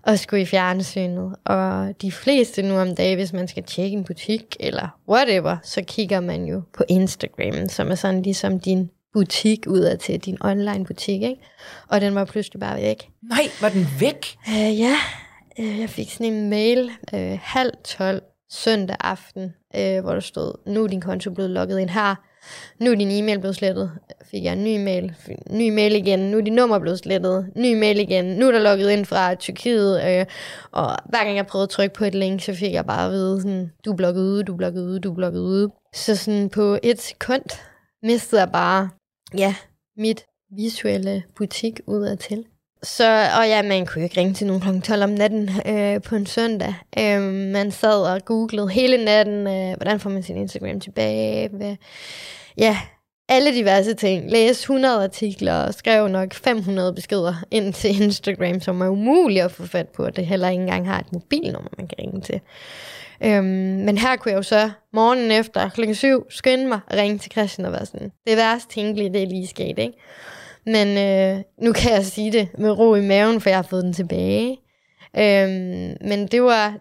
og 0.02 0.18
skulle 0.18 0.42
i 0.42 0.46
fjernsynet. 0.46 1.36
Og 1.44 1.94
de 2.02 2.12
fleste 2.12 2.62
nu 2.62 2.78
om 2.78 2.94
dagen, 2.94 3.18
hvis 3.18 3.32
man 3.32 3.48
skal 3.48 3.62
tjekke 3.62 3.96
en 3.96 4.04
butik 4.04 4.56
eller 4.60 4.88
whatever, 5.08 5.56
så 5.62 5.82
kigger 5.86 6.20
man 6.20 6.44
jo 6.44 6.62
på 6.76 6.84
Instagram, 6.88 7.68
som 7.68 7.90
er 7.90 7.94
sådan 7.94 8.22
ligesom 8.22 8.60
din 8.60 8.90
butik 9.12 9.66
udad 9.66 9.98
til 9.98 10.20
din 10.20 10.38
online 10.40 10.84
butik, 10.84 11.22
ikke? 11.22 11.42
Og 11.88 12.00
den 12.00 12.14
var 12.14 12.24
pludselig 12.24 12.60
bare 12.60 12.80
væk. 12.80 13.08
Nej, 13.22 13.44
var 13.60 13.68
den 13.68 13.86
væk? 14.00 14.36
Uh, 14.48 14.78
ja, 14.80 14.96
uh, 15.58 15.80
jeg 15.80 15.90
fik 15.90 16.10
sådan 16.10 16.32
en 16.32 16.50
mail 16.50 16.90
uh, 17.12 17.38
halv 17.42 17.72
tolv 17.84 18.22
søndag 18.54 18.96
aften, 19.00 19.54
øh, 19.76 20.00
hvor 20.00 20.12
der 20.12 20.20
stod, 20.20 20.52
nu 20.66 20.84
er 20.84 20.88
din 20.88 21.00
konto 21.00 21.30
blevet 21.30 21.50
logget 21.50 21.78
ind 21.78 21.90
her, 21.90 22.14
nu 22.80 22.90
er 22.90 22.94
din 22.94 23.10
e-mail 23.10 23.38
blevet 23.38 23.56
slettet, 23.56 23.92
fik 24.30 24.44
jeg 24.44 24.52
en 24.52 24.64
ny 24.64 24.84
mail, 24.84 25.14
ny 25.50 25.70
mail 25.74 25.96
igen, 25.96 26.18
nu 26.18 26.38
er 26.38 26.42
din 26.42 26.52
nummer 26.52 26.78
blevet 26.78 26.98
slettet, 26.98 27.50
ny 27.56 27.78
mail 27.78 27.98
igen, 27.98 28.24
nu 28.24 28.48
er 28.48 28.52
der 28.52 28.58
logget 28.58 28.90
ind 28.90 29.04
fra 29.04 29.34
Tyrkiet, 29.34 30.04
øh, 30.06 30.26
og 30.70 30.96
hver 31.08 31.24
gang 31.24 31.36
jeg 31.36 31.46
prøvede 31.46 31.64
at 31.64 31.70
trykke 31.70 31.94
på 31.94 32.04
et 32.04 32.14
link, 32.14 32.42
så 32.42 32.54
fik 32.54 32.72
jeg 32.72 32.86
bare 32.86 33.06
at 33.06 33.12
vide, 33.12 33.40
sådan, 33.40 33.72
du 33.84 33.92
er 33.92 33.96
blokket 33.96 34.22
ude, 34.22 34.44
du 34.44 34.52
er 34.52 34.56
blokket 34.56 34.82
ude, 34.82 35.00
du 35.00 35.10
er 35.10 35.14
blokket 35.14 35.40
ude. 35.40 35.70
Så 35.94 36.16
sådan 36.16 36.48
på 36.50 36.78
et 36.82 37.00
sekund 37.00 37.44
mistede 38.02 38.40
jeg 38.40 38.52
bare, 38.52 38.88
ja, 39.38 39.54
mit 39.96 40.24
visuelle 40.56 41.22
butik 41.36 41.80
ud 41.86 42.02
af 42.02 42.18
til. 42.18 42.44
Så, 42.84 43.28
og 43.38 43.48
ja, 43.48 43.62
man 43.62 43.86
kunne 43.86 44.04
ikke 44.04 44.20
ringe 44.20 44.34
til 44.34 44.46
nogen 44.46 44.62
kl. 44.62 44.80
12 44.80 45.02
om 45.02 45.10
natten 45.10 45.50
øh, 45.66 46.02
på 46.02 46.16
en 46.16 46.26
søndag. 46.26 46.74
Øh, 46.98 47.22
man 47.52 47.70
sad 47.70 48.02
og 48.02 48.24
googlede 48.24 48.68
hele 48.68 49.04
natten, 49.04 49.46
øh, 49.46 49.76
hvordan 49.76 50.00
får 50.00 50.10
man 50.10 50.22
sin 50.22 50.36
Instagram 50.36 50.80
tilbage. 50.80 51.48
Hvad, 51.48 51.76
ja, 52.58 52.78
alle 53.28 53.54
diverse 53.54 53.94
ting. 53.94 54.30
Læste 54.30 54.62
100 54.62 55.04
artikler 55.04 55.54
og 55.54 55.74
skrev 55.74 56.08
nok 56.08 56.34
500 56.34 56.94
beskeder 56.94 57.34
ind 57.50 57.72
til 57.72 58.02
Instagram, 58.02 58.60
som 58.60 58.80
er 58.80 58.88
umuligt 58.88 59.44
at 59.44 59.52
få 59.52 59.66
fat 59.66 59.88
på, 59.88 60.04
og 60.04 60.16
det 60.16 60.26
heller 60.26 60.48
ikke 60.48 60.60
engang 60.60 60.88
har 60.88 60.98
et 60.98 61.12
mobilnummer, 61.12 61.70
man 61.78 61.86
kan 61.86 61.98
ringe 61.98 62.20
til. 62.20 62.40
Øhm, 63.20 63.44
men 63.84 63.98
her 63.98 64.16
kunne 64.16 64.30
jeg 64.30 64.36
jo 64.38 64.42
så 64.42 64.70
morgenen 64.92 65.30
efter 65.30 65.68
kl. 65.68 65.92
7 65.92 66.26
skynde 66.30 66.66
mig 66.66 66.80
og 66.86 66.96
ringe 66.96 67.18
til 67.18 67.32
Christian 67.32 67.66
og 67.66 67.72
være 67.72 67.86
sådan, 67.86 68.12
det 68.26 68.36
værste 68.36 68.74
tænkelige, 68.74 69.12
det 69.12 69.22
er 69.22 69.26
lige 69.26 69.46
sket, 69.46 69.78
ikke? 69.78 69.92
Men 70.66 70.98
øh, 70.98 71.42
nu 71.58 71.72
kan 71.72 71.92
jeg 71.92 72.04
sige 72.04 72.32
det 72.32 72.48
med 72.58 72.70
ro 72.70 72.94
i 72.94 73.00
maven, 73.00 73.40
for 73.40 73.48
jeg 73.48 73.58
har 73.58 73.62
fået 73.62 73.84
den 73.84 73.92
tilbage. 73.92 74.58
Øhm, 75.16 75.96
men 76.08 76.26
det 76.26 76.42
var, 76.42 76.78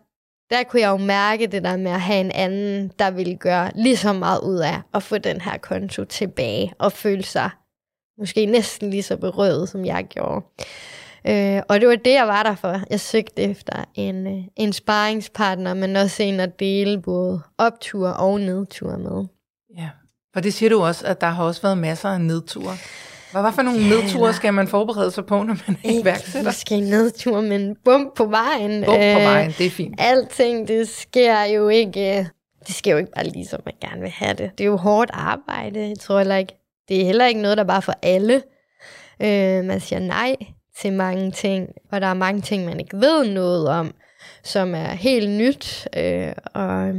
der 0.49 0.63
kunne 0.63 0.81
jeg 0.81 0.89
jo 0.89 0.97
mærke 0.97 1.47
det 1.47 1.63
der 1.63 1.77
med 1.77 1.91
at 1.91 2.01
have 2.01 2.19
en 2.19 2.31
anden, 2.31 2.91
der 2.99 3.11
ville 3.11 3.35
gøre 3.35 3.71
lige 3.75 3.97
så 3.97 4.13
meget 4.13 4.39
ud 4.39 4.57
af 4.57 4.81
at 4.93 5.03
få 5.03 5.17
den 5.17 5.41
her 5.41 5.57
konto 5.57 6.03
tilbage 6.03 6.73
og 6.79 6.91
føle 6.91 7.23
sig 7.23 7.49
måske 8.17 8.45
næsten 8.45 8.89
lige 8.89 9.03
så 9.03 9.17
berøvet, 9.17 9.69
som 9.69 9.85
jeg 9.85 10.05
gjorde. 10.09 10.45
Øh, 11.27 11.61
og 11.69 11.79
det 11.79 11.87
var 11.87 11.95
det, 11.95 12.13
jeg 12.13 12.27
var 12.27 12.43
der 12.43 12.55
for. 12.55 12.79
Jeg 12.89 12.99
søgte 12.99 13.41
efter 13.41 13.85
en, 13.95 14.27
øh, 14.27 14.43
en 14.55 14.73
sparringspartner, 14.73 15.73
men 15.73 15.95
også 15.95 16.23
en 16.23 16.39
at 16.39 16.59
dele 16.59 17.01
både 17.01 17.41
optur 17.57 18.09
og 18.09 18.39
nedtur 18.39 18.97
med. 18.97 19.25
Ja, 19.77 19.89
for 20.33 20.39
det 20.41 20.53
siger 20.53 20.69
du 20.69 20.83
også, 20.83 21.07
at 21.07 21.21
der 21.21 21.27
har 21.27 21.43
også 21.43 21.61
været 21.61 21.77
masser 21.77 22.09
af 22.09 22.21
nedture. 22.21 22.77
Hvad, 23.33 23.41
hvad 23.41 23.53
for 23.53 23.61
nogle 23.61 23.79
ja, 23.79 23.89
nedture 23.89 24.33
skal 24.33 24.53
man 24.53 24.67
forberede 24.67 25.11
sig 25.11 25.25
på, 25.25 25.35
når 25.35 25.57
man 25.67 25.77
er 25.83 25.89
ikke 25.89 26.01
iværksætter? 26.01 26.49
Måske 26.49 26.79
nedtur, 26.79 27.41
men 27.41 27.75
bump 27.85 28.15
på 28.15 28.25
vejen. 28.25 28.83
Bump 28.83 28.97
på 28.97 29.03
øh, 29.03 29.15
vejen, 29.15 29.51
det 29.57 29.65
er 29.65 29.69
fint. 29.69 29.95
Alting, 29.97 30.67
det 30.67 30.89
sker 30.89 31.43
jo 31.43 31.69
ikke... 31.69 32.29
Det 32.67 32.75
sker 32.75 32.91
jo 32.91 32.97
ikke 32.97 33.11
bare 33.15 33.27
lige, 33.27 33.45
som 33.45 33.61
man 33.65 33.73
gerne 33.81 34.01
vil 34.01 34.09
have 34.09 34.33
det. 34.33 34.51
Det 34.57 34.63
er 34.63 34.67
jo 34.67 34.77
hårdt 34.77 35.11
arbejde. 35.13 35.79
Jeg 35.79 35.99
tror 35.99 36.17
heller 36.17 36.35
ikke... 36.35 36.53
Det 36.89 37.01
er 37.01 37.05
heller 37.05 37.25
ikke 37.25 37.41
noget, 37.41 37.57
der 37.57 37.63
bare 37.63 37.81
for 37.81 37.93
alle. 38.01 38.41
Øh, 39.21 39.65
man 39.65 39.79
siger 39.79 39.99
nej 39.99 40.35
til 40.81 40.93
mange 40.93 41.31
ting, 41.31 41.69
og 41.91 42.01
der 42.01 42.07
er 42.07 42.13
mange 42.13 42.41
ting, 42.41 42.65
man 42.65 42.79
ikke 42.79 42.97
ved 42.97 43.25
noget 43.25 43.67
om, 43.67 43.93
som 44.43 44.75
er 44.75 44.87
helt 44.87 45.29
nyt, 45.29 45.87
øh, 45.97 46.31
og 46.53 46.87
øh, 46.87 46.95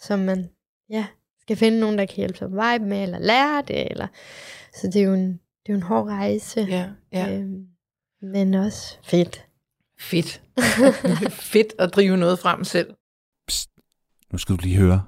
som 0.00 0.18
man 0.18 0.48
ja, 0.90 1.06
skal 1.40 1.56
finde 1.56 1.80
nogen, 1.80 1.98
der 1.98 2.06
kan 2.06 2.16
hjælpe 2.16 2.38
sig 2.38 2.48
på 2.48 2.54
vej 2.54 2.78
med, 2.78 3.02
eller 3.02 3.18
lære 3.18 3.62
det. 3.68 3.90
Eller... 3.90 4.06
Så 4.74 4.86
det 4.86 4.96
er 4.96 5.04
jo 5.04 5.14
en, 5.14 5.40
det 5.66 5.68
er 5.68 5.72
jo 5.72 5.76
en 5.76 5.82
hård 5.82 6.06
rejse. 6.06 6.60
Ja, 6.60 6.90
ja. 7.12 7.38
Øhm, 7.38 7.66
men 8.22 8.54
også 8.54 8.98
fedt. 9.02 9.46
Fedt. 9.98 10.42
fedt 11.52 11.74
at 11.78 11.94
drive 11.94 12.16
noget 12.16 12.38
frem 12.38 12.64
selv. 12.64 12.94
Psst. 13.48 13.70
Nu 14.32 14.38
skal 14.38 14.56
du 14.56 14.60
lige 14.62 14.76
høre. 14.76 15.02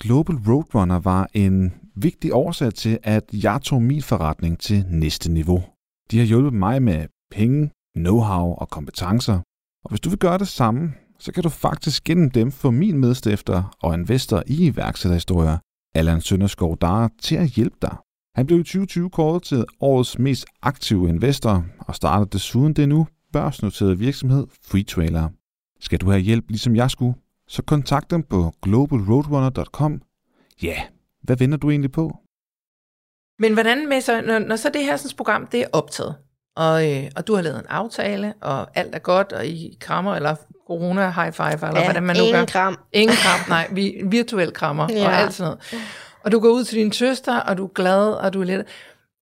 Global 0.00 0.36
Roadrunner 0.36 0.98
var 0.98 1.28
en 1.34 1.74
vigtig 1.96 2.34
årsag 2.34 2.74
til, 2.74 2.98
at 3.02 3.24
jeg 3.32 3.60
tog 3.62 3.82
min 3.82 4.02
forretning 4.02 4.58
til 4.58 4.84
næste 4.90 5.32
niveau. 5.32 5.62
De 6.10 6.18
har 6.18 6.26
hjulpet 6.26 6.52
mig 6.52 6.82
med 6.82 7.06
penge, 7.30 7.70
know-how 7.98 8.60
og 8.60 8.68
kompetencer. 8.70 9.40
Og 9.84 9.90
hvis 9.90 10.00
du 10.00 10.08
vil 10.08 10.18
gøre 10.18 10.38
det 10.38 10.48
samme, 10.48 10.92
så 11.18 11.32
kan 11.32 11.42
du 11.42 11.48
faktisk 11.48 12.04
gennem 12.04 12.30
dem 12.30 12.52
få 12.52 12.70
min 12.70 12.98
medstifter 12.98 13.76
og 13.82 13.94
investor 13.94 14.42
i 14.46 14.66
iværksætterhistorier, 14.66 15.58
Allan 15.94 16.20
Sønderskov 16.20 16.78
Dara, 16.78 17.08
til 17.22 17.36
at 17.36 17.48
hjælpe 17.48 17.76
dig. 17.82 17.96
Han 18.34 18.46
blev 18.46 18.60
i 18.60 18.62
2020 18.62 19.10
kåret 19.10 19.42
til 19.42 19.64
årets 19.80 20.18
mest 20.18 20.46
aktive 20.62 21.08
investor 21.08 21.64
og 21.78 21.94
startede 21.94 22.30
desuden 22.32 22.72
den 22.72 22.88
nu 22.88 23.06
børsnoterede 23.32 23.98
virksomhed 23.98 24.46
FreeTrailer. 24.70 25.28
Skal 25.80 26.00
du 26.00 26.10
have 26.10 26.20
hjælp 26.20 26.44
ligesom 26.48 26.76
jeg 26.76 26.90
skulle, 26.90 27.14
så 27.48 27.62
kontakt 27.62 28.10
dem 28.10 28.22
på 28.22 28.52
globalroadrunner.com. 28.62 30.02
Ja, 30.62 30.82
hvad 31.22 31.36
vender 31.36 31.58
du 31.58 31.70
egentlig 31.70 31.92
på? 31.92 32.16
Men 33.38 33.52
hvordan 33.52 33.88
med 33.88 34.00
så, 34.00 34.20
når, 34.20 34.38
når 34.38 34.56
så 34.56 34.70
det 34.74 34.84
her 34.84 34.96
sådan, 34.96 35.16
program, 35.16 35.46
det 35.46 35.60
er 35.60 35.66
optaget, 35.72 36.14
og, 36.56 36.90
øh, 36.90 37.04
og 37.16 37.26
du 37.26 37.34
har 37.34 37.42
lavet 37.42 37.58
en 37.58 37.66
aftale, 37.68 38.34
og 38.40 38.76
alt 38.78 38.94
er 38.94 38.98
godt, 38.98 39.32
og 39.32 39.46
I 39.46 39.76
krammer, 39.80 40.14
eller 40.14 40.36
corona 40.66 41.10
high 41.10 41.32
five, 41.32 41.68
eller 41.68 41.80
ja, 41.80 41.84
hvordan 41.84 42.02
man 42.02 42.16
nu 42.16 42.24
gør. 42.32 42.44
kram. 42.44 42.78
Ingen 42.92 43.16
kram, 43.16 43.40
nej, 43.48 43.68
vi 43.72 44.02
virtuelt 44.04 44.54
krammer, 44.54 44.88
ja. 44.90 45.06
og 45.06 45.12
alt 45.12 45.34
sådan 45.34 45.48
noget. 45.50 45.84
Og 46.24 46.32
du 46.32 46.40
går 46.40 46.48
ud 46.48 46.64
til 46.64 46.78
din 46.78 46.92
søster, 46.92 47.40
og 47.40 47.58
du 47.58 47.64
er 47.64 47.68
glad, 47.74 48.12
og 48.12 48.32
du 48.32 48.40
er 48.40 48.44
lidt... 48.44 48.66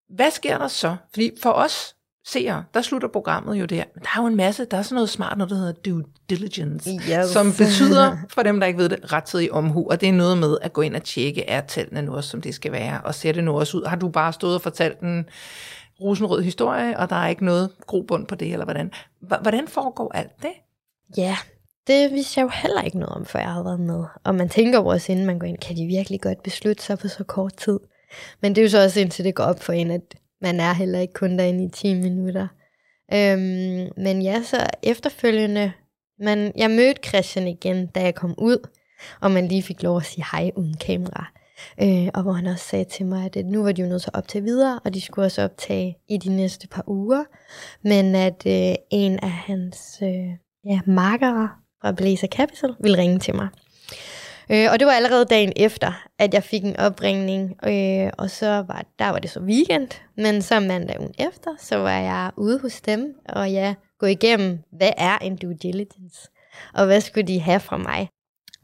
Hvad 0.09 0.31
sker 0.31 0.59
der 0.59 0.69
så? 0.69 0.97
Fordi 1.13 1.31
for 1.43 1.51
os 1.51 1.95
seere, 2.27 2.65
der 2.75 2.83
slutter 2.83 3.09
programmet 3.09 3.57
jo 3.57 3.65
der. 3.65 3.85
Men 3.95 4.03
der 4.03 4.09
er 4.17 4.23
jo 4.23 4.27
en 4.27 4.37
masse, 4.37 4.65
der 4.65 4.77
er 4.77 4.83
sådan 4.83 4.95
noget 4.95 5.09
smart, 5.11 5.39
når 5.39 5.45
det 5.45 5.57
hedder 5.59 5.73
due 5.73 6.05
diligence, 6.31 6.91
Yes. 6.91 7.27
som 7.31 7.53
betyder, 7.59 8.17
for 8.29 8.43
dem 8.43 8.61
der 8.61 8.67
ikke 8.67 8.79
ved 8.79 8.89
det, 8.89 9.13
rettidig 9.13 9.53
omhu, 9.53 9.87
og 9.91 10.01
det 10.01 10.09
er 10.09 10.13
noget 10.13 10.39
med 10.39 10.59
at 10.63 10.73
gå 10.73 10.81
ind 10.81 10.97
og 10.97 11.03
tjekke, 11.05 11.49
er 11.49 11.61
tallene 11.61 12.03
nu 12.03 12.15
også, 12.15 12.31
som 12.31 12.41
det 12.43 12.55
skal 12.55 12.73
være, 12.73 13.01
og 13.05 13.15
ser 13.15 13.33
det 13.33 13.45
nu 13.45 13.59
også 13.59 13.77
ud. 13.79 13.85
Har 13.85 13.97
du 13.97 14.09
bare 14.09 14.33
stået 14.33 14.55
og 14.55 14.63
fortalt 14.63 15.01
en 15.01 15.25
rosenrød 16.01 16.43
historie, 16.43 16.99
og 16.99 17.11
der 17.11 17.17
er 17.17 17.29
ikke 17.29 17.45
noget 17.45 17.71
grobund 17.87 18.27
på 18.27 18.35
det, 18.35 18.53
eller 18.53 18.65
hvordan? 18.65 18.91
H- 19.23 19.35
Hvordan 19.43 19.69
foregår 19.69 20.13
alt 20.15 20.43
det? 20.43 20.53
Ja, 21.17 21.37
det 21.87 22.12
vidste 22.12 22.41
jeg 22.41 22.45
jo 22.45 22.51
heller 22.62 22.83
ikke 22.83 22.99
noget 22.99 23.14
om, 23.14 23.26
før 23.26 23.41
jeg 23.41 23.53
havde 23.53 23.64
været 23.64 23.80
med. 23.80 24.05
Og 24.24 24.35
man 24.35 24.49
tænker 24.49 24.78
jo 24.78 24.87
også, 24.87 25.12
inden 25.12 25.26
man 25.26 25.39
går 25.39 25.47
ind, 25.47 25.59
kan 25.59 25.76
de 25.76 25.87
virkelig 25.87 26.20
godt 26.20 26.43
beslutte 26.43 26.83
sig 26.83 26.99
på 26.99 27.09
så 27.09 27.24
kort 27.24 27.57
tid? 27.57 27.80
Men 28.41 28.55
det 28.55 28.61
er 28.61 28.62
jo 28.62 28.70
så 28.70 28.85
også 28.85 29.01
indtil 29.01 29.24
det 29.24 29.35
går 29.35 29.45
op 29.45 29.61
for 29.61 29.72
en, 29.72 29.91
at 29.91 30.14
man 30.41 30.61
er 30.61 30.72
heller 30.72 30.99
ikke 30.99 31.14
kun 31.14 31.39
derinde 31.39 31.64
i 31.64 31.68
10 31.68 31.95
minutter. 31.95 32.49
Øhm, 33.14 33.89
men 33.97 34.22
ja, 34.22 34.43
så 34.43 34.66
efterfølgende, 34.83 35.72
man, 36.18 36.53
jeg 36.57 36.70
mødte 36.70 37.09
Christian 37.09 37.49
igen, 37.49 37.87
da 37.87 38.01
jeg 38.03 38.14
kom 38.14 38.35
ud, 38.39 38.68
og 39.20 39.30
man 39.30 39.49
lige 39.49 39.62
fik 39.62 39.83
lov 39.83 39.97
at 39.97 40.05
sige 40.05 40.24
hej 40.33 40.51
uden 40.57 40.76
kamera. 40.76 41.33
Øh, 41.83 42.09
og 42.14 42.22
hvor 42.22 42.33
han 42.33 42.47
også 42.47 42.64
sagde 42.64 42.85
til 42.85 43.07
mig, 43.07 43.37
at 43.37 43.47
nu 43.47 43.62
var 43.62 43.72
de 43.72 43.83
jo 43.83 43.89
nødt 43.89 44.03
til 44.03 44.11
at 44.14 44.18
optage 44.18 44.45
videre, 44.45 44.80
og 44.85 44.95
de 44.95 45.01
skulle 45.01 45.26
også 45.26 45.43
optage 45.43 45.97
i 46.09 46.16
de 46.16 46.37
næste 46.37 46.68
par 46.68 46.85
uger. 46.87 47.24
Men 47.83 48.14
at 48.14 48.47
øh, 48.47 48.74
en 48.91 49.18
af 49.22 49.30
hans 49.30 49.99
øh, 50.03 50.30
ja, 50.64 50.80
markere 50.87 51.49
fra 51.83 51.93
Blazer 51.93 52.26
Capital 52.26 52.74
ville 52.80 52.99
ringe 52.99 53.18
til 53.18 53.35
mig. 53.35 53.49
Øh, 54.51 54.68
og 54.72 54.78
det 54.78 54.87
var 54.87 54.93
allerede 54.93 55.24
dagen 55.24 55.53
efter, 55.57 56.05
at 56.18 56.35
jeg 56.35 56.43
fik 56.43 56.64
en 56.64 56.76
opringning, 56.76 57.57
øh, 57.66 58.11
og 58.18 58.30
så 58.30 58.47
var 58.47 58.85
der 58.99 59.09
var 59.09 59.18
det 59.18 59.30
så 59.30 59.41
weekend, 59.41 59.89
men 60.16 60.43
så 60.43 60.61
mandag 60.61 61.01
ugen 61.01 61.14
efter, 61.18 61.51
så 61.59 61.76
var 61.76 61.99
jeg 61.99 62.30
ude 62.37 62.59
hos 62.59 62.80
dem, 62.80 63.14
og 63.28 63.53
jeg 63.53 63.74
gå 63.99 64.07
igennem, 64.07 64.59
hvad 64.72 64.91
er 64.97 65.18
en 65.18 65.37
due 65.37 65.55
diligence, 65.55 66.28
og 66.74 66.87
hvad 66.87 67.01
skulle 67.01 67.26
de 67.26 67.41
have 67.41 67.61
fra 67.61 67.76
mig. 67.76 68.09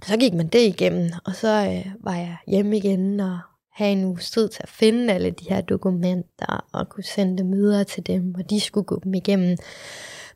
Så 0.02 0.16
gik 0.16 0.34
man 0.34 0.48
det 0.48 0.60
igennem, 0.60 1.10
og 1.24 1.34
så 1.34 1.48
øh, 1.48 1.92
var 2.00 2.14
jeg 2.14 2.36
hjemme 2.46 2.76
igen 2.76 3.20
og 3.20 3.38
have 3.72 3.92
en 3.92 4.04
uges 4.04 4.30
tid 4.30 4.48
til 4.48 4.62
at 4.62 4.68
finde 4.68 5.14
alle 5.14 5.30
de 5.30 5.44
her 5.48 5.60
dokumenter 5.60 6.66
og 6.72 6.88
kunne 6.88 7.04
sende 7.04 7.38
dem 7.38 7.52
videre 7.52 7.84
til 7.84 8.06
dem, 8.06 8.34
og 8.38 8.50
de 8.50 8.60
skulle 8.60 8.84
gå 8.84 9.00
dem 9.04 9.14
igennem. 9.14 9.56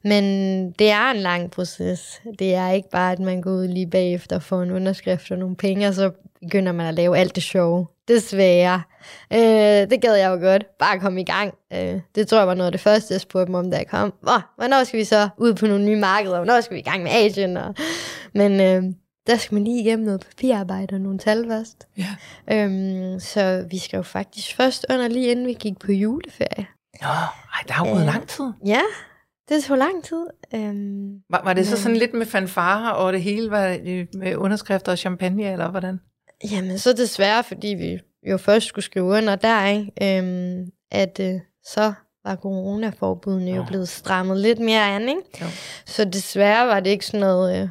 Men 0.05 0.25
det 0.71 0.91
er 0.91 1.11
en 1.11 1.17
lang 1.17 1.51
proces. 1.51 2.23
Det 2.39 2.55
er 2.55 2.71
ikke 2.71 2.91
bare, 2.91 3.13
at 3.13 3.19
man 3.19 3.41
går 3.43 3.51
ud 3.51 3.69
lige 3.69 3.87
bagefter 3.87 4.37
og 4.37 4.43
får 4.43 4.63
en 4.63 4.71
underskrift 4.71 5.31
og 5.31 5.39
nogle 5.39 5.57
penge, 5.57 5.89
og 5.89 5.95
så 5.95 6.11
begynder 6.41 6.73
man 6.73 6.87
at 6.87 6.95
lave 6.95 7.19
alt 7.19 7.35
det 7.35 7.43
sjove. 7.43 7.87
Desværre. 8.09 8.83
Øh, 9.33 9.91
det 9.91 10.01
gad 10.03 10.15
jeg 10.15 10.31
jo 10.31 10.37
godt. 10.49 10.65
Bare 10.79 10.99
komme 11.01 11.21
i 11.21 11.25
gang. 11.25 11.55
Øh, 11.73 12.01
det 12.15 12.29
tror 12.29 12.39
jeg 12.39 12.47
var 12.47 12.55
noget 12.55 12.67
af 12.67 12.73
det 12.73 12.81
første, 12.81 13.15
jeg 13.15 13.21
spurgte 13.21 13.47
dem 13.47 13.55
om, 13.55 13.71
da 13.71 13.77
jeg 13.77 13.87
kom. 13.87 14.15
Hvor, 14.23 14.51
hvornår 14.57 14.85
skal 14.85 14.99
vi 14.99 15.05
så 15.05 15.29
ud 15.39 15.55
på 15.55 15.67
nogle 15.67 15.85
nye 15.85 15.97
markeder? 15.97 16.37
Hvornår 16.37 16.61
skal 16.61 16.75
vi 16.75 16.81
i 16.81 16.85
gang 16.85 17.03
med 17.03 17.11
Asien? 17.13 17.57
Og, 17.57 17.75
men 18.35 18.61
øh, 18.61 18.83
der 19.27 19.37
skal 19.37 19.55
man 19.55 19.65
lige 19.65 19.81
igennem 19.81 20.05
noget 20.05 20.21
papirarbejde 20.21 20.95
og 20.95 21.01
nogle 21.01 21.19
tal 21.19 21.47
først. 21.49 21.87
Ja. 21.99 22.09
Øhm, 22.53 23.21
så 23.21 23.65
vi 23.71 23.79
skrev 23.79 24.05
faktisk 24.05 24.57
først 24.57 24.87
under, 24.91 25.09
lige 25.09 25.31
inden 25.31 25.47
vi 25.47 25.53
gik 25.53 25.79
på 25.79 25.93
juleferie. 25.93 26.67
Nå, 27.03 27.09
ej, 27.09 27.63
der 27.69 27.73
har 27.75 27.87
jo 27.87 27.93
gået 27.93 28.01
Øh. 28.01 28.07
lang 28.07 28.29
tid. 28.29 28.45
Ja, 28.67 28.81
det 29.49 29.65
tog 29.65 29.79
lang 29.79 30.05
tid. 30.05 30.27
Øhm, 30.55 31.13
Var, 31.31 31.41
var 31.45 31.53
det 31.53 31.67
så 31.67 31.73
Men- 31.73 31.79
sådan 31.83 31.97
lidt 31.97 32.15
med 32.15 32.27
fanfarer, 32.27 32.91
og 32.91 33.13
det 33.13 33.23
hele 33.23 33.51
var 33.51 33.69
det 33.69 34.09
med 34.15 34.37
underskrifter 34.37 34.93
og 34.93 34.99
champagne, 34.99 35.53
eller 35.53 35.71
hvordan? 35.71 36.01
Jamen, 36.51 36.79
så 36.79 36.93
desværre, 36.93 37.45
fordi 37.45 37.69
vi 37.69 37.99
jo 38.31 38.37
først 38.37 38.67
skulle 38.67 38.85
skrive 38.85 39.05
under 39.05 39.37
der, 39.37 39.67
ikke? 39.67 40.19
Øhm, 40.19 40.67
at 40.91 41.21
øh, 41.21 41.41
så 41.65 41.93
var 42.25 42.37
coronaforbudene 42.37 43.51
jo 43.51 43.57
Nå. 43.57 43.65
blevet 43.67 43.89
strammet 43.89 44.37
lidt 44.39 44.59
mere 44.59 44.95
an, 44.97 45.03
ikke? 45.09 45.23
Jo. 45.41 45.47
Så 45.87 46.05
desværre 46.05 46.67
var 46.67 46.81
det 46.81 46.91
ikke 46.91 47.07
sådan 47.07 47.21
noget, 47.21 47.63
øh, 47.63 47.69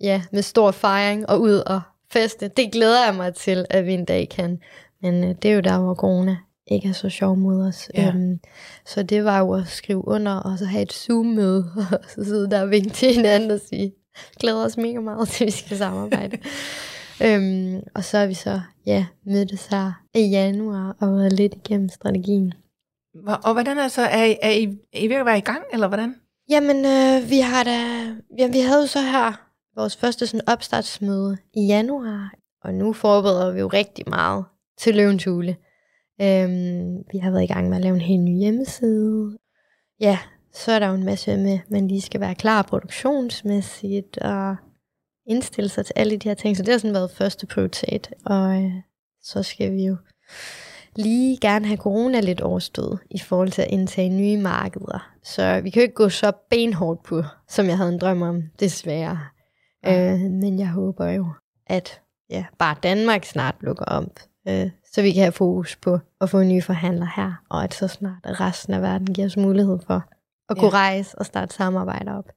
ja, 0.00 0.22
med 0.32 0.42
stor 0.42 0.70
fejring 0.70 1.30
og 1.30 1.40
ud 1.40 1.54
og 1.66 1.80
feste. 2.12 2.48
Det 2.48 2.72
glæder 2.72 3.04
jeg 3.06 3.14
mig 3.14 3.34
til, 3.34 3.66
at 3.70 3.86
vi 3.86 3.92
en 3.92 4.04
dag 4.04 4.28
kan. 4.28 4.58
Men 5.02 5.24
øh, 5.24 5.34
det 5.42 5.50
er 5.50 5.54
jo 5.54 5.60
der, 5.60 5.78
hvor 5.78 5.94
corona 5.94 6.36
ikke 6.70 6.88
er 6.88 6.92
så 6.92 7.08
sjov 7.08 7.36
mod 7.36 7.66
os. 7.66 7.90
Ja. 7.94 8.08
Øhm, 8.08 8.40
så 8.86 9.02
det 9.02 9.24
var 9.24 9.38
jo 9.38 9.52
at 9.52 9.66
skrive 9.66 10.08
under, 10.08 10.32
og 10.32 10.58
så 10.58 10.64
have 10.64 10.82
et 10.82 10.92
Zoom-møde, 10.92 11.72
og 12.02 12.10
så 12.14 12.24
sidde 12.24 12.50
der 12.50 12.62
og 12.62 12.70
vinke 12.70 12.90
til 12.90 13.14
hinanden 13.14 13.50
og 13.50 13.60
sige, 13.68 13.92
glæder 14.40 14.64
os 14.64 14.76
mega 14.76 15.00
meget 15.00 15.28
til, 15.28 15.44
at 15.44 15.46
vi 15.46 15.50
skal 15.50 15.76
samarbejde. 15.76 16.38
øhm, 17.24 17.80
og 17.94 18.04
så 18.04 18.18
har 18.18 18.26
vi 18.26 18.34
så, 18.34 18.60
ja, 18.86 19.06
mødtes 19.26 19.66
her 19.66 19.92
i 20.14 20.20
januar 20.20 20.96
og 21.00 21.16
været 21.16 21.32
lidt 21.32 21.54
igennem 21.54 21.88
strategien. 21.88 22.52
Og 23.44 23.52
hvordan 23.52 23.78
altså, 23.78 24.02
er 24.02 24.24
I, 24.24 24.36
er 24.42 24.50
I, 24.50 24.64
er 24.92 24.98
I 24.98 25.08
ved 25.08 25.16
at 25.16 25.26
være 25.26 25.38
i 25.38 25.40
gang, 25.40 25.62
eller 25.72 25.88
hvordan? 25.88 26.14
Jamen, 26.50 26.76
øh, 26.76 27.30
vi 27.30 27.38
har 27.38 27.64
da, 27.64 27.78
ja, 28.38 28.46
vi 28.46 28.58
havde 28.58 28.80
jo 28.80 28.86
så 28.86 29.00
her 29.00 29.50
vores 29.76 29.96
første 29.96 30.26
sådan 30.26 30.48
opstartsmøde 30.48 31.36
i 31.54 31.66
januar, 31.66 32.32
og 32.64 32.74
nu 32.74 32.92
forbereder 32.92 33.52
vi 33.52 33.60
jo 33.60 33.66
rigtig 33.66 34.04
meget 34.08 34.44
til 34.78 34.94
Løvens 34.94 35.24
Hule. 35.24 35.56
Øhm, 36.22 37.04
vi 37.12 37.18
har 37.18 37.30
været 37.30 37.42
i 37.42 37.52
gang 37.52 37.68
med 37.68 37.76
at 37.76 37.82
lave 37.82 37.94
en 37.94 38.00
helt 38.00 38.22
ny 38.22 38.38
hjemmeside. 38.38 39.38
Ja, 40.00 40.18
så 40.52 40.72
er 40.72 40.78
der 40.78 40.88
jo 40.88 40.94
en 40.94 41.04
masse 41.04 41.36
med, 41.36 41.52
at 41.52 41.70
man 41.70 41.88
lige 41.88 42.00
skal 42.00 42.20
være 42.20 42.34
klar 42.34 42.62
produktionsmæssigt 42.62 44.18
og 44.18 44.56
indstille 45.26 45.68
sig 45.68 45.86
til 45.86 45.92
alle 45.96 46.16
de 46.16 46.28
her 46.28 46.34
ting. 46.34 46.56
Så 46.56 46.62
det 46.62 46.72
har 46.72 46.78
sådan 46.78 46.94
været 46.94 47.10
første 47.10 47.46
prioritet. 47.46 48.12
Og 48.26 48.62
øh, 48.62 48.72
så 49.22 49.42
skal 49.42 49.72
vi 49.72 49.84
jo 49.84 49.96
lige 50.96 51.38
gerne 51.40 51.66
have 51.66 51.76
corona 51.76 52.20
lidt 52.20 52.40
overstået 52.40 52.98
i 53.10 53.18
forhold 53.18 53.50
til 53.50 53.62
at 53.62 53.70
indtage 53.70 54.08
nye 54.08 54.36
markeder. 54.36 55.12
Så 55.22 55.60
vi 55.60 55.70
kan 55.70 55.80
jo 55.80 55.82
ikke 55.82 55.94
gå 55.94 56.08
så 56.08 56.32
benhårdt 56.50 57.02
på, 57.02 57.22
som 57.48 57.66
jeg 57.66 57.76
havde 57.76 57.92
en 57.92 57.98
drøm 57.98 58.22
om, 58.22 58.42
desværre. 58.60 59.18
Ja. 59.84 60.12
Øh, 60.12 60.20
men 60.20 60.58
jeg 60.58 60.68
håber 60.68 61.06
jo, 61.06 61.26
at 61.66 62.00
ja, 62.30 62.44
bare 62.58 62.76
Danmark 62.82 63.24
snart 63.24 63.54
lukker 63.60 63.84
om, 63.84 64.10
øh, 64.48 64.70
så 64.92 65.02
vi 65.02 65.12
kan 65.12 65.22
have 65.22 65.32
fokus 65.32 65.76
på 65.76 65.98
at 66.20 66.30
få 66.30 66.42
nye 66.42 66.62
forhandlere 66.62 67.10
her, 67.16 67.32
og 67.48 67.64
at 67.64 67.74
så 67.74 67.88
snart 67.88 68.18
resten 68.24 68.74
af 68.74 68.82
verden 68.82 69.14
giver 69.14 69.26
os 69.26 69.36
mulighed 69.36 69.78
for 69.86 70.04
at 70.48 70.56
kunne 70.58 70.70
Ja. 70.76 70.78
rejse 70.78 71.18
og 71.18 71.26
starte 71.26 71.54
samarbejder 71.54 72.12
op. 72.14 72.28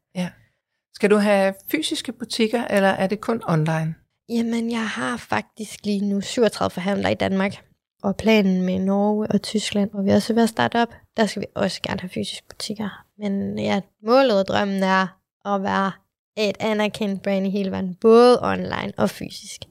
Skal 0.95 1.09
du 1.09 1.17
have 1.17 1.53
fysiske 1.71 2.11
butikker, 2.11 2.67
eller 2.67 2.89
er 2.89 3.07
det 3.07 3.21
kun 3.21 3.41
online? 3.47 3.95
Jamen, 4.29 4.71
jeg 4.71 4.87
har 4.89 5.17
faktisk 5.17 5.79
lige 5.85 6.09
nu 6.09 6.21
37 6.21 6.69
forhandlere 6.69 7.11
i 7.11 7.15
Danmark. 7.15 7.65
Og 8.03 8.15
planen 8.15 8.65
med 8.65 8.79
Norge 8.79 9.27
og 9.27 9.41
Tyskland, 9.41 9.91
hvor 9.91 10.01
vi 10.01 10.09
også 10.09 10.33
er 10.33 10.35
ved 10.35 10.43
at 10.43 10.49
starte 10.49 10.81
op, 10.81 10.87
der 11.17 11.25
skal 11.25 11.41
vi 11.41 11.45
også 11.55 11.81
gerne 11.81 11.99
have 11.99 12.09
fysiske 12.09 12.47
butikker. 12.49 13.03
Men 13.17 13.59
ja, 13.59 13.81
målet 14.05 14.39
og 14.39 14.47
drømmen 14.47 14.83
er 14.83 15.07
at 15.45 15.63
være 15.63 15.91
et 16.37 16.57
anerkendt 16.59 17.21
brand 17.21 17.47
i 17.47 17.49
hele 17.49 17.71
verden, 17.71 17.95
både 18.01 18.39
online 18.41 18.93
og 18.97 19.09
fysisk. 19.09 19.61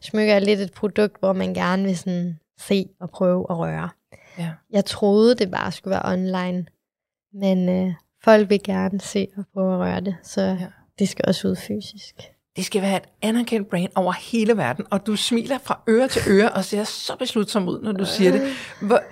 Smykker 0.00 0.34
er 0.34 0.38
lidt 0.38 0.60
et 0.60 0.72
produkt, 0.72 1.16
hvor 1.20 1.32
man 1.32 1.54
gerne 1.54 1.82
vil 1.84 1.98
sådan 1.98 2.38
se 2.58 2.86
og 3.00 3.10
prøve 3.10 3.46
at 3.50 3.58
røre. 3.58 3.88
Ja. 4.38 4.50
Jeg 4.70 4.84
troede, 4.84 5.34
det 5.34 5.50
bare 5.50 5.72
skulle 5.72 5.92
være 5.92 6.12
online, 6.12 6.66
men 7.34 7.68
øh, 7.68 7.92
folk 8.24 8.50
vil 8.50 8.62
gerne 8.62 9.00
se 9.00 9.28
og 9.36 9.44
prøve 9.54 9.74
at 9.74 9.80
røre 9.80 10.00
det, 10.00 10.16
så 10.22 10.40
Ja. 10.40 10.56
det 10.98 11.08
skal 11.08 11.24
også 11.28 11.48
ud 11.48 11.56
fysisk. 11.56 12.14
Det 12.56 12.64
skal 12.64 12.82
være 12.82 12.96
et 12.96 13.02
anerkendt 13.22 13.68
brand 13.70 13.88
over 13.94 14.12
hele 14.12 14.56
verden, 14.56 14.84
og 14.90 15.06
du 15.06 15.16
smiler 15.16 15.58
fra 15.58 15.80
øre 15.88 16.08
til 16.08 16.22
øre 16.28 16.50
og 16.50 16.64
ser 16.64 16.84
så 16.84 17.16
beslutsom 17.18 17.68
ud, 17.68 17.82
når 17.82 17.92
du 17.92 18.04
siger 18.04 18.32
det. 18.32 18.42
Hvor, 18.82 19.02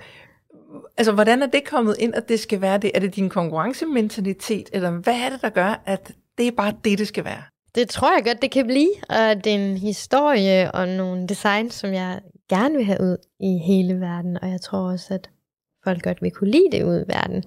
altså, 0.97 1.11
hvordan 1.11 1.41
er 1.41 1.47
det 1.47 1.63
kommet 1.65 1.95
ind, 1.99 2.15
at 2.15 2.29
det 2.29 2.39
skal 2.39 2.61
være 2.61 2.77
det? 2.77 2.91
Er 2.95 2.99
det 2.99 3.15
din 3.15 3.29
konkurrencementalitet, 3.29 4.69
eller 4.73 4.91
hvad 4.91 5.15
er 5.15 5.29
det, 5.29 5.41
der 5.41 5.49
gør, 5.49 5.81
at 5.85 6.11
det 6.37 6.47
er 6.47 6.51
bare 6.51 6.73
det, 6.83 6.99
det 6.99 7.07
skal 7.07 7.25
være? 7.25 7.43
Det 7.77 7.89
tror 7.89 8.15
jeg 8.15 8.25
godt, 8.25 8.41
det 8.41 8.51
kan 8.51 8.67
blive. 8.67 8.89
Og 9.09 9.43
det 9.43 9.47
er 9.47 9.55
en 9.55 9.77
historie 9.77 10.71
og 10.71 10.87
nogle 10.87 11.27
designs, 11.27 11.73
som 11.73 11.93
jeg 11.93 12.19
gerne 12.49 12.75
vil 12.75 12.85
have 12.85 13.01
ud 13.01 13.17
i 13.39 13.57
hele 13.57 13.99
verden. 13.99 14.37
Og 14.41 14.49
jeg 14.49 14.61
tror 14.61 14.91
også, 14.91 15.13
at 15.13 15.29
folk 15.83 16.03
godt 16.03 16.21
vil 16.21 16.31
kunne 16.31 16.51
lide 16.51 16.71
det 16.71 16.83
ud 16.83 16.99
i 16.99 17.07
verden. 17.07 17.43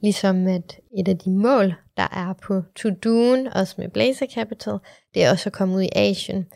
Ligesom 0.00 0.46
at 0.46 0.80
et 0.98 1.08
af 1.08 1.18
de 1.18 1.30
mål, 1.30 1.74
der 1.96 2.08
er 2.12 2.34
på 2.42 2.62
to-do'en, 2.78 3.58
også 3.58 3.74
med 3.78 3.88
Blazer 3.88 4.26
Capital, 4.34 4.78
det 5.14 5.24
er 5.24 5.30
også 5.30 5.48
at 5.48 5.52
komme 5.52 5.74
ud 5.74 5.82
i 5.82 5.88
Asien. 5.96 6.46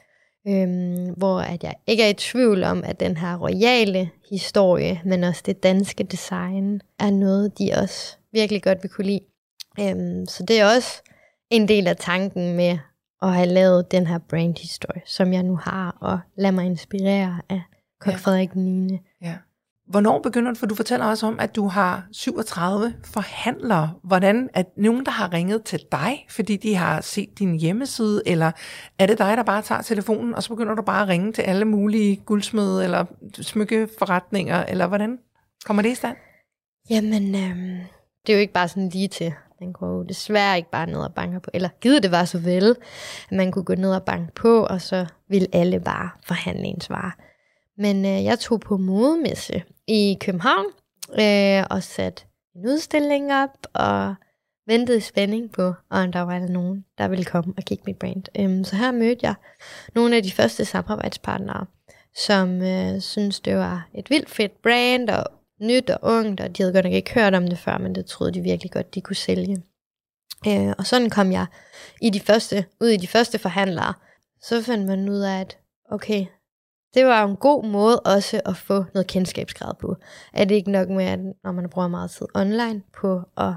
Øhm, 0.48 1.14
hvor 1.16 1.38
at 1.38 1.64
jeg 1.64 1.74
ikke 1.86 2.02
er 2.02 2.08
i 2.08 2.14
tvivl 2.14 2.64
om, 2.64 2.84
at 2.84 3.00
den 3.00 3.16
her 3.16 3.36
royale 3.36 4.10
historie, 4.30 5.00
men 5.04 5.24
også 5.24 5.42
det 5.46 5.62
danske 5.62 6.04
design, 6.04 6.80
er 6.98 7.10
noget, 7.10 7.58
de 7.58 7.70
også 7.82 8.16
virkelig 8.32 8.62
godt 8.62 8.82
vil 8.82 8.90
kunne 8.90 9.06
lide. 9.06 9.24
Øhm, 9.80 10.26
så 10.26 10.42
det 10.42 10.60
er 10.60 10.74
også 10.74 11.02
en 11.50 11.68
del 11.68 11.86
af 11.86 11.96
tanken 11.96 12.56
med 12.56 12.78
at 13.22 13.34
have 13.34 13.46
lavet 13.48 13.90
den 13.90 14.06
her 14.06 14.18
brandhistorie, 14.18 15.02
som 15.06 15.32
jeg 15.32 15.42
nu 15.42 15.56
har, 15.56 15.96
og 16.00 16.20
lad 16.36 16.52
mig 16.52 16.66
inspirere 16.66 17.40
af 17.48 17.62
Ja. 18.06 18.10
ja. 18.10 18.16
Frederik 18.16 18.56
9. 18.56 18.98
Ja. 19.22 19.34
Hvornår 19.88 20.18
begynder 20.18 20.52
du, 20.52 20.58
for 20.58 20.66
du 20.66 20.74
fortæller 20.74 21.06
også 21.06 21.26
om, 21.26 21.40
at 21.40 21.56
du 21.56 21.66
har 21.66 22.08
37 22.12 22.94
forhandlere. 23.04 23.94
Hvordan 24.02 24.48
er 24.54 24.62
nogen, 24.76 25.04
der 25.04 25.10
har 25.10 25.32
ringet 25.32 25.64
til 25.64 25.80
dig, 25.92 26.26
fordi 26.28 26.56
de 26.56 26.74
har 26.74 27.00
set 27.00 27.38
din 27.38 27.58
hjemmeside, 27.58 28.22
eller 28.26 28.52
er 28.98 29.06
det 29.06 29.18
dig, 29.18 29.36
der 29.36 29.42
bare 29.42 29.62
tager 29.62 29.82
telefonen, 29.82 30.34
og 30.34 30.42
så 30.42 30.48
begynder 30.48 30.74
du 30.74 30.82
bare 30.82 31.02
at 31.02 31.08
ringe 31.08 31.32
til 31.32 31.42
alle 31.42 31.64
mulige 31.64 32.16
guldsmede 32.16 32.84
eller 32.84 33.04
smykkeforretninger, 33.40 34.64
eller 34.64 34.86
hvordan 34.86 35.18
kommer 35.64 35.82
det 35.82 35.90
i 35.90 35.94
stand? 35.94 36.16
Jamen, 36.90 37.34
øhm, 37.34 37.78
det 38.26 38.32
er 38.32 38.36
jo 38.36 38.40
ikke 38.40 38.52
bare 38.52 38.68
sådan 38.68 38.88
lige 38.88 39.08
til. 39.08 39.34
Man 39.60 39.72
går 39.72 39.86
jo 39.86 40.02
desværre 40.02 40.56
ikke 40.56 40.70
bare 40.70 40.86
ned 40.86 41.00
og 41.00 41.14
banker 41.14 41.38
på, 41.38 41.50
eller 41.54 41.68
givet 41.80 42.02
det 42.02 42.10
var 42.10 42.24
så 42.24 42.38
vel, 42.38 42.76
at 43.30 43.36
man 43.36 43.52
kunne 43.52 43.64
gå 43.64 43.74
ned 43.74 43.94
og 43.94 44.02
banke 44.02 44.32
på, 44.32 44.64
og 44.64 44.80
så 44.80 45.06
ville 45.28 45.48
alle 45.52 45.80
bare 45.80 46.10
forhandle 46.26 46.64
ens 46.64 46.90
varer. 46.90 47.10
Men 47.78 48.04
øh, 48.04 48.24
jeg 48.24 48.38
tog 48.38 48.60
på 48.60 48.76
modemesse 48.76 49.62
i 49.86 50.16
København 50.20 50.66
øh, 51.20 51.64
og 51.70 51.82
satte 51.82 52.24
en 52.56 52.66
udstilling 52.66 53.32
op 53.32 53.66
og 53.74 54.14
ventede 54.66 54.98
i 54.98 55.00
spænding 55.00 55.52
på, 55.52 55.74
om 55.90 56.12
der 56.12 56.20
var 56.20 56.38
der 56.38 56.48
nogen, 56.48 56.84
der 56.98 57.08
ville 57.08 57.24
komme 57.24 57.54
og 57.56 57.62
kigge 57.62 57.84
mit 57.86 57.96
brand. 57.96 58.24
Øhm, 58.38 58.64
så 58.64 58.76
her 58.76 58.92
mødte 58.92 59.26
jeg 59.26 59.34
nogle 59.94 60.16
af 60.16 60.22
de 60.22 60.32
første 60.32 60.64
samarbejdspartnere, 60.64 61.66
som 62.14 62.62
øh, 62.62 63.00
synes 63.00 63.40
det 63.40 63.56
var 63.56 63.88
et 63.94 64.10
vildt 64.10 64.30
fedt 64.30 64.62
brand 64.62 65.10
og 65.10 65.24
nyt 65.60 65.90
og 65.90 65.98
ungt, 66.02 66.40
og 66.40 66.56
de 66.56 66.62
havde 66.62 66.72
godt 66.72 66.84
nok 66.84 66.94
ikke 66.94 67.14
hørt 67.14 67.34
om 67.34 67.48
det 67.48 67.58
før, 67.58 67.78
men 67.78 67.94
det 67.94 68.06
troede 68.06 68.32
de 68.32 68.40
virkelig 68.40 68.70
godt, 68.72 68.94
de 68.94 69.00
kunne 69.00 69.16
sælge. 69.16 69.62
Øh, 70.46 70.74
og 70.78 70.86
sådan 70.86 71.10
kom 71.10 71.32
jeg 71.32 71.46
i 72.00 72.10
de 72.10 72.20
første, 72.20 72.64
ud 72.80 72.88
i 72.88 72.96
de 72.96 73.06
første 73.06 73.38
forhandlere. 73.38 73.94
Så 74.42 74.62
fandt 74.62 74.86
man 74.86 75.08
ud 75.08 75.18
af, 75.18 75.40
at 75.40 75.58
okay, 75.90 76.26
det 76.94 77.06
var 77.06 77.24
en 77.24 77.36
god 77.36 77.64
måde 77.64 78.00
også 78.00 78.40
at 78.44 78.56
få 78.56 78.84
noget 78.94 79.06
kendskabsgrad 79.06 79.74
på. 79.80 79.96
Er 80.32 80.44
det 80.44 80.54
ikke 80.54 80.70
nok 80.70 80.88
med, 80.88 81.04
at 81.04 81.18
når 81.44 81.52
man 81.52 81.68
bruger 81.70 81.88
meget 81.88 82.10
tid 82.10 82.26
online 82.34 82.82
på 83.00 83.22
at 83.36 83.52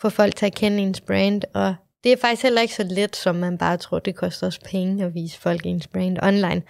få 0.00 0.08
folk 0.08 0.36
til 0.36 0.46
at 0.46 0.54
kende 0.54 0.78
ens 0.78 1.00
brand, 1.00 1.42
og 1.54 1.74
det 2.04 2.12
er 2.12 2.16
faktisk 2.16 2.42
heller 2.42 2.60
ikke 2.60 2.74
så 2.74 2.82
let, 2.82 3.16
som 3.16 3.34
man 3.34 3.58
bare 3.58 3.76
tror, 3.76 3.98
det 3.98 4.16
koster 4.16 4.46
os 4.46 4.58
penge 4.58 5.04
at 5.04 5.14
vise 5.14 5.38
folk 5.38 5.66
ens 5.66 5.86
brand 5.86 6.18
online. 6.22 6.62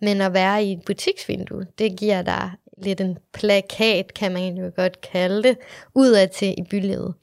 Men 0.00 0.20
at 0.20 0.32
være 0.32 0.64
i 0.64 0.72
et 0.72 0.82
butiksvindue, 0.86 1.66
det 1.78 1.98
giver 1.98 2.22
dig 2.22 2.50
lidt 2.84 3.00
en 3.00 3.18
plakat, 3.34 4.14
kan 4.14 4.32
man 4.32 4.56
jo 4.56 4.70
godt 4.76 5.00
kalde 5.00 5.42
det, 5.42 5.58
udad 5.94 6.28
til 6.28 6.54
i 6.58 6.62
bylivet. 6.70 7.14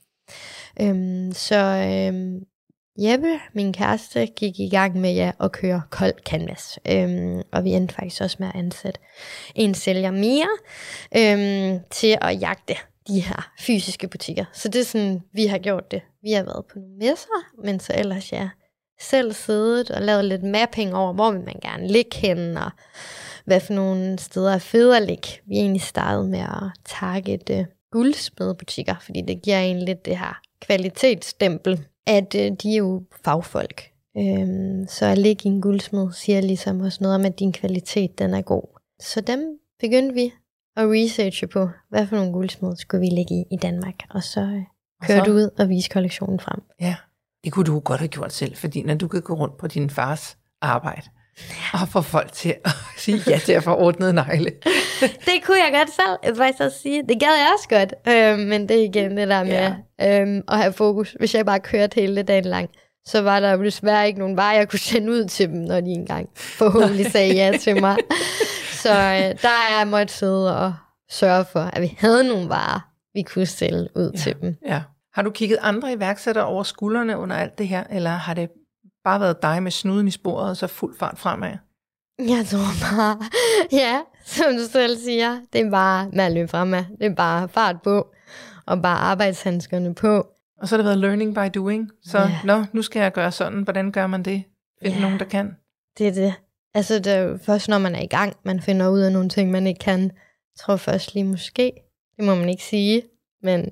Øhm, 0.81 1.31
så 1.33 1.55
øhm, 1.55 2.39
Jeppe, 3.01 3.39
min 3.53 3.73
kæreste, 3.73 4.25
gik 4.25 4.59
i 4.59 4.69
gang 4.69 5.01
med 5.01 5.13
ja, 5.13 5.31
at 5.39 5.51
køre 5.51 5.81
kold 5.89 6.13
canvas. 6.25 6.79
Øhm, 6.89 7.41
og 7.51 7.63
vi 7.63 7.69
endte 7.69 7.95
faktisk 7.95 8.21
også 8.21 8.37
med 8.39 8.47
at 8.47 8.55
ansætte 8.55 8.99
en 9.55 9.73
sælger 9.73 10.11
mere 10.11 10.49
øhm, 11.17 11.79
til 11.89 12.17
at 12.21 12.41
jagte 12.41 12.75
de 13.07 13.19
her 13.19 13.51
fysiske 13.59 14.07
butikker. 14.07 14.45
Så 14.53 14.69
det 14.69 14.81
er 14.81 14.85
sådan, 14.85 15.21
vi 15.33 15.45
har 15.45 15.57
gjort 15.57 15.91
det. 15.91 16.01
Vi 16.23 16.31
har 16.31 16.43
været 16.43 16.65
på 16.65 16.79
nogle 16.79 16.95
messer, 16.97 17.63
men 17.63 17.79
så 17.79 17.93
ellers 17.95 18.31
ja, 18.31 18.49
selv 19.01 19.33
siddet 19.33 19.91
og 19.91 20.01
lavet 20.01 20.25
lidt 20.25 20.43
mapping 20.43 20.95
over, 20.95 21.13
hvor 21.13 21.31
vil 21.31 21.41
man 21.41 21.59
gerne 21.61 21.87
ligge 21.87 22.17
henne, 22.17 22.65
og 22.65 22.71
hvad 23.49 23.59
for 23.59 23.73
nogle 23.73 24.19
steder 24.19 24.53
er 24.53 24.57
fede 24.57 24.97
at 24.97 25.03
ligge. 25.03 25.27
Vi 25.47 25.55
er 25.55 25.61
egentlig 25.61 25.81
startet 25.81 26.29
med 26.29 26.39
at 26.39 26.71
targete 26.85 27.67
guldsmedebutikker, 27.91 28.95
fordi 29.01 29.21
det 29.21 29.41
giver 29.41 29.59
en 29.59 29.79
lidt 29.79 30.05
det 30.05 30.17
her 30.17 30.41
kvalitetsstempel 30.61 31.85
at 32.07 32.35
øh, 32.35 32.51
de 32.51 32.73
er 32.73 32.77
jo 32.77 33.03
fagfolk. 33.23 33.81
Øhm, 34.17 34.87
så 34.87 35.05
at 35.05 35.17
ligge 35.17 35.49
i 35.49 35.51
en 35.51 35.61
guldsmed 35.61 36.11
siger 36.11 36.41
ligesom 36.41 36.79
også 36.79 36.97
noget 37.01 37.15
om, 37.15 37.25
at 37.25 37.39
din 37.39 37.53
kvalitet 37.53 38.19
den 38.19 38.33
er 38.33 38.41
god. 38.41 38.79
Så 38.99 39.21
dem 39.21 39.59
begyndte 39.79 40.13
vi 40.13 40.33
at 40.75 40.87
researche 40.87 41.47
på, 41.47 41.69
hvad 41.89 42.07
for 42.07 42.15
nogle 42.15 42.31
guldsmed 42.31 42.75
skulle 42.75 43.01
vi 43.01 43.07
ligge 43.07 43.35
i 43.35 43.43
i 43.51 43.57
Danmark. 43.57 43.95
Og 44.09 44.23
så 44.23 44.41
øh, 44.41 44.63
kørte 45.07 45.31
du 45.31 45.35
ud 45.35 45.49
og 45.59 45.69
vise 45.69 45.89
kollektionen 45.89 46.39
frem. 46.39 46.61
Ja, 46.81 46.95
det 47.43 47.51
kunne 47.51 47.65
du 47.65 47.79
godt 47.79 47.99
have 47.99 48.07
gjort 48.07 48.33
selv, 48.33 48.55
fordi 48.55 48.83
når 48.83 48.95
du 48.95 49.07
kan 49.07 49.21
gå 49.21 49.33
rundt 49.33 49.57
på 49.57 49.67
din 49.67 49.89
fars 49.89 50.37
arbejde, 50.61 51.07
og 51.73 51.87
få 51.89 52.01
folk 52.01 52.31
til 52.31 52.55
at 52.65 52.71
sige 53.03 53.21
ja 53.27 53.39
til 53.45 53.53
at 53.53 53.63
få 53.63 53.75
ordnet 53.75 54.15
negle. 54.15 54.51
det 55.27 55.43
kunne 55.43 55.57
jeg 55.57 55.73
godt 55.73 55.89
selv 55.89 56.37
faktisk 56.37 56.61
også 56.61 56.79
sige. 56.79 57.03
Det 57.09 57.19
gad 57.19 57.27
jeg 57.27 57.49
også 57.53 57.69
godt. 57.69 57.93
Øh, 58.07 58.47
men 58.47 58.69
det 58.69 58.79
er 58.79 58.83
igen 58.83 59.17
det 59.17 59.27
der 59.27 59.43
med 59.43 59.71
ja. 59.99 60.21
øh, 60.21 60.43
at 60.47 60.57
have 60.57 60.73
fokus. 60.73 61.15
Hvis 61.19 61.35
jeg 61.35 61.45
bare 61.45 61.59
kørte 61.59 62.01
hele 62.01 62.23
dagen 62.23 62.45
lang, 62.45 62.69
så 63.05 63.21
var 63.21 63.39
der 63.39 63.51
jo 63.51 63.63
desværre 63.63 64.07
ikke 64.07 64.19
nogen 64.19 64.35
vej, 64.35 64.45
jeg 64.45 64.69
kunne 64.69 64.79
sende 64.79 65.11
ud 65.11 65.25
til 65.25 65.49
dem, 65.49 65.57
når 65.57 65.81
de 65.81 65.89
engang 65.89 66.29
forhåbentlig 66.35 67.11
sagde 67.11 67.33
ja 67.33 67.57
til 67.57 67.81
mig. 67.81 67.97
Så 68.83 68.89
øh, 68.89 69.41
der 69.41 69.49
er 69.69 69.77
jeg 69.77 69.87
måtte 69.87 70.13
sidde 70.13 70.59
og 70.59 70.73
sørge 71.09 71.45
for, 71.51 71.59
at 71.59 71.81
vi 71.81 71.95
havde 71.97 72.27
nogle 72.27 72.49
varer, 72.49 72.79
vi 73.13 73.21
kunne 73.21 73.45
sælge 73.45 73.87
ud 73.95 74.11
ja. 74.13 74.17
til 74.17 74.35
dem. 74.41 74.55
Ja. 74.67 74.81
Har 75.13 75.21
du 75.21 75.31
kigget 75.31 75.57
andre 75.61 75.93
iværksættere 75.93 76.45
over 76.45 76.63
skuldrene 76.63 77.17
under 77.17 77.35
alt 77.35 77.57
det 77.57 77.67
her, 77.67 77.83
eller 77.89 78.09
har 78.09 78.33
det 78.33 78.49
bare 79.09 79.19
været 79.19 79.41
dig 79.41 79.63
med 79.63 79.71
snuden 79.71 80.07
i 80.07 80.11
sporet, 80.11 80.49
og 80.49 80.57
så 80.57 80.67
fuld 80.67 80.97
fart 80.99 81.19
fremad? 81.19 81.57
Jeg 82.19 82.45
tror 82.45 82.73
bare, 82.81 83.17
ja, 83.81 84.01
som 84.25 84.45
du 84.57 84.65
selv 84.71 84.97
siger, 84.97 85.39
det 85.53 85.61
er 85.61 85.69
bare 85.69 86.09
med 86.13 86.23
at 86.23 86.31
løbe 86.31 86.47
fremad. 86.47 86.83
Det 86.99 87.05
er 87.05 87.15
bare 87.15 87.49
fart 87.49 87.81
på, 87.81 88.07
og 88.65 88.81
bare 88.81 88.97
arbejdshandskerne 88.97 89.95
på. 89.95 90.27
Og 90.61 90.67
så 90.67 90.75
har 90.75 90.77
det 90.77 90.85
været 90.85 90.97
learning 90.97 91.35
by 91.35 91.59
doing. 91.59 91.91
Så 92.03 92.17
yeah. 92.17 92.45
nå, 92.45 92.65
nu 92.73 92.81
skal 92.81 93.01
jeg 93.01 93.11
gøre 93.11 93.31
sådan. 93.31 93.63
Hvordan 93.63 93.91
gør 93.91 94.07
man 94.07 94.23
det? 94.23 94.43
Find 94.81 94.93
yeah. 94.93 95.01
nogen, 95.01 95.19
der 95.19 95.25
kan. 95.25 95.55
Det 95.97 96.07
er 96.07 96.11
det. 96.11 96.33
Altså, 96.73 96.99
det 96.99 97.13
er 97.13 97.37
først, 97.37 97.69
når 97.69 97.77
man 97.77 97.95
er 97.95 98.01
i 98.01 98.07
gang, 98.07 98.35
man 98.43 98.61
finder 98.61 98.89
ud 98.89 98.99
af 98.99 99.11
nogle 99.11 99.29
ting, 99.29 99.51
man 99.51 99.67
ikke 99.67 99.79
kan. 99.79 100.01
Jeg 100.01 100.59
tror 100.59 100.75
først 100.75 101.13
lige 101.13 101.23
måske. 101.23 101.71
Det 102.17 102.25
må 102.25 102.35
man 102.35 102.49
ikke 102.49 102.63
sige. 102.63 103.01
Men 103.43 103.69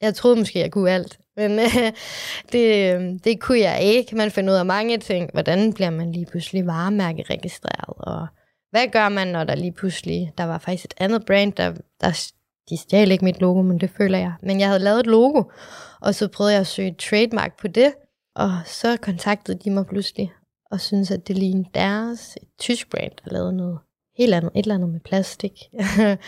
jeg 0.00 0.14
troede 0.14 0.36
måske, 0.36 0.58
jeg 0.58 0.70
kunne 0.72 0.90
alt. 0.90 1.18
Men 1.36 1.58
øh, 1.58 1.92
det, 2.52 2.94
øh, 2.94 3.18
det 3.24 3.40
kunne 3.40 3.60
jeg 3.60 3.82
ikke. 3.82 4.16
Man 4.16 4.30
finder 4.30 4.52
ud 4.52 4.58
af 4.58 4.66
mange 4.66 4.98
ting. 4.98 5.30
Hvordan 5.32 5.72
bliver 5.72 5.90
man 5.90 6.12
lige 6.12 6.26
pludselig 6.26 6.66
varemærkeregistreret? 6.66 7.94
Og 7.98 8.26
hvad 8.70 8.88
gør 8.92 9.08
man, 9.08 9.28
når 9.28 9.44
der 9.44 9.54
lige 9.54 9.72
pludselig... 9.72 10.32
Der 10.38 10.44
var 10.44 10.58
faktisk 10.58 10.84
et 10.84 10.94
andet 10.96 11.26
brand, 11.26 11.52
der, 11.52 11.74
der 12.00 12.32
de 12.70 12.76
stjal 12.76 13.10
ikke 13.10 13.24
mit 13.24 13.40
logo, 13.40 13.62
men 13.62 13.80
det 13.80 13.90
føler 13.90 14.18
jeg. 14.18 14.32
Men 14.42 14.60
jeg 14.60 14.68
havde 14.68 14.80
lavet 14.80 15.00
et 15.00 15.06
logo, 15.06 15.42
og 16.00 16.14
så 16.14 16.28
prøvede 16.28 16.52
jeg 16.52 16.60
at 16.60 16.66
søge 16.66 16.94
trademark 16.98 17.60
på 17.60 17.68
det. 17.68 17.94
Og 18.34 18.50
så 18.66 18.96
kontaktede 18.96 19.58
de 19.64 19.70
mig 19.70 19.86
pludselig, 19.86 20.32
og 20.70 20.80
synes 20.80 21.10
at 21.10 21.28
det 21.28 21.38
lignede 21.38 21.68
deres 21.74 22.38
et 22.42 22.48
tysk 22.58 22.90
brand, 22.90 23.12
der 23.24 23.32
lavede 23.32 23.56
noget 23.56 23.78
helt 24.18 24.34
andet, 24.34 24.50
et 24.54 24.62
eller 24.62 24.74
andet 24.74 24.88
med 24.88 25.00
plastik. 25.00 25.52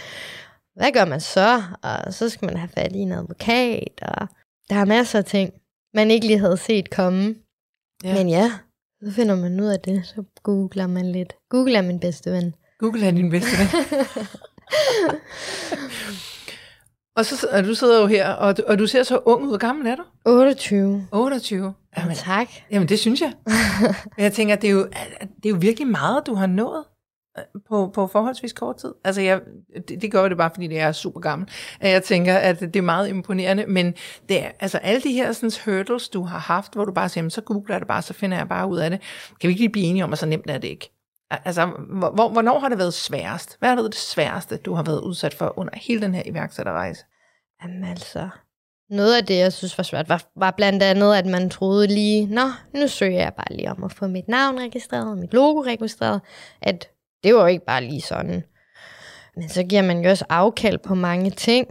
Hvad 0.79 0.93
gør 0.93 1.05
man 1.05 1.21
så? 1.21 1.63
Og 1.83 2.15
så 2.15 2.29
skal 2.29 2.47
man 2.47 2.57
have 2.57 2.69
fat 2.69 2.93
i 2.93 2.99
en 2.99 3.13
advokat, 3.13 4.03
og 4.03 4.29
der 4.71 4.77
er 4.77 4.85
masser 4.85 5.19
af 5.19 5.25
ting, 5.25 5.53
man 5.95 6.11
ikke 6.11 6.27
lige 6.27 6.39
havde 6.39 6.57
set 6.57 6.91
komme. 6.91 7.35
Ja. 8.05 8.15
Men 8.15 8.29
ja, 8.29 8.53
så 9.03 9.11
finder 9.11 9.37
man 9.37 9.61
ud 9.61 9.67
af 9.67 9.81
det, 9.81 10.07
så 10.07 10.25
googler 10.43 10.87
man 10.87 11.13
lidt. 11.13 11.33
Google 11.51 11.77
er 11.77 11.83
min 11.83 12.01
bedste 12.01 12.31
ven. 12.31 12.55
Google 12.79 13.07
er 13.07 13.11
din 13.11 13.31
bedste 13.31 13.51
ven. 13.59 13.69
og 17.17 17.25
så 17.25 17.47
og 17.53 17.65
du 17.65 17.75
sidder 17.75 18.01
jo 18.01 18.07
her, 18.07 18.29
og 18.29 18.57
du, 18.57 18.63
og 18.67 18.79
du 18.79 18.87
ser 18.87 19.03
så 19.03 19.21
ung 19.25 19.43
ud. 19.43 19.49
Hvor 19.49 19.59
gammel 19.59 19.87
er 19.87 19.97
du? 19.97 20.03
28. 20.27 21.07
28? 21.13 21.75
Jamen, 21.99 22.17
tak. 22.17 22.49
Jamen, 22.71 22.89
det 22.89 22.99
synes 22.99 23.21
jeg. 23.21 23.33
jeg 24.19 24.33
tænker, 24.33 24.57
det 24.57 24.69
er, 24.69 24.73
jo, 24.73 24.85
det 25.21 25.47
er 25.47 25.51
jo 25.51 25.57
virkelig 25.61 25.89
meget, 25.89 26.27
du 26.27 26.35
har 26.35 26.47
nået 26.47 26.85
Øh, 27.39 27.45
på, 27.69 27.91
på 27.95 28.07
forholdsvis 28.07 28.53
kort 28.53 28.77
tid. 28.77 28.95
Altså, 29.05 29.21
jeg, 29.21 29.41
det, 29.89 30.03
det 30.03 30.13
gør 30.13 30.29
det 30.29 30.37
bare, 30.37 30.51
fordi 30.55 30.67
det 30.67 30.81
er 30.81 30.93
super 30.93 31.21
gammel. 31.21 31.49
Jeg 31.81 32.03
tænker, 32.03 32.35
at 32.35 32.61
det 32.61 32.77
er 32.77 32.83
meget 32.83 33.09
imponerende, 33.09 33.67
men 33.67 33.95
det 34.29 34.45
er, 34.45 34.51
altså, 34.61 34.79
alle 34.79 35.03
de 35.03 35.13
her 35.13 35.33
sådan, 35.33 35.51
hurdles, 35.65 36.09
du 36.09 36.23
har 36.23 36.39
haft, 36.39 36.75
hvor 36.75 36.85
du 36.85 36.93
bare 36.93 37.09
siger, 37.09 37.29
så 37.29 37.41
googler 37.41 37.75
jeg 37.75 37.81
det 37.81 37.89
bare, 37.89 38.03
så 38.03 38.13
finder 38.13 38.37
jeg 38.37 38.49
bare 38.49 38.69
ud 38.69 38.79
af 38.79 38.91
det. 38.91 39.01
Kan 39.41 39.49
vi 39.49 39.53
ikke 39.53 39.63
lige 39.63 39.73
blive 39.73 39.87
enige 39.87 40.05
om, 40.05 40.13
at 40.13 40.19
så 40.19 40.27
nemt 40.27 40.51
er 40.51 40.59
det 40.59 40.69
ikke? 40.69 40.91
Altså, 41.31 41.67
hvor, 42.15 42.29
hvornår 42.29 42.59
har 42.59 42.69
det 42.69 42.79
været 42.79 42.95
sværest? 42.95 43.57
Hvad 43.59 43.69
har 43.69 43.77
været 43.77 43.93
det 43.93 44.01
sværeste, 44.01 44.57
du 44.57 44.75
har 44.75 44.83
været 44.83 45.01
udsat 45.01 45.35
for 45.35 45.59
under 45.59 45.73
hele 45.77 46.01
den 46.01 46.15
her 46.15 46.23
iværksætterrejse? 46.27 47.05
Jamen 47.63 47.85
altså, 47.85 48.29
noget 48.91 49.17
af 49.17 49.27
det, 49.27 49.39
jeg 49.39 49.53
synes 49.53 49.79
var 49.79 49.85
svært, 49.85 50.09
var, 50.09 50.23
var 50.37 50.51
blandt 50.51 50.83
andet, 50.83 51.15
at 51.15 51.27
man 51.27 51.51
troede 51.51 51.87
lige, 51.87 52.27
nå, 52.27 52.51
nu 52.75 52.89
søger 52.89 53.19
jeg 53.19 53.33
bare 53.37 53.57
lige 53.57 53.71
om 53.71 53.85
at 53.85 53.93
få 53.93 54.07
mit 54.07 54.29
navn 54.29 54.59
registreret, 54.61 55.19
mit 55.19 55.33
logo 55.33 55.63
registreret, 55.63 56.21
at 56.63 56.89
det 57.25 57.35
var 57.35 57.41
jo 57.41 57.47
ikke 57.47 57.65
bare 57.65 57.85
lige 57.85 58.01
sådan. 58.01 58.45
Men 59.37 59.49
så 59.49 59.63
giver 59.63 59.83
man 59.83 60.05
jo 60.05 60.11
også 60.11 60.25
afkald 60.29 60.79
på 60.79 60.95
mange 60.95 61.31
ting. 61.31 61.67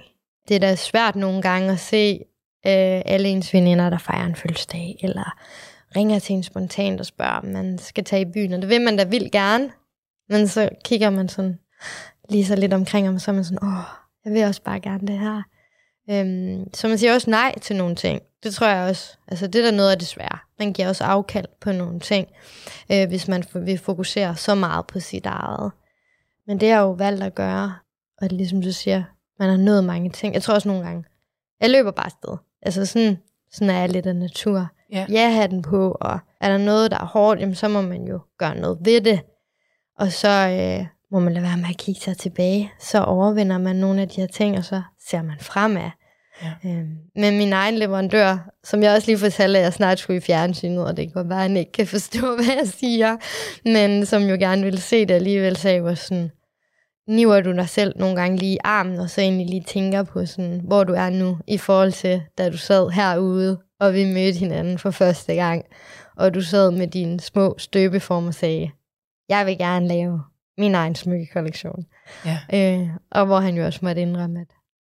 Det 0.48 0.56
er 0.56 0.60
da 0.60 0.76
svært 0.76 1.16
nogle 1.16 1.42
gange 1.42 1.72
at 1.72 1.80
se 1.80 2.20
øh, 2.68 3.02
alle 3.06 3.30
ens 3.30 3.54
veninder, 3.54 3.90
der 3.90 3.98
fejrer 3.98 4.26
en 4.26 4.36
fødselsdag, 4.36 4.96
eller 5.02 5.38
ringer 5.96 6.20
til 6.20 6.36
en 6.36 6.44
spontant 6.44 7.00
og 7.00 7.06
spørger, 7.06 7.32
om 7.32 7.46
man 7.46 7.78
skal 7.78 8.04
tage 8.04 8.22
i 8.22 8.32
byen, 8.34 8.54
og 8.54 8.62
det 8.62 8.70
vil 8.70 8.82
man 8.82 8.98
da 8.98 9.04
vildt 9.04 9.32
gerne. 9.32 9.70
Men 10.30 10.48
så 10.48 10.70
kigger 10.86 11.10
man 11.10 11.30
sådan 11.30 11.60
lige 12.30 12.46
så 12.46 12.56
lidt 12.56 12.74
omkring, 12.74 13.10
og 13.10 13.22
så 13.22 13.32
er 13.32 13.36
man 13.36 13.44
sådan, 13.44 13.64
åh, 13.64 13.84
jeg 14.26 14.34
vil 14.34 14.44
også 14.44 14.62
bare 14.62 14.80
gerne 14.80 15.08
det 15.08 15.20
her. 15.20 15.42
Øhm, 16.10 16.74
så 16.74 16.88
man 16.88 16.98
siger 16.98 17.14
også 17.14 17.30
nej 17.30 17.60
til 17.60 17.76
nogle 17.76 17.96
ting. 17.96 18.22
Det 18.44 18.54
tror 18.54 18.68
jeg 18.68 18.90
også. 18.90 19.18
Altså 19.28 19.48
det 19.48 19.66
er 19.66 19.72
da 19.72 19.78
noget 19.78 19.92
af 19.92 20.00
det 20.00 20.08
svære. 20.08 20.38
Man 20.60 20.74
giver 20.74 20.88
også 20.88 21.04
afkald 21.04 21.46
på 21.62 21.72
nogle 21.72 22.00
ting, 22.00 22.28
øh, 22.92 23.08
hvis 23.08 23.28
man 23.28 23.44
vil 23.54 23.78
fokusere 23.78 24.36
så 24.36 24.56
meget 24.56 24.88
på 24.88 25.00
sit 25.00 25.26
eget. 25.26 25.72
Men 26.48 26.60
det 26.60 26.70
har 26.70 26.76
jeg 26.76 26.82
jo 26.82 26.92
valgt 26.92 27.24
at 27.24 27.36
gøre. 27.36 27.74
og 28.22 28.28
ligesom 28.28 28.62
du 28.62 28.72
siger, 28.72 29.04
man 29.40 29.50
har 29.50 29.58
nået 29.58 29.84
mange 29.84 30.10
ting. 30.10 30.34
Jeg 30.34 30.44
tror 30.44 30.54
også 30.54 30.68
nogle 30.68 30.84
gange, 30.84 31.04
jeg 31.62 31.70
løber 31.70 31.92
bare 31.92 32.06
afsted. 32.06 32.38
Altså 32.62 32.86
sådan, 32.86 33.18
sådan 33.52 33.70
er 33.70 33.80
jeg 33.80 33.90
lidt 33.90 34.06
af 34.06 34.16
natur. 34.16 34.68
Ja. 34.92 35.06
Ja, 35.10 35.30
have 35.30 35.48
den 35.48 35.62
på, 35.62 35.92
og 36.02 36.20
er 36.42 36.50
der 36.50 36.58
noget, 36.58 36.92
der 36.92 36.98
er 36.98 37.06
hårdt, 37.06 37.40
jamen, 37.40 37.56
så 37.56 37.68
må 37.68 37.82
man 37.82 38.08
jo 38.08 38.20
gøre 38.38 38.56
noget 38.56 38.78
ved 38.82 39.02
det. 39.02 39.22
Og 40.00 40.12
så 40.12 40.30
øh, 40.30 40.88
må 41.12 41.20
man 41.20 41.34
lade 41.34 41.46
være 41.46 41.58
med 41.58 41.70
at 41.70 41.78
kigge 41.78 42.02
sig 42.02 42.18
tilbage. 42.18 42.72
Så 42.80 43.04
overvinder 43.04 43.58
man 43.58 43.76
nogle 43.76 44.02
af 44.02 44.10
de 44.10 44.22
her 44.22 44.28
ting, 44.28 44.58
og 44.58 44.64
så 44.64 44.82
ser 45.10 45.22
man 45.22 45.38
fremad. 45.40 45.90
Ja. 46.42 46.70
Øhm, 46.70 46.98
men 47.16 47.38
min 47.38 47.54
egen 47.54 47.76
leverandør, 47.76 48.50
som 48.64 48.84
jeg 48.84 48.96
også 48.96 49.08
lige 49.08 49.18
fortalte, 49.18 49.60
at 49.60 49.64
jeg 49.64 49.74
snart 49.74 50.00
skulle 50.00 50.18
i 50.18 50.22
fjernsynet, 50.22 50.86
og 50.86 50.98
det 50.98 51.14
kan 51.14 51.30
være, 51.30 51.38
at 51.38 51.50
han 51.50 51.58
ikke 51.58 51.72
kan 51.72 51.88
forstå, 51.88 52.20
hvad 52.36 52.46
jeg 52.46 52.68
siger, 52.68 53.18
men 53.66 54.06
som 54.06 54.24
jo 54.24 54.36
gerne 54.40 54.64
ville 54.64 54.82
se 54.82 55.06
det 55.06 55.14
alligevel, 55.14 55.58
sagde 55.58 55.84
var 55.84 55.94
sådan, 55.94 56.32
niver 57.08 57.42
du 57.42 57.52
dig 57.52 57.70
selv 57.70 57.94
nogle 57.96 58.16
gange 58.16 58.38
lige 58.38 58.54
i 58.54 58.60
armen, 58.64 59.00
og 59.00 59.10
så 59.10 59.22
egentlig 59.22 59.50
lige 59.50 59.64
tænker 59.68 60.04
på, 60.04 60.26
sådan, 60.26 60.62
hvor 60.64 60.84
du 60.84 60.94
er 60.94 61.10
nu, 61.10 61.38
i 61.48 61.58
forhold 61.58 61.92
til, 61.92 62.22
da 62.38 62.50
du 62.50 62.58
sad 62.58 62.90
herude, 62.90 63.60
og 63.80 63.94
vi 63.94 64.06
mødte 64.06 64.40
hinanden 64.40 64.80
for 64.80 64.92
første 64.92 65.36
gang, 65.36 65.66
og 66.18 66.34
du 66.34 66.42
sad 66.42 66.72
med 66.72 66.88
dine 66.88 67.20
små 67.20 67.56
støbeformer 67.58 68.28
og 68.28 68.34
sagde, 68.34 68.72
jeg 69.30 69.46
vil 69.46 69.58
gerne 69.58 69.88
lave 69.88 70.22
min 70.58 70.76
egen 70.76 70.96
smykkekollektion. 70.96 71.86
Ja. 72.26 72.40
Øh, 72.54 72.90
og 73.12 73.26
hvor 73.26 73.40
han 73.40 73.58
jo 73.58 73.66
også 73.66 73.80
måtte 73.82 74.02
indrømme, 74.02 74.42
at 74.42 74.48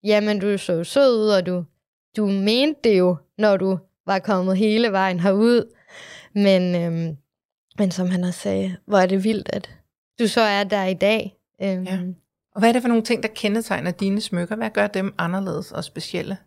jamen, 0.03 0.39
du 0.39 0.57
så 0.57 0.83
sød 0.83 1.17
ud, 1.17 1.29
og 1.29 1.45
du, 1.45 1.63
du 2.17 2.25
mente 2.25 2.79
det 2.83 2.97
jo, 2.99 3.17
når 3.37 3.57
du 3.57 3.79
var 4.05 4.19
kommet 4.19 4.57
hele 4.57 4.91
vejen 4.91 5.19
herud. 5.19 5.73
Men, 6.35 6.75
øhm, 6.75 7.17
men 7.79 7.91
som 7.91 8.09
han 8.09 8.23
også 8.23 8.39
sagde, 8.39 8.75
hvor 8.85 8.97
er 8.97 9.05
det 9.05 9.23
vildt, 9.23 9.49
at 9.53 9.69
du 10.19 10.27
så 10.27 10.41
er 10.41 10.63
der 10.63 10.85
i 10.85 10.93
dag. 10.93 11.35
Øhm, 11.61 11.83
Ja. 11.83 11.99
Og 12.55 12.61
hvad 12.61 12.69
er 12.69 12.73
det 12.73 12.81
for 12.81 12.89
nogle 12.89 13.03
ting, 13.03 13.23
der 13.23 13.29
kendetegner 13.35 13.91
dine 13.91 14.21
smykker? 14.21 14.55
Hvad 14.55 14.69
gør 14.69 14.87
dem 14.87 15.13
anderledes 15.17 15.71
og 15.71 15.83
specielle? 15.83 16.37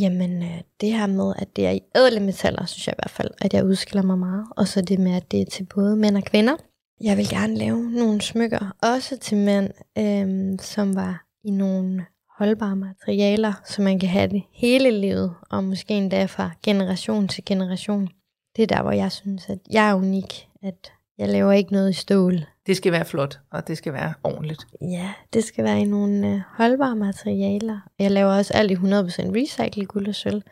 Jamen, 0.00 0.42
øh, 0.42 0.60
det 0.80 0.92
her 0.92 1.06
med, 1.06 1.32
at 1.38 1.56
det 1.56 1.66
er 1.66 1.70
i 1.70 1.80
ædle 1.96 2.20
metaller, 2.20 2.66
synes 2.66 2.86
jeg 2.86 2.94
i 2.94 3.00
hvert 3.02 3.10
fald, 3.10 3.30
at 3.40 3.54
jeg 3.54 3.64
udskiller 3.64 4.02
mig 4.02 4.18
meget. 4.18 4.46
Og 4.56 4.68
så 4.68 4.80
det 4.80 4.98
med, 4.98 5.16
at 5.16 5.30
det 5.32 5.40
er 5.40 5.44
til 5.44 5.64
både 5.74 5.96
mænd 5.96 6.16
og 6.16 6.22
kvinder. 6.22 6.56
Jeg 7.00 7.16
vil 7.16 7.28
gerne 7.28 7.56
lave 7.56 7.90
nogle 7.90 8.20
smykker, 8.20 8.76
også 8.82 9.16
til 9.16 9.36
mænd, 9.36 9.70
øhm, 9.98 10.58
som 10.58 10.94
var 10.94 11.24
i 11.44 11.50
nogle 11.50 12.06
holdbare 12.38 12.76
materialer, 12.76 13.52
så 13.64 13.82
man 13.82 13.98
kan 13.98 14.08
have 14.08 14.28
det 14.28 14.42
hele 14.52 14.90
livet, 14.90 15.34
og 15.50 15.64
måske 15.64 15.94
endda 15.94 16.24
fra 16.24 16.50
generation 16.62 17.28
til 17.28 17.44
generation. 17.44 18.08
Det 18.56 18.62
er 18.62 18.66
der, 18.66 18.82
hvor 18.82 18.92
jeg 18.92 19.12
synes, 19.12 19.48
at 19.48 19.58
jeg 19.70 19.90
er 19.90 19.94
unik, 19.94 20.48
at 20.62 20.92
jeg 21.18 21.28
laver 21.28 21.52
ikke 21.52 21.72
noget 21.72 21.90
i 21.90 21.92
stål. 21.92 22.44
Det 22.66 22.76
skal 22.76 22.92
være 22.92 23.04
flot, 23.04 23.38
og 23.50 23.68
det 23.68 23.78
skal 23.78 23.92
være 23.92 24.14
ordentligt. 24.24 24.66
Ja, 24.80 25.12
det 25.32 25.44
skal 25.44 25.64
være 25.64 25.80
i 25.80 25.84
nogle 25.84 26.28
øh, 26.28 26.40
holdbare 26.56 26.96
materialer. 26.96 27.80
Jeg 27.98 28.10
laver 28.10 28.32
også 28.32 28.54
alt 28.54 28.70
i 28.70 28.74
100% 28.74 28.80
recyclet 28.80 29.88
guld 29.88 30.08
og 30.08 30.14
sølv. 30.14 30.42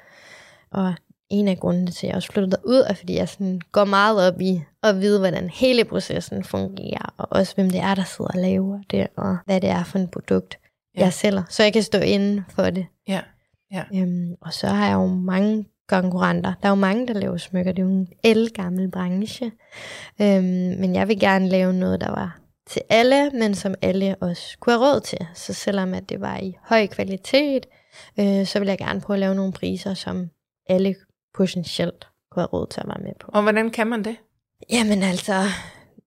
Og 0.70 0.94
en 1.30 1.48
af 1.48 1.58
grundene 1.58 1.90
til, 1.90 2.06
at 2.06 2.08
jeg 2.08 2.16
også 2.16 2.32
flyttede 2.32 2.62
ud, 2.64 2.84
er, 2.88 2.94
fordi 2.94 3.14
jeg 3.14 3.28
sådan 3.28 3.60
går 3.72 3.84
meget 3.84 4.32
op 4.32 4.40
i 4.40 4.62
at 4.82 5.00
vide, 5.00 5.18
hvordan 5.18 5.50
hele 5.50 5.84
processen 5.84 6.44
fungerer, 6.44 7.14
og 7.18 7.26
også 7.30 7.54
hvem 7.54 7.70
det 7.70 7.80
er, 7.80 7.94
der 7.94 8.04
sidder 8.04 8.30
og 8.34 8.40
laver 8.40 8.80
det, 8.90 9.06
og 9.16 9.36
hvad 9.44 9.60
det 9.60 9.70
er 9.70 9.84
for 9.84 9.98
et 9.98 10.10
produkt, 10.10 10.58
Ja. 10.96 11.04
jeg 11.04 11.12
sælger, 11.12 11.42
så 11.48 11.62
jeg 11.62 11.72
kan 11.72 11.82
stå 11.82 11.98
inden 11.98 12.44
for 12.48 12.70
det. 12.70 12.86
Ja. 13.08 13.20
Ja. 13.72 13.84
Øhm, 13.94 14.34
og 14.40 14.52
så 14.52 14.66
har 14.66 14.86
jeg 14.86 14.94
jo 14.94 15.06
mange 15.06 15.64
konkurrenter. 15.88 16.52
Der 16.62 16.68
er 16.68 16.70
jo 16.70 16.74
mange, 16.74 17.08
der 17.08 17.14
laver 17.14 17.36
smykker. 17.36 17.72
Det 17.72 17.82
er 17.82 17.86
jo 17.86 17.92
en 17.92 18.08
elgammel 18.24 18.90
branche. 18.90 19.52
Øhm, 20.20 20.44
men 20.80 20.94
jeg 20.94 21.08
vil 21.08 21.20
gerne 21.20 21.48
lave 21.48 21.72
noget, 21.72 22.00
der 22.00 22.10
var 22.10 22.38
til 22.66 22.82
alle, 22.88 23.30
men 23.30 23.54
som 23.54 23.74
alle 23.82 24.16
også 24.20 24.58
kunne 24.60 24.72
have 24.72 24.84
råd 24.84 25.00
til. 25.00 25.26
Så 25.34 25.52
selvom 25.52 25.94
at 25.94 26.08
det 26.08 26.20
var 26.20 26.38
i 26.38 26.56
høj 26.62 26.86
kvalitet, 26.86 27.66
øh, 28.20 28.46
så 28.46 28.58
vil 28.58 28.68
jeg 28.68 28.78
gerne 28.78 29.00
prøve 29.00 29.14
at 29.14 29.20
lave 29.20 29.34
nogle 29.34 29.52
priser, 29.52 29.94
som 29.94 30.30
alle 30.68 30.94
potentielt 31.34 32.06
kunne 32.30 32.42
have 32.42 32.48
råd 32.52 32.66
til 32.66 32.80
at 32.80 32.88
være 32.88 33.02
med 33.02 33.12
på. 33.20 33.30
Og 33.34 33.42
hvordan 33.42 33.70
kan 33.70 33.86
man 33.86 34.04
det? 34.04 34.16
Jamen 34.70 35.02
altså, 35.02 35.42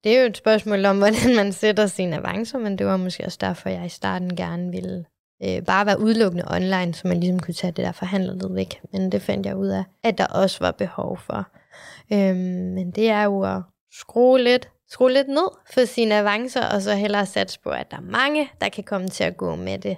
det 0.04 0.18
er 0.18 0.22
jo 0.22 0.28
et 0.28 0.38
spørgsmål 0.38 0.86
om, 0.86 0.98
hvordan 1.04 1.36
man 1.36 1.54
sætter 1.54 1.88
sine 1.88 2.16
avancer, 2.18 2.60
men 2.60 2.78
det 2.78 2.86
var 2.86 2.98
måske 2.98 3.26
også 3.26 3.38
derfor, 3.42 3.70
jeg 3.70 3.86
i 3.86 3.90
starten 3.90 4.36
gerne 4.36 4.72
ville 4.72 5.06
øh, 5.44 5.62
bare 5.62 5.86
være 5.86 6.00
udelukkende 6.00 6.46
online, 6.48 6.94
så 6.94 7.08
man 7.08 7.20
ligesom 7.20 7.40
kunne 7.40 7.54
tage 7.54 7.72
det 7.72 7.86
der 7.86 7.92
forhandlet 7.92 8.56
væk. 8.56 8.82
Men 8.94 9.12
det 9.12 9.22
fandt 9.22 9.46
jeg 9.46 9.56
ud 9.56 9.68
af, 9.68 9.84
at 10.04 10.18
der 10.18 10.26
også 10.26 10.58
var 10.60 10.72
behov 10.72 11.18
for. 11.18 11.48
Øhm, 12.14 12.74
men 12.74 12.92
det 12.92 13.10
er 13.10 13.24
jo 13.24 13.42
at 13.42 13.62
skrue 14.00 14.44
lidt, 14.44 14.70
skrue 14.92 15.14
lidt 15.14 15.28
ned 15.28 15.50
for 15.74 15.86
sine 15.86 16.16
avancer, 16.16 16.66
og 16.66 16.82
så 16.82 16.96
hellere 16.96 17.26
satse 17.26 17.60
på, 17.64 17.70
at 17.70 17.92
der 17.92 17.98
er 17.98 18.02
mange, 18.02 18.50
der 18.62 18.70
kan 18.70 18.84
komme 18.84 19.08
til 19.08 19.24
at 19.24 19.38
gå 19.38 19.56
med 19.56 19.80
det, 19.80 19.98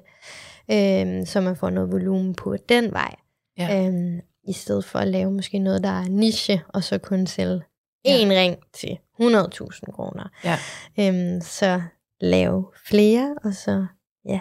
øhm, 0.71 1.25
så 1.25 1.41
man 1.41 1.55
får 1.55 1.69
noget 1.69 1.91
volumen 1.91 2.35
på 2.35 2.55
den 2.69 2.91
vej. 2.91 3.15
Ja. 3.57 3.85
Øhm, 3.85 4.19
I 4.47 4.53
stedet 4.53 4.85
for 4.85 4.99
at 4.99 5.07
lave 5.07 5.31
måske 5.31 5.59
noget, 5.59 5.83
der 5.83 5.89
er 5.89 6.09
niche, 6.09 6.61
og 6.67 6.83
så 6.83 6.97
kun 6.97 7.27
sælge 7.27 7.61
Ja. 8.05 8.17
en 8.21 8.29
ring 8.31 8.57
til 8.73 8.97
100.000 9.21 9.91
kroner. 9.91 10.29
Ja. 10.43 10.57
Øhm, 10.99 11.41
så 11.41 11.81
lave 12.21 12.65
flere, 12.87 13.35
og 13.43 13.53
så 13.53 13.85
ja, 14.25 14.39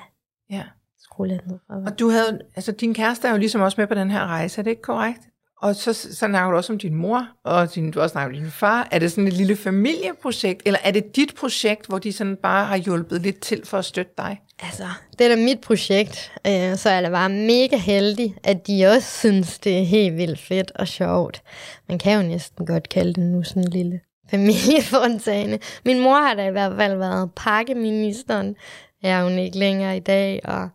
Ja. 0.51 0.63
skrue 0.99 1.29
lidt 1.29 1.47
ned. 1.47 1.59
Og 1.69 1.99
du 1.99 2.09
havde, 2.11 2.41
altså 2.57 2.73
din 2.73 2.95
kæreste 2.95 3.29
er 3.29 3.33
jo 3.33 3.39
ligesom 3.39 3.61
også 3.61 3.81
med 3.81 3.87
på 3.87 3.95
den 3.95 4.11
her 4.11 4.27
rejse, 4.27 4.59
er 4.59 4.63
det 4.63 4.71
ikke 4.71 4.83
korrekt? 4.83 5.21
Og 5.63 5.75
så, 5.77 5.93
så 5.93 6.15
snakker 6.15 6.51
du 6.51 6.57
også 6.57 6.73
om 6.73 6.79
din 6.79 6.95
mor, 6.95 7.29
og 7.45 7.75
din, 7.75 7.91
du 7.91 8.01
også 8.01 8.13
snakker 8.13 8.37
om 8.37 8.43
din 8.43 8.51
far. 8.51 8.89
Er 8.91 8.99
det 8.99 9.11
sådan 9.11 9.27
et 9.27 9.33
lille 9.33 9.57
familieprojekt, 9.57 10.63
eller 10.67 10.79
er 10.85 10.91
det 10.91 11.17
dit 11.17 11.35
projekt, 11.35 11.87
hvor 11.87 11.99
de 11.99 12.13
sådan 12.13 12.37
bare 12.37 12.65
har 12.65 12.77
hjulpet 12.77 13.23
lidt 13.23 13.41
til 13.41 13.61
for 13.65 13.79
at 13.79 13.85
støtte 13.85 14.13
dig? 14.19 14.41
Altså, 14.63 14.87
det 15.19 15.25
er 15.25 15.37
da 15.37 15.43
mit 15.43 15.61
projekt, 15.61 16.33
øh, 16.47 16.77
så 16.77 16.89
er 16.89 16.95
jeg 16.95 17.03
da 17.03 17.11
bare 17.11 17.29
mega 17.29 17.77
heldig, 17.77 18.35
at 18.45 18.67
de 18.67 18.87
også 18.87 19.19
synes, 19.19 19.59
det 19.59 19.79
er 19.79 19.85
helt 19.85 20.17
vildt 20.17 20.41
fedt 20.41 20.73
og 20.75 20.89
sjovt. 20.89 21.43
Man 21.89 21.99
kan 21.99 22.23
jo 22.23 22.29
næsten 22.29 22.67
godt 22.67 22.89
kalde 22.89 23.13
det 23.13 23.23
nu 23.23 23.43
sådan 23.43 23.63
en 23.63 23.71
lille 23.71 24.01
familiefontane. 24.31 25.59
Min 25.85 26.01
mor 26.01 26.15
har 26.15 26.35
da 26.35 26.49
i 26.49 26.51
hvert 26.51 26.73
fald 26.77 26.99
været 26.99 27.31
pakkeministeren. 27.37 28.57
Jeg 29.03 29.21
er 29.21 29.25
hun 29.25 29.39
ikke 29.39 29.59
længere 29.59 29.97
i 29.97 30.01
dag, 30.01 30.41
og 30.45 30.69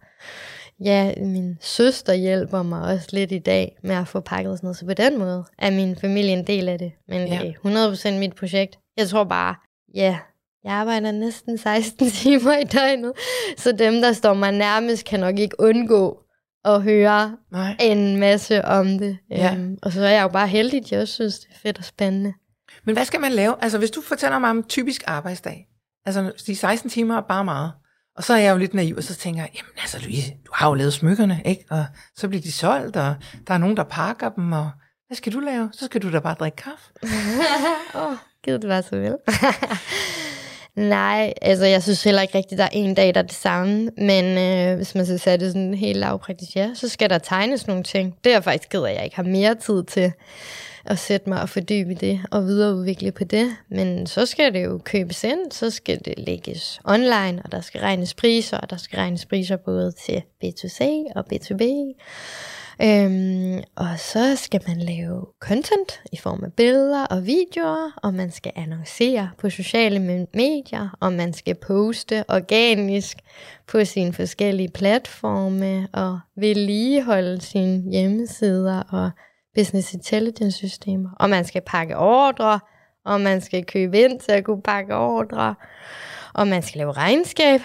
ja, 0.84 1.14
min 1.18 1.58
søster 1.62 2.14
hjælper 2.14 2.64
mig 2.64 2.82
også 2.82 3.08
lidt 3.12 3.32
i 3.32 3.40
dag 3.40 3.78
med 3.84 3.96
at 3.96 4.08
få 4.08 4.20
pakket 4.20 4.58
sådan 4.58 4.66
noget. 4.68 4.78
Så 4.78 4.86
på 4.86 4.94
den 4.94 5.20
måde 5.20 5.44
er 5.58 5.72
min 5.72 5.96
familie 5.96 6.32
en 6.34 6.48
del 6.48 6.70
af 6.70 6.80
det. 6.80 6.92
Men 7.08 7.28
Ja. 7.28 7.40
det 7.40 7.56
er 7.64 8.14
100% 8.16 8.20
mit 8.20 8.36
projekt. 8.36 8.80
Jeg 8.98 9.08
tror 9.10 9.24
bare, 9.24 9.56
ja, 9.96 10.18
jeg 10.64 10.74
arbejder 10.74 11.12
næsten 11.12 11.58
16 11.58 12.10
timer 12.22 12.58
i 12.58 12.64
døgnet, 12.64 13.12
så 13.58 13.72
dem, 13.72 14.02
der 14.02 14.14
står 14.14 14.34
mig 14.34 14.52
nærmest, 14.52 15.06
kan 15.06 15.20
nok 15.20 15.40
ikke 15.40 15.56
undgå 15.60 16.22
at 16.66 16.82
høre 16.84 17.38
Nej. 17.52 17.76
en 17.80 18.18
masse 18.20 18.66
om 18.66 18.88
det. 19.00 19.18
Ja. 19.30 19.54
Øhm, 19.58 19.78
og 19.82 19.92
så 19.92 20.02
er 20.06 20.10
jeg 20.10 20.24
jo 20.24 20.28
bare 20.28 20.48
heldig, 20.48 20.80
at 20.82 20.92
jeg 20.92 21.02
også 21.02 21.14
synes, 21.14 21.40
det 21.40 21.48
er 21.52 21.56
fedt 21.64 21.78
og 21.78 21.84
spændende. 21.86 22.34
Men 22.86 22.96
hvad 22.96 23.06
skal 23.06 23.20
man 23.22 23.32
lave? 23.32 23.56
Altså 23.62 23.78
hvis 23.78 23.92
du 23.92 24.02
fortæller 24.02 24.40
mig 24.40 24.50
om 24.50 24.58
en 24.58 24.64
typisk 24.64 25.04
arbejdsdag, 25.08 25.68
altså 26.06 26.32
de 26.48 26.56
16 26.56 26.90
timer 26.90 27.18
er 27.18 27.22
bare 27.22 27.46
meget, 27.46 27.72
og 28.18 28.24
så 28.24 28.34
er 28.34 28.38
jeg 28.38 28.52
jo 28.52 28.58
lidt 28.58 28.74
naiv, 28.74 28.96
og 28.98 29.04
så 29.04 29.16
tænker 29.16 29.42
jeg, 29.42 29.50
jamen 29.56 29.72
altså 29.82 30.00
Louise, 30.00 30.32
du 30.46 30.52
har 30.54 30.68
jo 30.70 30.74
lavet 30.74 30.94
smykkerne, 30.94 31.42
ikke? 31.46 31.66
Og 31.70 31.86
så 32.16 32.28
bliver 32.28 32.42
de 32.42 32.52
solgt, 32.52 32.96
og 32.96 33.16
der 33.48 33.54
er 33.54 33.58
nogen, 33.58 33.78
der 33.78 33.84
pakker 33.84 34.30
dem, 34.30 34.52
og 34.52 34.72
hvad 35.08 35.16
skal 35.16 35.34
du 35.34 35.40
lave? 35.40 35.70
Så 35.74 35.86
skal 35.86 36.02
du 36.02 36.12
da 36.12 36.20
bare 36.20 36.36
drikke 36.40 36.56
kaffe. 36.56 36.92
Åh, 37.96 38.12
oh, 38.12 38.18
gider 38.44 38.58
det 38.58 38.70
være 38.70 38.84
så 38.84 38.96
vel. 38.96 39.16
Nej, 40.90 41.34
altså 41.42 41.66
jeg 41.66 41.84
synes 41.84 42.04
heller 42.04 42.22
ikke 42.22 42.38
rigtigt, 42.38 42.60
der 42.60 42.64
er 42.64 42.70
en 42.72 42.96
dag, 42.96 43.14
der 43.14 43.20
er 43.20 43.26
det 43.26 43.34
samme. 43.34 43.90
Men 43.98 44.38
øh, 44.38 44.76
hvis 44.76 44.96
man 44.96 45.06
så 45.06 45.18
sætter 45.18 45.46
det 45.46 45.54
sådan 45.54 45.74
helt 45.74 45.98
lavpraktisk, 45.98 46.56
ja, 46.56 46.70
så 46.74 46.90
skal 46.90 47.10
der 47.10 47.18
tegnes 47.18 47.68
nogle 47.68 47.84
ting. 47.84 48.16
Det 48.24 48.30
er 48.30 48.36
jeg 48.36 48.44
faktisk 48.44 48.70
ked 48.70 48.84
af, 48.84 48.90
at 48.90 48.96
jeg 48.96 49.04
ikke 49.04 49.16
har 49.16 49.24
mere 49.24 49.56
tid 49.56 49.84
til 49.84 50.12
at 50.86 51.00
sætte 51.00 51.30
mig 51.30 51.42
og 51.42 51.50
fordybe 51.50 51.92
i 51.92 51.96
det 51.96 52.22
og 52.32 52.46
videreudvikle 52.46 53.12
på 53.12 53.24
det. 53.24 53.48
Men 53.70 54.08
så 54.08 54.26
skal 54.26 54.54
det 54.54 54.66
jo 54.66 54.82
købes 54.84 55.24
ind, 55.24 55.52
så 55.52 55.70
skal 55.70 56.00
det 56.06 56.14
lægges 56.18 56.80
online, 56.84 57.42
og 57.44 57.52
der 57.52 57.62
skal 57.62 57.82
regnes 57.82 58.14
priser, 58.14 58.58
og 58.58 58.70
der 58.70 58.78
skal 58.78 58.98
regnes 58.98 59.26
priser 59.26 59.56
både 59.56 59.92
til 59.92 60.24
B2C 60.44 60.84
og 61.16 61.26
B2B. 61.34 61.64
Øhm, 62.82 63.64
og 63.76 64.00
så 64.00 64.36
skal 64.36 64.62
man 64.68 64.78
lave 64.78 65.26
content 65.40 66.02
i 66.12 66.18
form 66.18 66.44
af 66.44 66.54
billeder 66.54 67.06
og 67.06 67.26
videoer, 67.26 67.92
og 68.04 68.14
man 68.14 68.32
skal 68.32 68.52
annoncere 68.56 69.30
på 69.38 69.50
sociale 69.50 70.28
medier, 70.34 70.98
og 71.00 71.14
man 71.14 71.34
skal 71.34 71.56
poste 71.56 72.24
organisk 72.28 73.18
på 73.68 73.86
sine 73.86 74.14
forskellige 74.14 74.70
platforme, 74.70 75.88
og 75.94 76.20
vedligeholde 76.38 77.42
sine 77.42 77.92
hjemmesider 77.92 78.82
og 78.82 79.12
business 79.56 79.94
intelligence 79.94 80.58
systemer. 80.58 81.10
Og 81.20 81.30
man 81.30 81.46
skal 81.46 81.62
pakke 81.66 81.98
ordre, 81.98 82.60
og 83.06 83.22
man 83.22 83.42
skal 83.42 83.66
købe 83.66 84.00
ind 84.00 84.20
til 84.20 84.32
at 84.32 84.44
kunne 84.44 84.62
pakke 84.62 84.96
ordre, 84.96 85.56
og 86.34 86.48
man 86.48 86.62
skal 86.64 86.78
lave 86.78 86.92
regnskab 86.92 87.62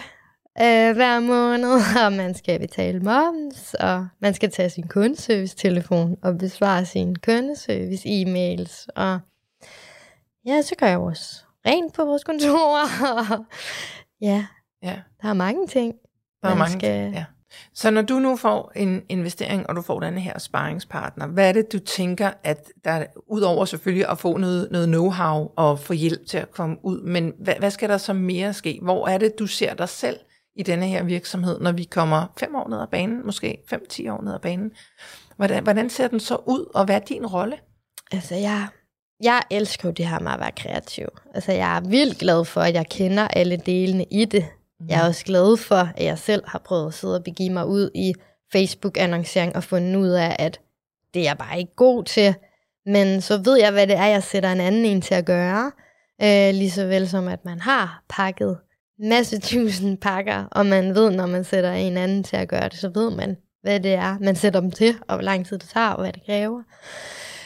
øh, 0.61 0.95
hver 0.95 1.19
måned, 1.19 1.73
og 2.05 2.13
man 2.13 2.33
skal 2.35 2.59
betale 2.59 2.99
moms, 2.99 3.73
og 3.73 4.07
man 4.21 4.33
skal 4.33 4.51
tage 4.51 4.69
sin 4.69 4.87
kundeservice-telefon 4.87 6.17
og 6.23 6.37
besvare 6.37 6.85
sin 6.85 7.15
kundeservice-e-mails, 7.15 8.85
og 8.95 9.19
ja, 10.45 10.61
så 10.61 10.75
gør 10.77 10.87
jeg 10.87 10.97
også 10.99 11.43
rent 11.65 11.93
på 11.93 12.05
vores 12.05 12.23
kontor, 12.23 12.79
og 13.31 13.45
ja, 14.21 14.45
Ja. 14.83 14.99
der 15.21 15.29
er 15.29 15.33
mange 15.33 15.67
ting. 15.67 15.93
Der 16.41 16.47
er 16.47 16.51
man 16.53 16.57
mange, 16.57 16.79
skal- 16.79 17.11
ja. 17.13 17.25
Så 17.73 17.91
når 17.91 18.01
du 18.01 18.19
nu 18.19 18.35
får 18.35 18.71
en 18.75 19.01
investering, 19.09 19.69
og 19.69 19.75
du 19.75 19.81
får 19.81 19.99
denne 19.99 20.21
her 20.21 20.39
sparringspartner, 20.39 21.27
hvad 21.27 21.49
er 21.49 21.53
det, 21.53 21.71
du 21.71 21.79
tænker, 21.79 22.31
at 22.43 22.71
der 22.85 23.05
udover 23.27 23.65
selvfølgelig 23.65 24.09
at 24.09 24.19
få 24.19 24.37
noget, 24.37 24.67
noget 24.71 24.87
know-how 24.87 25.53
og 25.57 25.79
få 25.79 25.93
hjælp 25.93 26.27
til 26.27 26.37
at 26.37 26.51
komme 26.51 26.77
ud, 26.83 27.01
men 27.01 27.33
hvad, 27.39 27.53
hvad 27.59 27.71
skal 27.71 27.89
der 27.89 27.97
så 27.97 28.13
mere 28.13 28.53
ske? 28.53 28.79
Hvor 28.81 29.07
er 29.07 29.17
det, 29.17 29.39
du 29.39 29.47
ser 29.47 29.73
dig 29.73 29.89
selv 29.89 30.17
i 30.55 30.63
denne 30.63 30.87
her 30.87 31.03
virksomhed, 31.03 31.59
når 31.59 31.71
vi 31.71 31.83
kommer 31.83 32.33
fem 32.39 32.55
år 32.55 32.69
ned 32.69 32.81
ad 32.81 32.87
banen, 32.91 33.25
måske 33.25 33.57
fem-ti 33.69 34.09
år 34.09 34.21
ned 34.21 34.33
ad 34.33 34.39
banen? 34.39 34.71
Hvordan, 35.37 35.63
hvordan 35.63 35.89
ser 35.89 36.07
den 36.07 36.19
så 36.19 36.35
ud, 36.35 36.71
og 36.75 36.85
hvad 36.85 36.95
er 36.95 36.99
din 36.99 37.25
rolle? 37.25 37.57
Altså, 38.11 38.35
jeg, 38.35 38.67
jeg 39.23 39.41
elsker 39.51 39.89
jo 39.89 39.93
det 39.93 40.07
her 40.07 40.19
med 40.19 40.31
at 40.31 40.39
være 40.39 40.51
kreativ. 40.51 41.07
Altså, 41.35 41.51
jeg 41.51 41.77
er 41.77 41.81
vildt 41.81 42.17
glad 42.17 42.45
for, 42.45 42.61
at 42.61 42.73
jeg 42.73 42.85
kender 42.89 43.27
alle 43.27 43.57
delene 43.57 44.05
i 44.11 44.25
det. 44.25 44.45
Jeg 44.89 45.01
er 45.01 45.07
også 45.07 45.25
glad 45.25 45.57
for, 45.57 45.89
at 45.95 46.05
jeg 46.05 46.19
selv 46.19 46.43
har 46.47 46.59
prøvet 46.59 46.87
at 46.87 46.93
sidde 46.93 47.15
og 47.15 47.23
begive 47.23 47.49
mig 47.49 47.67
ud 47.67 47.89
i 47.95 48.13
Facebook-annoncering 48.53 49.55
og 49.55 49.63
fundet 49.63 49.95
ud 49.95 50.09
af, 50.09 50.35
at 50.39 50.59
det 51.13 51.19
er 51.19 51.23
jeg 51.23 51.37
bare 51.37 51.59
ikke 51.59 51.75
god 51.75 52.03
til. 52.03 52.35
Men 52.85 53.21
så 53.21 53.37
ved 53.37 53.59
jeg, 53.59 53.71
hvad 53.71 53.87
det 53.87 53.95
er, 53.95 54.05
jeg 54.05 54.23
sætter 54.23 54.51
en 54.51 54.59
anden 54.59 54.85
en 54.85 55.01
til 55.01 55.15
at 55.15 55.25
gøre. 55.25 55.71
Øh, 56.23 56.53
lige 56.53 56.71
så 56.71 56.85
vel 56.85 57.09
som, 57.09 57.27
at 57.27 57.45
man 57.45 57.59
har 57.59 58.03
pakket 58.09 58.57
masse 58.99 59.39
tusind 59.39 59.97
pakker, 59.97 60.45
og 60.51 60.65
man 60.65 60.95
ved, 60.95 61.11
når 61.11 61.25
man 61.25 61.43
sætter 61.43 61.71
en 61.71 61.97
anden 61.97 62.23
til 62.23 62.35
at 62.35 62.47
gøre 62.47 62.69
det, 62.69 62.77
så 62.77 62.89
ved 62.89 63.09
man, 63.09 63.37
hvad 63.61 63.79
det 63.79 63.93
er, 63.93 64.17
man 64.19 64.35
sætter 64.35 64.59
dem 64.59 64.71
til, 64.71 64.95
og 65.07 65.15
hvor 65.15 65.23
lang 65.23 65.45
tid 65.45 65.57
det 65.57 65.69
tager, 65.69 65.89
og 65.89 66.01
hvad 66.01 66.13
det 66.13 66.25
kræver. 66.25 66.63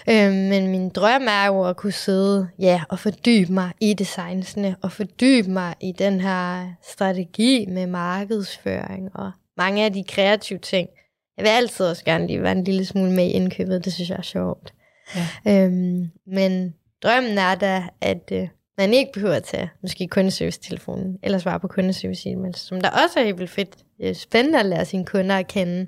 Øh, 0.09 0.33
men 0.33 0.67
min 0.67 0.89
drøm 0.89 1.27
er 1.27 1.45
jo 1.45 1.63
at 1.63 1.77
kunne 1.77 1.91
sidde 1.91 2.47
ja, 2.59 2.81
og 2.89 2.99
fordybe 2.99 3.53
mig 3.53 3.71
i 3.81 3.93
designsene, 3.93 4.75
og 4.81 4.91
fordybe 4.91 5.49
mig 5.49 5.75
i 5.81 5.91
den 5.91 6.21
her 6.21 6.73
strategi 6.83 7.65
med 7.69 7.87
markedsføring 7.87 9.15
og 9.15 9.31
mange 9.57 9.85
af 9.85 9.93
de 9.93 10.03
kreative 10.03 10.59
ting. 10.59 10.89
Jeg 11.37 11.43
vil 11.43 11.49
altid 11.49 11.85
også 11.85 12.05
gerne 12.05 12.27
lige 12.27 12.41
være 12.41 12.51
en 12.51 12.63
lille 12.63 12.85
smule 12.85 13.11
med 13.11 13.25
i 13.25 13.31
indkøbet, 13.31 13.85
det 13.85 13.93
synes 13.93 14.09
jeg 14.09 14.17
er 14.17 14.21
sjovt. 14.21 14.73
Ja. 15.15 15.65
Øhm, 15.65 16.11
men 16.27 16.73
drømmen 17.03 17.37
er 17.37 17.55
da, 17.55 17.83
at 18.01 18.31
øh, 18.31 18.47
man 18.77 18.93
ikke 18.93 19.11
behøver 19.13 19.35
at 19.35 19.43
tage 19.43 19.69
måske 19.81 20.07
kundeservice-telefonen, 20.07 21.17
eller 21.23 21.37
svare 21.37 21.59
på 21.59 21.67
kundeservice 21.67 22.29
e-mails, 22.29 22.57
som 22.57 22.81
der 22.81 22.89
også 22.89 23.19
er 23.19 23.23
helt 23.23 23.49
fedt. 23.49 23.77
Er 23.99 24.13
spændende 24.13 24.59
at 24.59 24.65
lære 24.65 24.85
sine 24.85 25.05
kunder 25.05 25.37
at 25.37 25.47
kende. 25.47 25.87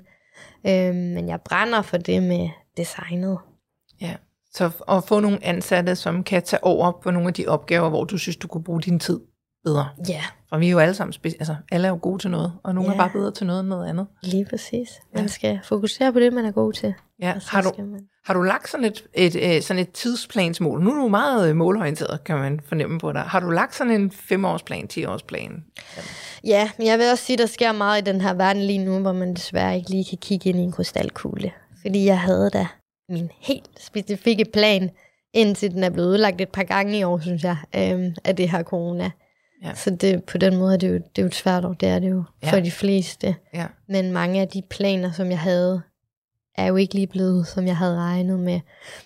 Øhm, 0.66 0.94
men 0.94 1.28
jeg 1.28 1.40
brænder 1.40 1.82
for 1.82 1.96
det 1.96 2.22
med 2.22 2.48
designet. 2.76 3.38
Ja. 4.00 4.14
Så 4.54 4.70
at 4.88 5.04
få 5.04 5.20
nogle 5.20 5.38
ansatte, 5.44 5.96
som 5.96 6.22
kan 6.24 6.42
tage 6.42 6.64
over 6.64 6.92
på 7.02 7.10
nogle 7.10 7.28
af 7.28 7.34
de 7.34 7.46
opgaver, 7.46 7.88
hvor 7.88 8.04
du 8.04 8.18
synes, 8.18 8.36
du 8.36 8.48
kunne 8.48 8.64
bruge 8.64 8.80
din 8.82 8.98
tid 9.00 9.20
bedre. 9.64 9.88
Ja, 10.08 10.22
For 10.48 10.58
vi 10.58 10.66
er 10.66 10.70
jo 10.70 10.78
alle 10.78 10.94
sammen, 10.94 11.14
spe- 11.14 11.36
altså 11.40 11.56
alle 11.72 11.86
er 11.86 11.90
jo 11.92 11.98
gode 12.02 12.18
til 12.18 12.30
noget, 12.30 12.52
og 12.64 12.74
nogle 12.74 12.90
Ja. 12.90 12.94
er 12.94 12.98
bare 12.98 13.10
bedre 13.12 13.30
til 13.32 13.46
noget 13.46 13.60
end 13.60 13.68
noget 13.68 13.88
andet. 13.88 14.06
lige 14.22 14.44
præcis. 14.50 14.88
Man 15.14 15.22
Ja. 15.24 15.28
skal 15.28 15.60
fokusere 15.64 16.12
på 16.12 16.20
det, 16.20 16.32
man 16.32 16.44
er 16.44 16.50
god 16.50 16.72
til. 16.72 16.94
Ja. 17.22 17.34
Har, 17.48 17.62
du, 17.62 17.72
man... 17.78 18.00
har 18.26 18.34
du 18.34 18.42
lagt 18.42 18.68
sådan 18.70 18.84
et, 18.86 19.04
et, 19.14 19.56
et, 19.56 19.64
sådan 19.64 19.82
et 19.82 19.92
tidsplansmål? 19.92 20.82
Nu 20.82 20.90
er 20.90 21.02
du 21.02 21.08
meget 21.08 21.48
øh, 21.50 21.56
målorienteret, 21.56 22.24
kan 22.24 22.36
man 22.38 22.60
fornemme 22.68 22.98
på 23.00 23.12
dig. 23.12 23.20
Har 23.22 23.40
du 23.40 23.50
lagt 23.50 23.74
sådan 23.74 23.92
en 23.92 24.10
femårsplan, 24.10 24.88
10-årsplan? 24.92 25.52
Ja, 26.44 26.70
men 26.78 26.86
jeg 26.86 26.98
vil 26.98 27.10
også 27.10 27.24
sige, 27.24 27.34
at 27.34 27.38
der 27.38 27.46
sker 27.46 27.72
meget 27.72 28.02
i 28.02 28.04
den 28.12 28.20
her 28.20 28.34
verden 28.34 28.62
lige 28.62 28.84
nu, 28.84 28.98
hvor 28.98 29.12
man 29.12 29.34
desværre 29.34 29.76
ikke 29.76 29.90
lige 29.90 30.04
kan 30.08 30.18
kigge 30.18 30.48
ind 30.48 30.58
i 30.58 30.62
en 30.62 30.72
krystalkugle. 30.72 31.52
Fordi 31.82 32.04
jeg 32.04 32.20
havde 32.20 32.50
da 32.50 32.66
min 33.08 33.30
helt 33.40 33.70
specifikke 33.78 34.44
plan, 34.44 34.90
indtil 35.32 35.70
den 35.70 35.84
er 35.84 35.90
blevet 35.90 36.08
udlagt 36.08 36.40
et 36.40 36.48
par 36.48 36.62
gange 36.62 36.98
i 36.98 37.02
år, 37.04 37.18
synes 37.20 37.44
jeg, 37.44 37.56
øhm, 37.76 38.14
af 38.24 38.36
det 38.36 38.50
her 38.50 38.62
corona. 38.62 39.10
Ja. 39.64 39.74
Så 39.74 39.90
det, 39.90 40.24
på 40.24 40.38
den 40.38 40.56
måde 40.56 40.72
er 40.74 40.78
det 40.78 40.88
jo, 40.88 40.94
det 40.94 41.18
er 41.18 41.22
jo 41.22 41.26
et 41.26 41.34
svært 41.34 41.64
år, 41.64 41.72
det 41.72 41.88
er 41.88 41.98
det 41.98 42.10
jo 42.10 42.24
Ja. 42.42 42.50
for 42.50 42.60
de 42.60 42.70
fleste. 42.70 43.36
Ja. 43.54 43.66
Men 43.88 44.12
mange 44.12 44.40
af 44.40 44.48
de 44.48 44.62
planer, 44.70 45.12
som 45.12 45.30
jeg 45.30 45.38
havde, 45.38 45.82
er 46.54 46.66
jo 46.66 46.76
ikke 46.76 46.94
lige 46.94 47.06
blevet, 47.06 47.46
som 47.46 47.66
jeg 47.66 47.76
havde 47.76 47.96
regnet 47.96 48.38
med. 48.40 48.60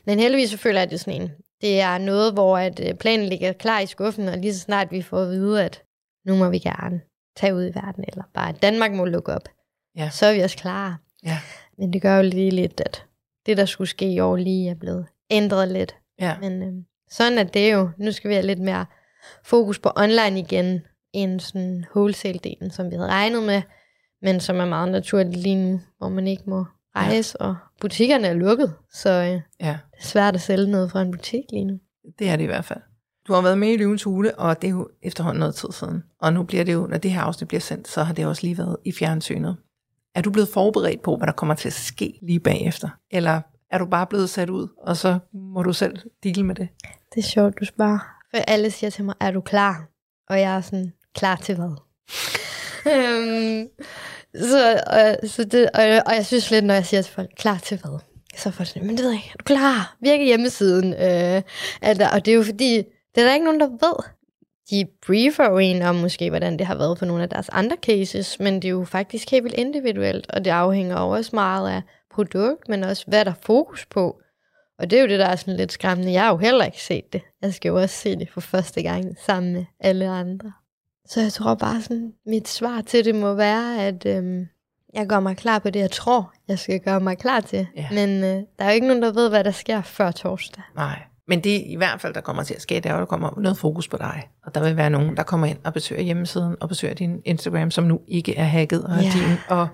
Men 0.07 0.18
heldigvis 0.18 0.50
så 0.50 0.57
føler 0.59 0.78
jeg, 0.78 0.82
at 0.82 0.90
det 0.90 0.96
er 0.96 1.00
sådan 1.00 1.22
en. 1.22 1.30
Det 1.61 1.80
er 1.80 1.98
noget, 1.98 2.32
hvor 2.32 2.59
at 2.59 2.80
øh, 2.88 2.94
planen 2.94 3.26
ligger 3.26 3.53
klar 3.53 3.80
i 3.80 3.86
skuffen, 3.86 4.28
og 4.28 4.38
lige 4.38 4.55
så 4.55 4.61
snart 4.61 4.90
vi 4.92 5.03
får 5.03 5.18
at 5.22 5.28
vide, 5.30 5.64
at 5.64 5.82
nu 6.26 6.36
må 6.36 6.48
vi 6.48 6.59
gerne 6.59 7.00
tage 7.36 7.55
ud 7.55 7.64
i 7.64 7.74
verden, 7.74 8.05
eller 8.09 8.24
bare 8.34 8.48
at 8.48 8.62
Danmark 8.62 8.92
må 8.92 9.05
lukke 9.05 9.32
op, 9.32 9.48
Ja. 9.96 10.11
så 10.11 10.26
er 10.26 10.34
vi 10.34 10.40
også 10.40 10.57
klar. 10.57 11.00
Ja. 11.24 11.38
Men 11.78 11.92
det 11.92 12.03
gør 12.03 12.16
jo 12.16 12.22
lige 12.22 12.50
lidt, 12.50 12.80
at 12.80 13.05
det, 13.47 13.57
der 13.57 13.64
skulle 13.64 13.88
ske 13.88 14.12
i 14.12 14.20
år, 14.20 14.36
lige 14.36 14.70
er 14.70 14.74
blevet 14.74 15.07
ændret 15.30 15.68
lidt. 15.68 15.95
Ja. 16.20 16.36
Men 16.40 16.62
øh, 16.62 16.72
sådan 17.11 17.38
er 17.38 17.45
det 17.45 17.72
jo. 17.72 17.90
Nu 17.99 18.12
skal 18.12 18.28
vi 18.28 18.34
have 18.34 18.47
lidt 18.47 18.59
mere 18.59 18.86
fokus 19.45 19.78
på 19.78 19.90
online 19.97 20.38
igen, 20.38 20.80
end 21.12 21.40
sådan 21.40 21.84
wholesale-delen, 21.95 22.70
som 22.70 22.90
vi 22.90 22.97
havde 22.97 23.09
regnet 23.09 23.43
med, 23.43 23.62
men 24.22 24.40
som 24.40 24.61
er 24.61 24.64
meget 24.64 24.93
naturligt 24.93 25.36
lige 25.36 25.70
nu, 25.70 25.80
hvor 25.99 26.09
man 26.09 26.26
ikke 26.26 26.43
må 26.47 26.64
rejse, 26.97 27.40
og 27.40 27.57
butikkerne 27.80 28.26
er 28.26 28.34
lukket, 28.34 28.74
så 28.93 29.11
øh, 29.11 29.26
det 29.26 29.43
ja, 29.61 29.78
er 29.93 30.03
svært 30.03 30.34
at 30.34 30.40
sælge 30.40 30.70
noget 30.70 30.90
fra 30.90 31.03
en 31.03 31.11
butik 31.11 31.45
lige 31.53 31.64
nu. 31.64 31.78
det 32.18 32.28
er 32.28 32.36
det 32.36 32.45
i 32.45 32.47
hvert 32.47 32.64
fald. 32.64 32.80
Du 33.28 33.32
har 33.32 33.43
været 33.43 33.59
med 33.59 33.68
i 33.68 33.76
Løvens 33.76 34.03
Hule, 34.03 34.38
og 34.38 34.62
det 34.62 34.68
er 34.68 34.72
jo 34.72 34.88
efterhånden 35.03 35.40
noget 35.40 35.55
tid 35.55 35.68
siden. 35.72 36.03
Og 36.20 36.32
nu 36.32 36.43
bliver 36.43 36.64
det 36.64 36.72
jo, 36.72 36.86
når 36.86 36.99
det 36.99 37.11
her 37.11 37.20
afsnit 37.20 37.49
bliver 37.49 37.61
sendt, 37.61 37.88
så 37.88 38.03
har 38.03 38.14
det 38.14 38.26
også 38.26 38.43
lige 38.43 38.59
været 38.59 38.76
i 38.84 38.93
fjernsynet. 38.93 39.57
Er 40.15 40.23
du 40.23 40.31
blevet 40.31 40.49
forberedt 40.49 41.03
på, 41.03 41.17
hvad 41.17 41.27
der 41.27 41.33
kommer 41.33 41.55
til 41.55 41.69
at 41.69 41.73
ske 41.73 42.19
lige 42.23 42.41
bagefter? 42.41 42.89
Eller 43.11 43.41
er 43.71 43.79
du 43.79 43.87
bare 43.87 44.07
blevet 44.07 44.31
sat 44.31 44.51
ud, 44.51 44.69
og 44.79 44.97
så 44.97 45.19
må 45.33 45.63
du 45.63 45.73
selv 45.73 45.99
dele 46.23 46.43
med 46.43 46.55
det? 46.55 46.69
Det 47.15 47.19
er 47.25 47.29
sjovt, 47.29 47.61
du 47.61 47.65
spørger. 47.65 47.99
For 48.31 48.39
alle 48.39 48.71
siger 48.71 48.91
til 48.91 49.05
mig, 49.05 49.15
er 49.21 49.31
du 49.31 49.41
klar? 49.41 49.89
Og 50.29 50.41
jeg 50.41 50.57
er 50.57 50.61
sådan, 50.61 50.93
klar 51.15 51.37
til 51.37 51.55
hvad? 51.55 51.77
øhm, 52.95 53.69
så, 54.35 54.81
og, 54.87 55.29
så 55.29 55.45
det, 55.45 55.71
og, 55.71 55.83
og 56.07 56.15
jeg 56.15 56.27
synes 56.27 56.51
lidt, 56.51 56.65
når 56.65 56.75
jeg 56.75 56.87
siger 56.87 57.03
til 57.03 57.15
folk, 57.15 57.31
klar 57.37 57.59
til 57.59 57.79
hvad? 57.79 57.99
Så 58.37 58.49
er 58.49 58.53
folk 58.53 58.69
sådan, 58.69 58.87
men 58.87 58.97
det 58.97 59.05
ved 59.05 59.11
jeg 59.11 59.19
ikke, 59.19 59.31
er 59.35 59.39
du 59.39 59.45
klar? 59.45 59.97
Virker 60.01 60.25
hjemmesiden. 60.25 60.93
Øh, 60.93 61.43
er 61.83 61.95
der, 61.95 62.09
og 62.09 62.25
det 62.25 62.33
er 62.33 62.37
jo 62.37 62.43
fordi, 62.43 62.77
det 63.15 63.21
er 63.21 63.25
der 63.27 63.35
ikke 63.35 63.45
nogen, 63.45 63.61
der 63.61 63.69
ved. 63.69 64.05
De 64.71 64.87
briefer 65.07 65.51
jo 65.51 65.59
en 65.59 65.83
om 65.83 65.95
måske, 65.95 66.31
hvordan 66.31 66.59
det 66.59 66.67
har 66.67 66.75
været 66.75 66.99
for 66.99 67.07
nogle 67.07 67.23
af 67.23 67.29
deres 67.29 67.49
andre 67.49 67.77
cases, 67.83 68.41
men 68.41 68.55
det 68.55 68.65
er 68.65 68.71
jo 68.73 68.85
faktisk 68.85 69.31
helt 69.31 69.45
vildt 69.45 69.57
individuelt, 69.57 70.31
og 70.31 70.45
det 70.45 70.51
afhænger 70.51 71.01
jo 71.01 71.09
også 71.09 71.31
meget 71.35 71.71
af 71.71 71.83
produkt, 72.15 72.69
men 72.69 72.85
også 72.85 73.05
hvad 73.07 73.25
der 73.25 73.31
er 73.31 73.35
fokus 73.43 73.87
på. 73.87 74.21
Og 74.79 74.91
det 74.91 74.97
er 74.97 75.03
jo 75.03 75.09
det, 75.09 75.19
der 75.19 75.27
er 75.27 75.37
sådan 75.37 75.57
lidt 75.57 75.73
skræmmende. 75.73 76.13
Jeg 76.13 76.23
har 76.23 76.31
jo 76.31 76.37
heller 76.37 76.65
ikke 76.65 76.83
set 76.83 77.13
det. 77.13 77.23
Jeg 77.43 77.55
skal 77.55 77.69
jo 77.69 77.81
også 77.81 77.97
se 77.97 78.17
det 78.17 78.31
for 78.31 78.41
første 78.41 78.83
gang 78.83 79.17
sammen 79.27 79.53
med 79.53 79.65
alle 79.81 80.09
andre. 80.09 80.53
Så 81.07 81.21
jeg 81.21 81.33
tror 81.33 81.55
bare 81.55 81.83
sådan, 81.83 82.13
mit 82.27 82.49
svar 82.49 82.81
til 82.81 83.05
det 83.05 83.15
må 83.15 83.35
være, 83.35 83.87
at 83.87 84.07
øhm, 84.07 84.47
jeg 84.95 85.07
gør 85.07 85.21
mig 85.21 85.37
klar 85.37 85.59
på 85.59 85.71
det, 85.71 85.81
jeg 85.81 85.91
tror, 85.91 86.33
jeg 86.49 86.59
skal 86.59 86.81
gøre 86.81 87.01
mig 87.01 87.19
klar 87.19 87.41
til. 87.41 87.67
Ja. 87.77 87.89
Men 87.91 88.25
øh, 88.25 88.43
der 88.59 88.65
er 88.65 88.67
jo 88.69 88.75
ikke 88.75 88.87
nogen, 88.87 89.03
der 89.03 89.13
ved, 89.13 89.29
hvad 89.29 89.45
der 89.45 89.51
sker 89.51 89.83
før 89.83 90.11
torsdag. 90.11 90.63
Nej. 90.77 91.03
Men 91.29 91.41
det 91.45 91.62
i 91.66 91.77
hvert 91.77 92.01
fald, 92.01 92.14
der 92.14 92.20
kommer 92.20 92.43
til 92.43 92.55
at 92.55 92.62
ske, 92.62 92.75
det 92.75 92.87
er 92.87 92.95
at 92.95 92.99
der 92.99 93.05
kommer 93.05 93.41
noget 93.41 93.59
fokus 93.59 93.89
på 93.89 93.97
dig. 93.97 94.29
Og 94.47 94.55
der 94.55 94.62
vil 94.62 94.77
være 94.77 94.91
nogen, 94.91 95.16
der 95.16 95.23
kommer 95.23 95.47
ind 95.47 95.59
og 95.64 95.73
besøger 95.73 96.03
hjemmesiden 96.03 96.57
og 96.61 96.68
besøger 96.68 96.95
din 96.95 97.23
Instagram, 97.25 97.70
som 97.70 97.85
nu 97.85 98.01
ikke 98.09 98.37
er 98.37 98.45
hacket. 98.45 98.85
Og, 98.85 98.97
Ja. 98.97 99.11
din, 99.11 99.37
og 99.49 99.68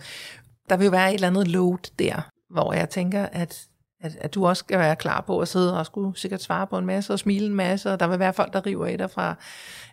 der 0.69 0.77
vil 0.77 0.85
jo 0.85 0.91
være 0.91 1.09
et 1.09 1.15
eller 1.15 1.27
andet 1.29 1.49
load 1.49 1.79
der, 1.99 2.29
hvor 2.51 2.73
jeg 2.73 2.89
tænker, 2.91 3.27
at, 3.27 3.67
at, 4.01 4.17
at 4.21 4.35
du 4.35 4.47
også 4.47 4.61
skal 4.61 4.79
være 4.79 4.97
klar 4.97 5.21
på 5.27 5.39
at 5.41 5.49
sidde 5.49 5.79
og 5.79 5.87
skulle 5.87 6.19
sikkert 6.19 6.43
svare 6.43 6.67
på 6.67 6.79
en 6.79 6.87
masse 6.87 7.13
og 7.13 7.19
smile 7.19 7.47
en 7.47 7.55
masse, 7.55 7.93
og 7.93 8.01
der 8.01 8.07
vil 8.09 8.19
være 8.19 8.33
folk, 8.33 8.53
der 8.53 8.67
river 8.67 8.87
i 8.87 8.97
dig 8.97 9.11
fra 9.11 9.35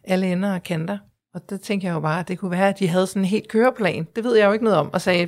alle 0.03 0.31
ender 0.31 0.53
og 0.53 0.63
kanter. 0.63 0.97
Og 1.33 1.49
der 1.49 1.57
tænker 1.57 1.87
jeg 1.87 1.95
jo 1.95 1.99
bare, 1.99 2.19
at 2.19 2.27
det 2.27 2.39
kunne 2.39 2.51
være, 2.51 2.69
at 2.69 2.79
de 2.79 2.87
havde 2.87 3.07
sådan 3.07 3.21
en 3.21 3.25
helt 3.25 3.47
køreplan. 3.47 4.07
Det 4.15 4.23
ved 4.23 4.35
jeg 4.37 4.47
jo 4.47 4.51
ikke 4.51 4.65
noget 4.65 4.79
om, 4.79 4.89
og 4.93 5.01
sagde, 5.01 5.27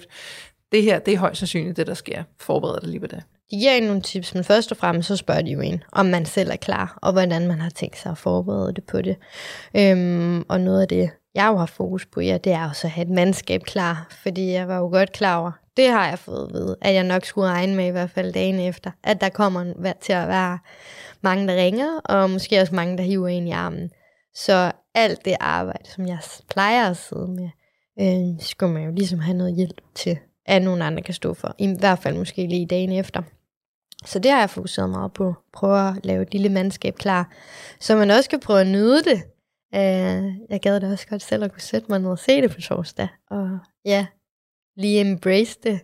det 0.71 0.83
her, 0.83 0.99
det 0.99 1.13
er 1.13 1.17
højst 1.17 1.39
sandsynligt 1.39 1.77
det, 1.77 1.87
der 1.87 1.93
sker. 1.93 2.23
Forbered 2.39 2.81
dig 2.81 2.89
lige 2.89 2.99
på 2.99 3.07
det. 3.07 3.23
De 3.51 3.57
giver 3.59 3.71
en 3.71 3.83
nogle 3.83 4.01
tips, 4.01 4.33
men 4.33 4.43
først 4.43 4.71
og 4.71 4.77
fremmest 4.77 5.07
så 5.07 5.15
spørger 5.15 5.41
de 5.41 5.51
jo 5.51 5.61
en, 5.61 5.83
om 5.91 6.05
man 6.05 6.25
selv 6.25 6.51
er 6.51 6.55
klar, 6.55 6.97
og 7.01 7.11
hvordan 7.11 7.47
man 7.47 7.59
har 7.59 7.69
tænkt 7.69 7.97
sig 7.97 8.11
at 8.11 8.17
forberede 8.17 8.73
det 8.73 8.83
på 8.83 9.01
det. 9.01 9.17
Øhm, 9.75 10.43
og 10.49 10.61
noget 10.61 10.81
af 10.81 10.87
det, 10.87 11.09
jeg 11.35 11.47
jo 11.47 11.57
har 11.57 11.65
fokus 11.65 12.05
på, 12.05 12.21
ja, 12.21 12.37
det 12.37 12.53
er 12.53 12.69
også 12.69 12.87
at 12.87 12.91
have 12.91 13.05
et 13.07 13.13
mandskab 13.13 13.63
klar, 13.63 14.07
fordi 14.23 14.51
jeg 14.51 14.67
var 14.67 14.77
jo 14.77 14.87
godt 14.87 15.11
klar 15.11 15.37
over, 15.37 15.51
det 15.77 15.89
har 15.89 16.07
jeg 16.07 16.19
fået 16.19 16.47
at 16.47 16.53
vide, 16.53 16.75
at 16.81 16.93
jeg 16.93 17.03
nok 17.03 17.25
skulle 17.25 17.49
regne 17.49 17.75
med 17.75 17.87
i 17.87 17.91
hvert 17.91 18.09
fald 18.09 18.33
dagen 18.33 18.59
efter, 18.59 18.91
at 19.03 19.21
der 19.21 19.29
kommer 19.29 19.93
til 20.01 20.13
at 20.13 20.27
være 20.27 20.59
mange, 21.21 21.47
der 21.47 21.55
ringer, 21.55 21.99
og 22.05 22.29
måske 22.29 22.61
også 22.61 22.75
mange, 22.75 22.97
der 22.97 23.03
hiver 23.03 23.27
en 23.27 23.47
i 23.47 23.51
armen. 23.51 23.89
Så 24.35 24.71
alt 24.95 25.25
det 25.25 25.35
arbejde, 25.39 25.89
som 25.89 26.07
jeg 26.07 26.19
plejer 26.49 26.89
at 26.89 26.97
sidde 26.97 27.27
med, 27.27 27.49
øh, 28.01 28.39
skulle 28.39 28.73
man 28.73 28.83
jo 28.83 28.91
ligesom 28.91 29.19
have 29.19 29.37
noget 29.37 29.55
hjælp 29.55 29.81
til, 29.95 30.17
at 30.45 30.61
nogen 30.61 30.81
andre 30.81 31.03
kan 31.03 31.13
stå 31.13 31.33
for. 31.33 31.55
I 31.57 31.75
hvert 31.79 31.99
fald 31.99 32.17
måske 32.17 32.47
lige 32.47 32.65
dagen 32.65 32.91
efter. 32.91 33.21
Så 34.07 34.19
det 34.19 34.31
har 34.31 34.39
jeg 34.39 34.49
fokuseret 34.49 34.89
meget 34.89 35.13
på. 35.13 35.33
Prøve 35.53 35.89
at 35.89 36.05
lave 36.05 36.21
et 36.21 36.31
lille 36.31 36.49
mandskab 36.49 36.95
klar, 36.95 37.31
så 37.79 37.95
man 37.95 38.11
også 38.11 38.29
kan 38.29 38.39
prøve 38.39 38.61
at 38.61 38.67
nyde 38.67 39.03
det. 39.03 39.21
Øh, 39.75 40.49
jeg 40.49 40.59
gad 40.61 40.79
da 40.79 40.91
også 40.91 41.07
godt 41.07 41.23
selv 41.23 41.43
at 41.43 41.51
kunne 41.51 41.61
sætte 41.61 41.87
mig 41.89 41.99
ned 41.99 42.09
og 42.09 42.19
se 42.19 42.41
det 42.41 42.51
på 42.51 42.61
torsdag. 42.61 43.07
Og 43.29 43.59
ja, 43.85 44.05
lige 44.77 45.01
embrace 45.01 45.59
det. 45.63 45.79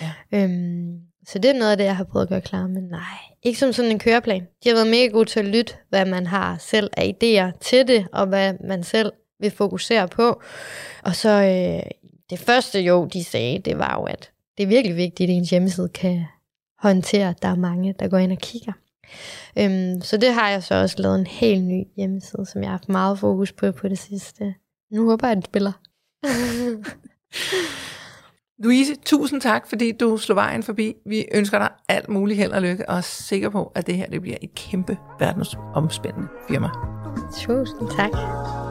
Ja. 0.00 0.12
Øhm, 0.32 1.00
så 1.26 1.38
det 1.38 1.50
er 1.50 1.58
noget 1.58 1.70
af 1.70 1.76
det, 1.76 1.84
jeg 1.84 1.96
har 1.96 2.04
prøvet 2.04 2.22
at 2.22 2.28
gøre 2.28 2.40
klar, 2.40 2.66
men 2.66 2.82
nej, 2.82 3.18
ikke 3.42 3.58
som 3.58 3.72
sådan 3.72 3.90
en 3.90 3.98
køreplan. 3.98 4.46
De 4.64 4.68
har 4.68 4.76
været 4.76 4.90
mega 4.90 5.06
gode 5.06 5.24
til 5.24 5.40
at 5.40 5.46
lytte, 5.46 5.74
hvad 5.88 6.04
man 6.04 6.26
har 6.26 6.56
selv 6.58 6.90
af 6.96 7.14
idéer 7.14 7.58
til 7.60 7.88
det, 7.88 8.06
og 8.12 8.26
hvad 8.26 8.54
man 8.68 8.84
selv 8.84 9.12
vil 9.40 9.50
fokusere 9.50 10.08
på. 10.08 10.42
Og 11.04 11.16
så, 11.16 11.28
øh, 11.28 11.90
det 12.30 12.38
første 12.38 12.80
jo, 12.80 13.04
de 13.12 13.24
sagde, 13.24 13.58
det 13.58 13.78
var 13.78 13.94
jo, 13.94 14.04
at 14.04 14.30
det 14.58 14.62
er 14.62 14.68
virkelig 14.68 14.96
vigtigt, 14.96 15.30
at 15.30 15.36
ens 15.36 15.50
hjemmeside 15.50 15.88
kan 15.88 16.26
håndtere, 16.78 17.28
at 17.28 17.42
der 17.42 17.48
er 17.48 17.56
mange, 17.56 17.94
der 17.98 18.08
går 18.08 18.18
ind 18.18 18.32
og 18.32 18.38
kigger. 18.38 18.72
Øhm, 19.58 20.00
så 20.00 20.16
det 20.16 20.34
har 20.34 20.48
jeg 20.48 20.62
så 20.62 20.74
også 20.74 20.96
lavet 20.98 21.18
en 21.18 21.26
helt 21.26 21.64
ny 21.64 21.84
hjemmeside, 21.96 22.46
som 22.46 22.62
jeg 22.62 22.68
har 22.68 22.76
haft 22.76 22.88
meget 22.88 23.18
fokus 23.18 23.52
på 23.52 23.72
på 23.72 23.88
det 23.88 23.98
sidste. 23.98 24.54
Nu 24.92 25.10
håber 25.10 25.26
jeg, 25.26 25.32
at 25.32 25.36
den 25.36 25.44
spiller. 25.44 25.72
Louise, 28.64 28.94
tusind 29.06 29.40
tak, 29.40 29.68
fordi 29.68 29.92
du 29.92 30.16
slog 30.16 30.36
vejen 30.36 30.62
forbi. 30.62 30.94
Vi 31.06 31.24
ønsker 31.34 31.58
dig 31.58 31.68
alt 31.88 32.08
muligt 32.08 32.38
held 32.38 32.52
og 32.52 32.62
lykke, 32.62 32.88
og 32.88 32.96
er 32.96 33.00
sikker 33.00 33.48
på, 33.48 33.72
at 33.74 33.86
det 33.86 33.96
her 33.96 34.06
det 34.06 34.20
bliver 34.20 34.36
et 34.42 34.54
kæmpe 34.54 34.96
verdensomspændende 35.18 36.28
firma. 36.48 36.68
Tusind 37.34 37.88
tak. 37.96 38.67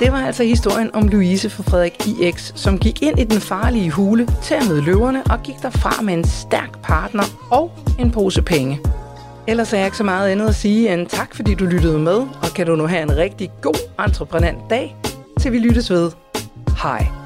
Det 0.00 0.12
var 0.12 0.18
altså 0.18 0.44
historien 0.44 0.94
om 0.94 1.08
Louise 1.08 1.50
fra 1.50 1.62
Frederik 1.62 2.06
IX, 2.06 2.52
som 2.54 2.78
gik 2.78 3.02
ind 3.02 3.18
i 3.18 3.24
den 3.24 3.40
farlige 3.40 3.90
hule 3.90 4.28
til 4.42 4.54
at 4.54 4.68
møde 4.68 4.82
løverne 4.82 5.22
og 5.24 5.42
gik 5.42 5.54
derfra 5.62 6.02
med 6.02 6.14
en 6.14 6.24
stærk 6.24 6.82
partner 6.82 7.22
og 7.50 7.72
en 7.98 8.10
pose 8.10 8.42
penge. 8.42 8.80
Ellers 9.46 9.72
er 9.72 9.76
jeg 9.76 9.86
ikke 9.86 9.96
så 9.96 10.04
meget 10.04 10.30
andet 10.30 10.48
at 10.48 10.54
sige 10.54 10.94
end 10.94 11.06
tak, 11.06 11.34
fordi 11.34 11.54
du 11.54 11.64
lyttede 11.64 11.98
med, 11.98 12.16
og 12.16 12.48
kan 12.56 12.66
du 12.66 12.76
nu 12.76 12.86
have 12.86 13.02
en 13.02 13.16
rigtig 13.16 13.50
god 13.62 14.04
entreprenant 14.06 14.58
dag, 14.70 14.96
til 15.40 15.52
vi 15.52 15.58
lyttes 15.58 15.90
ved. 15.90 16.10
Hej. 16.82 17.25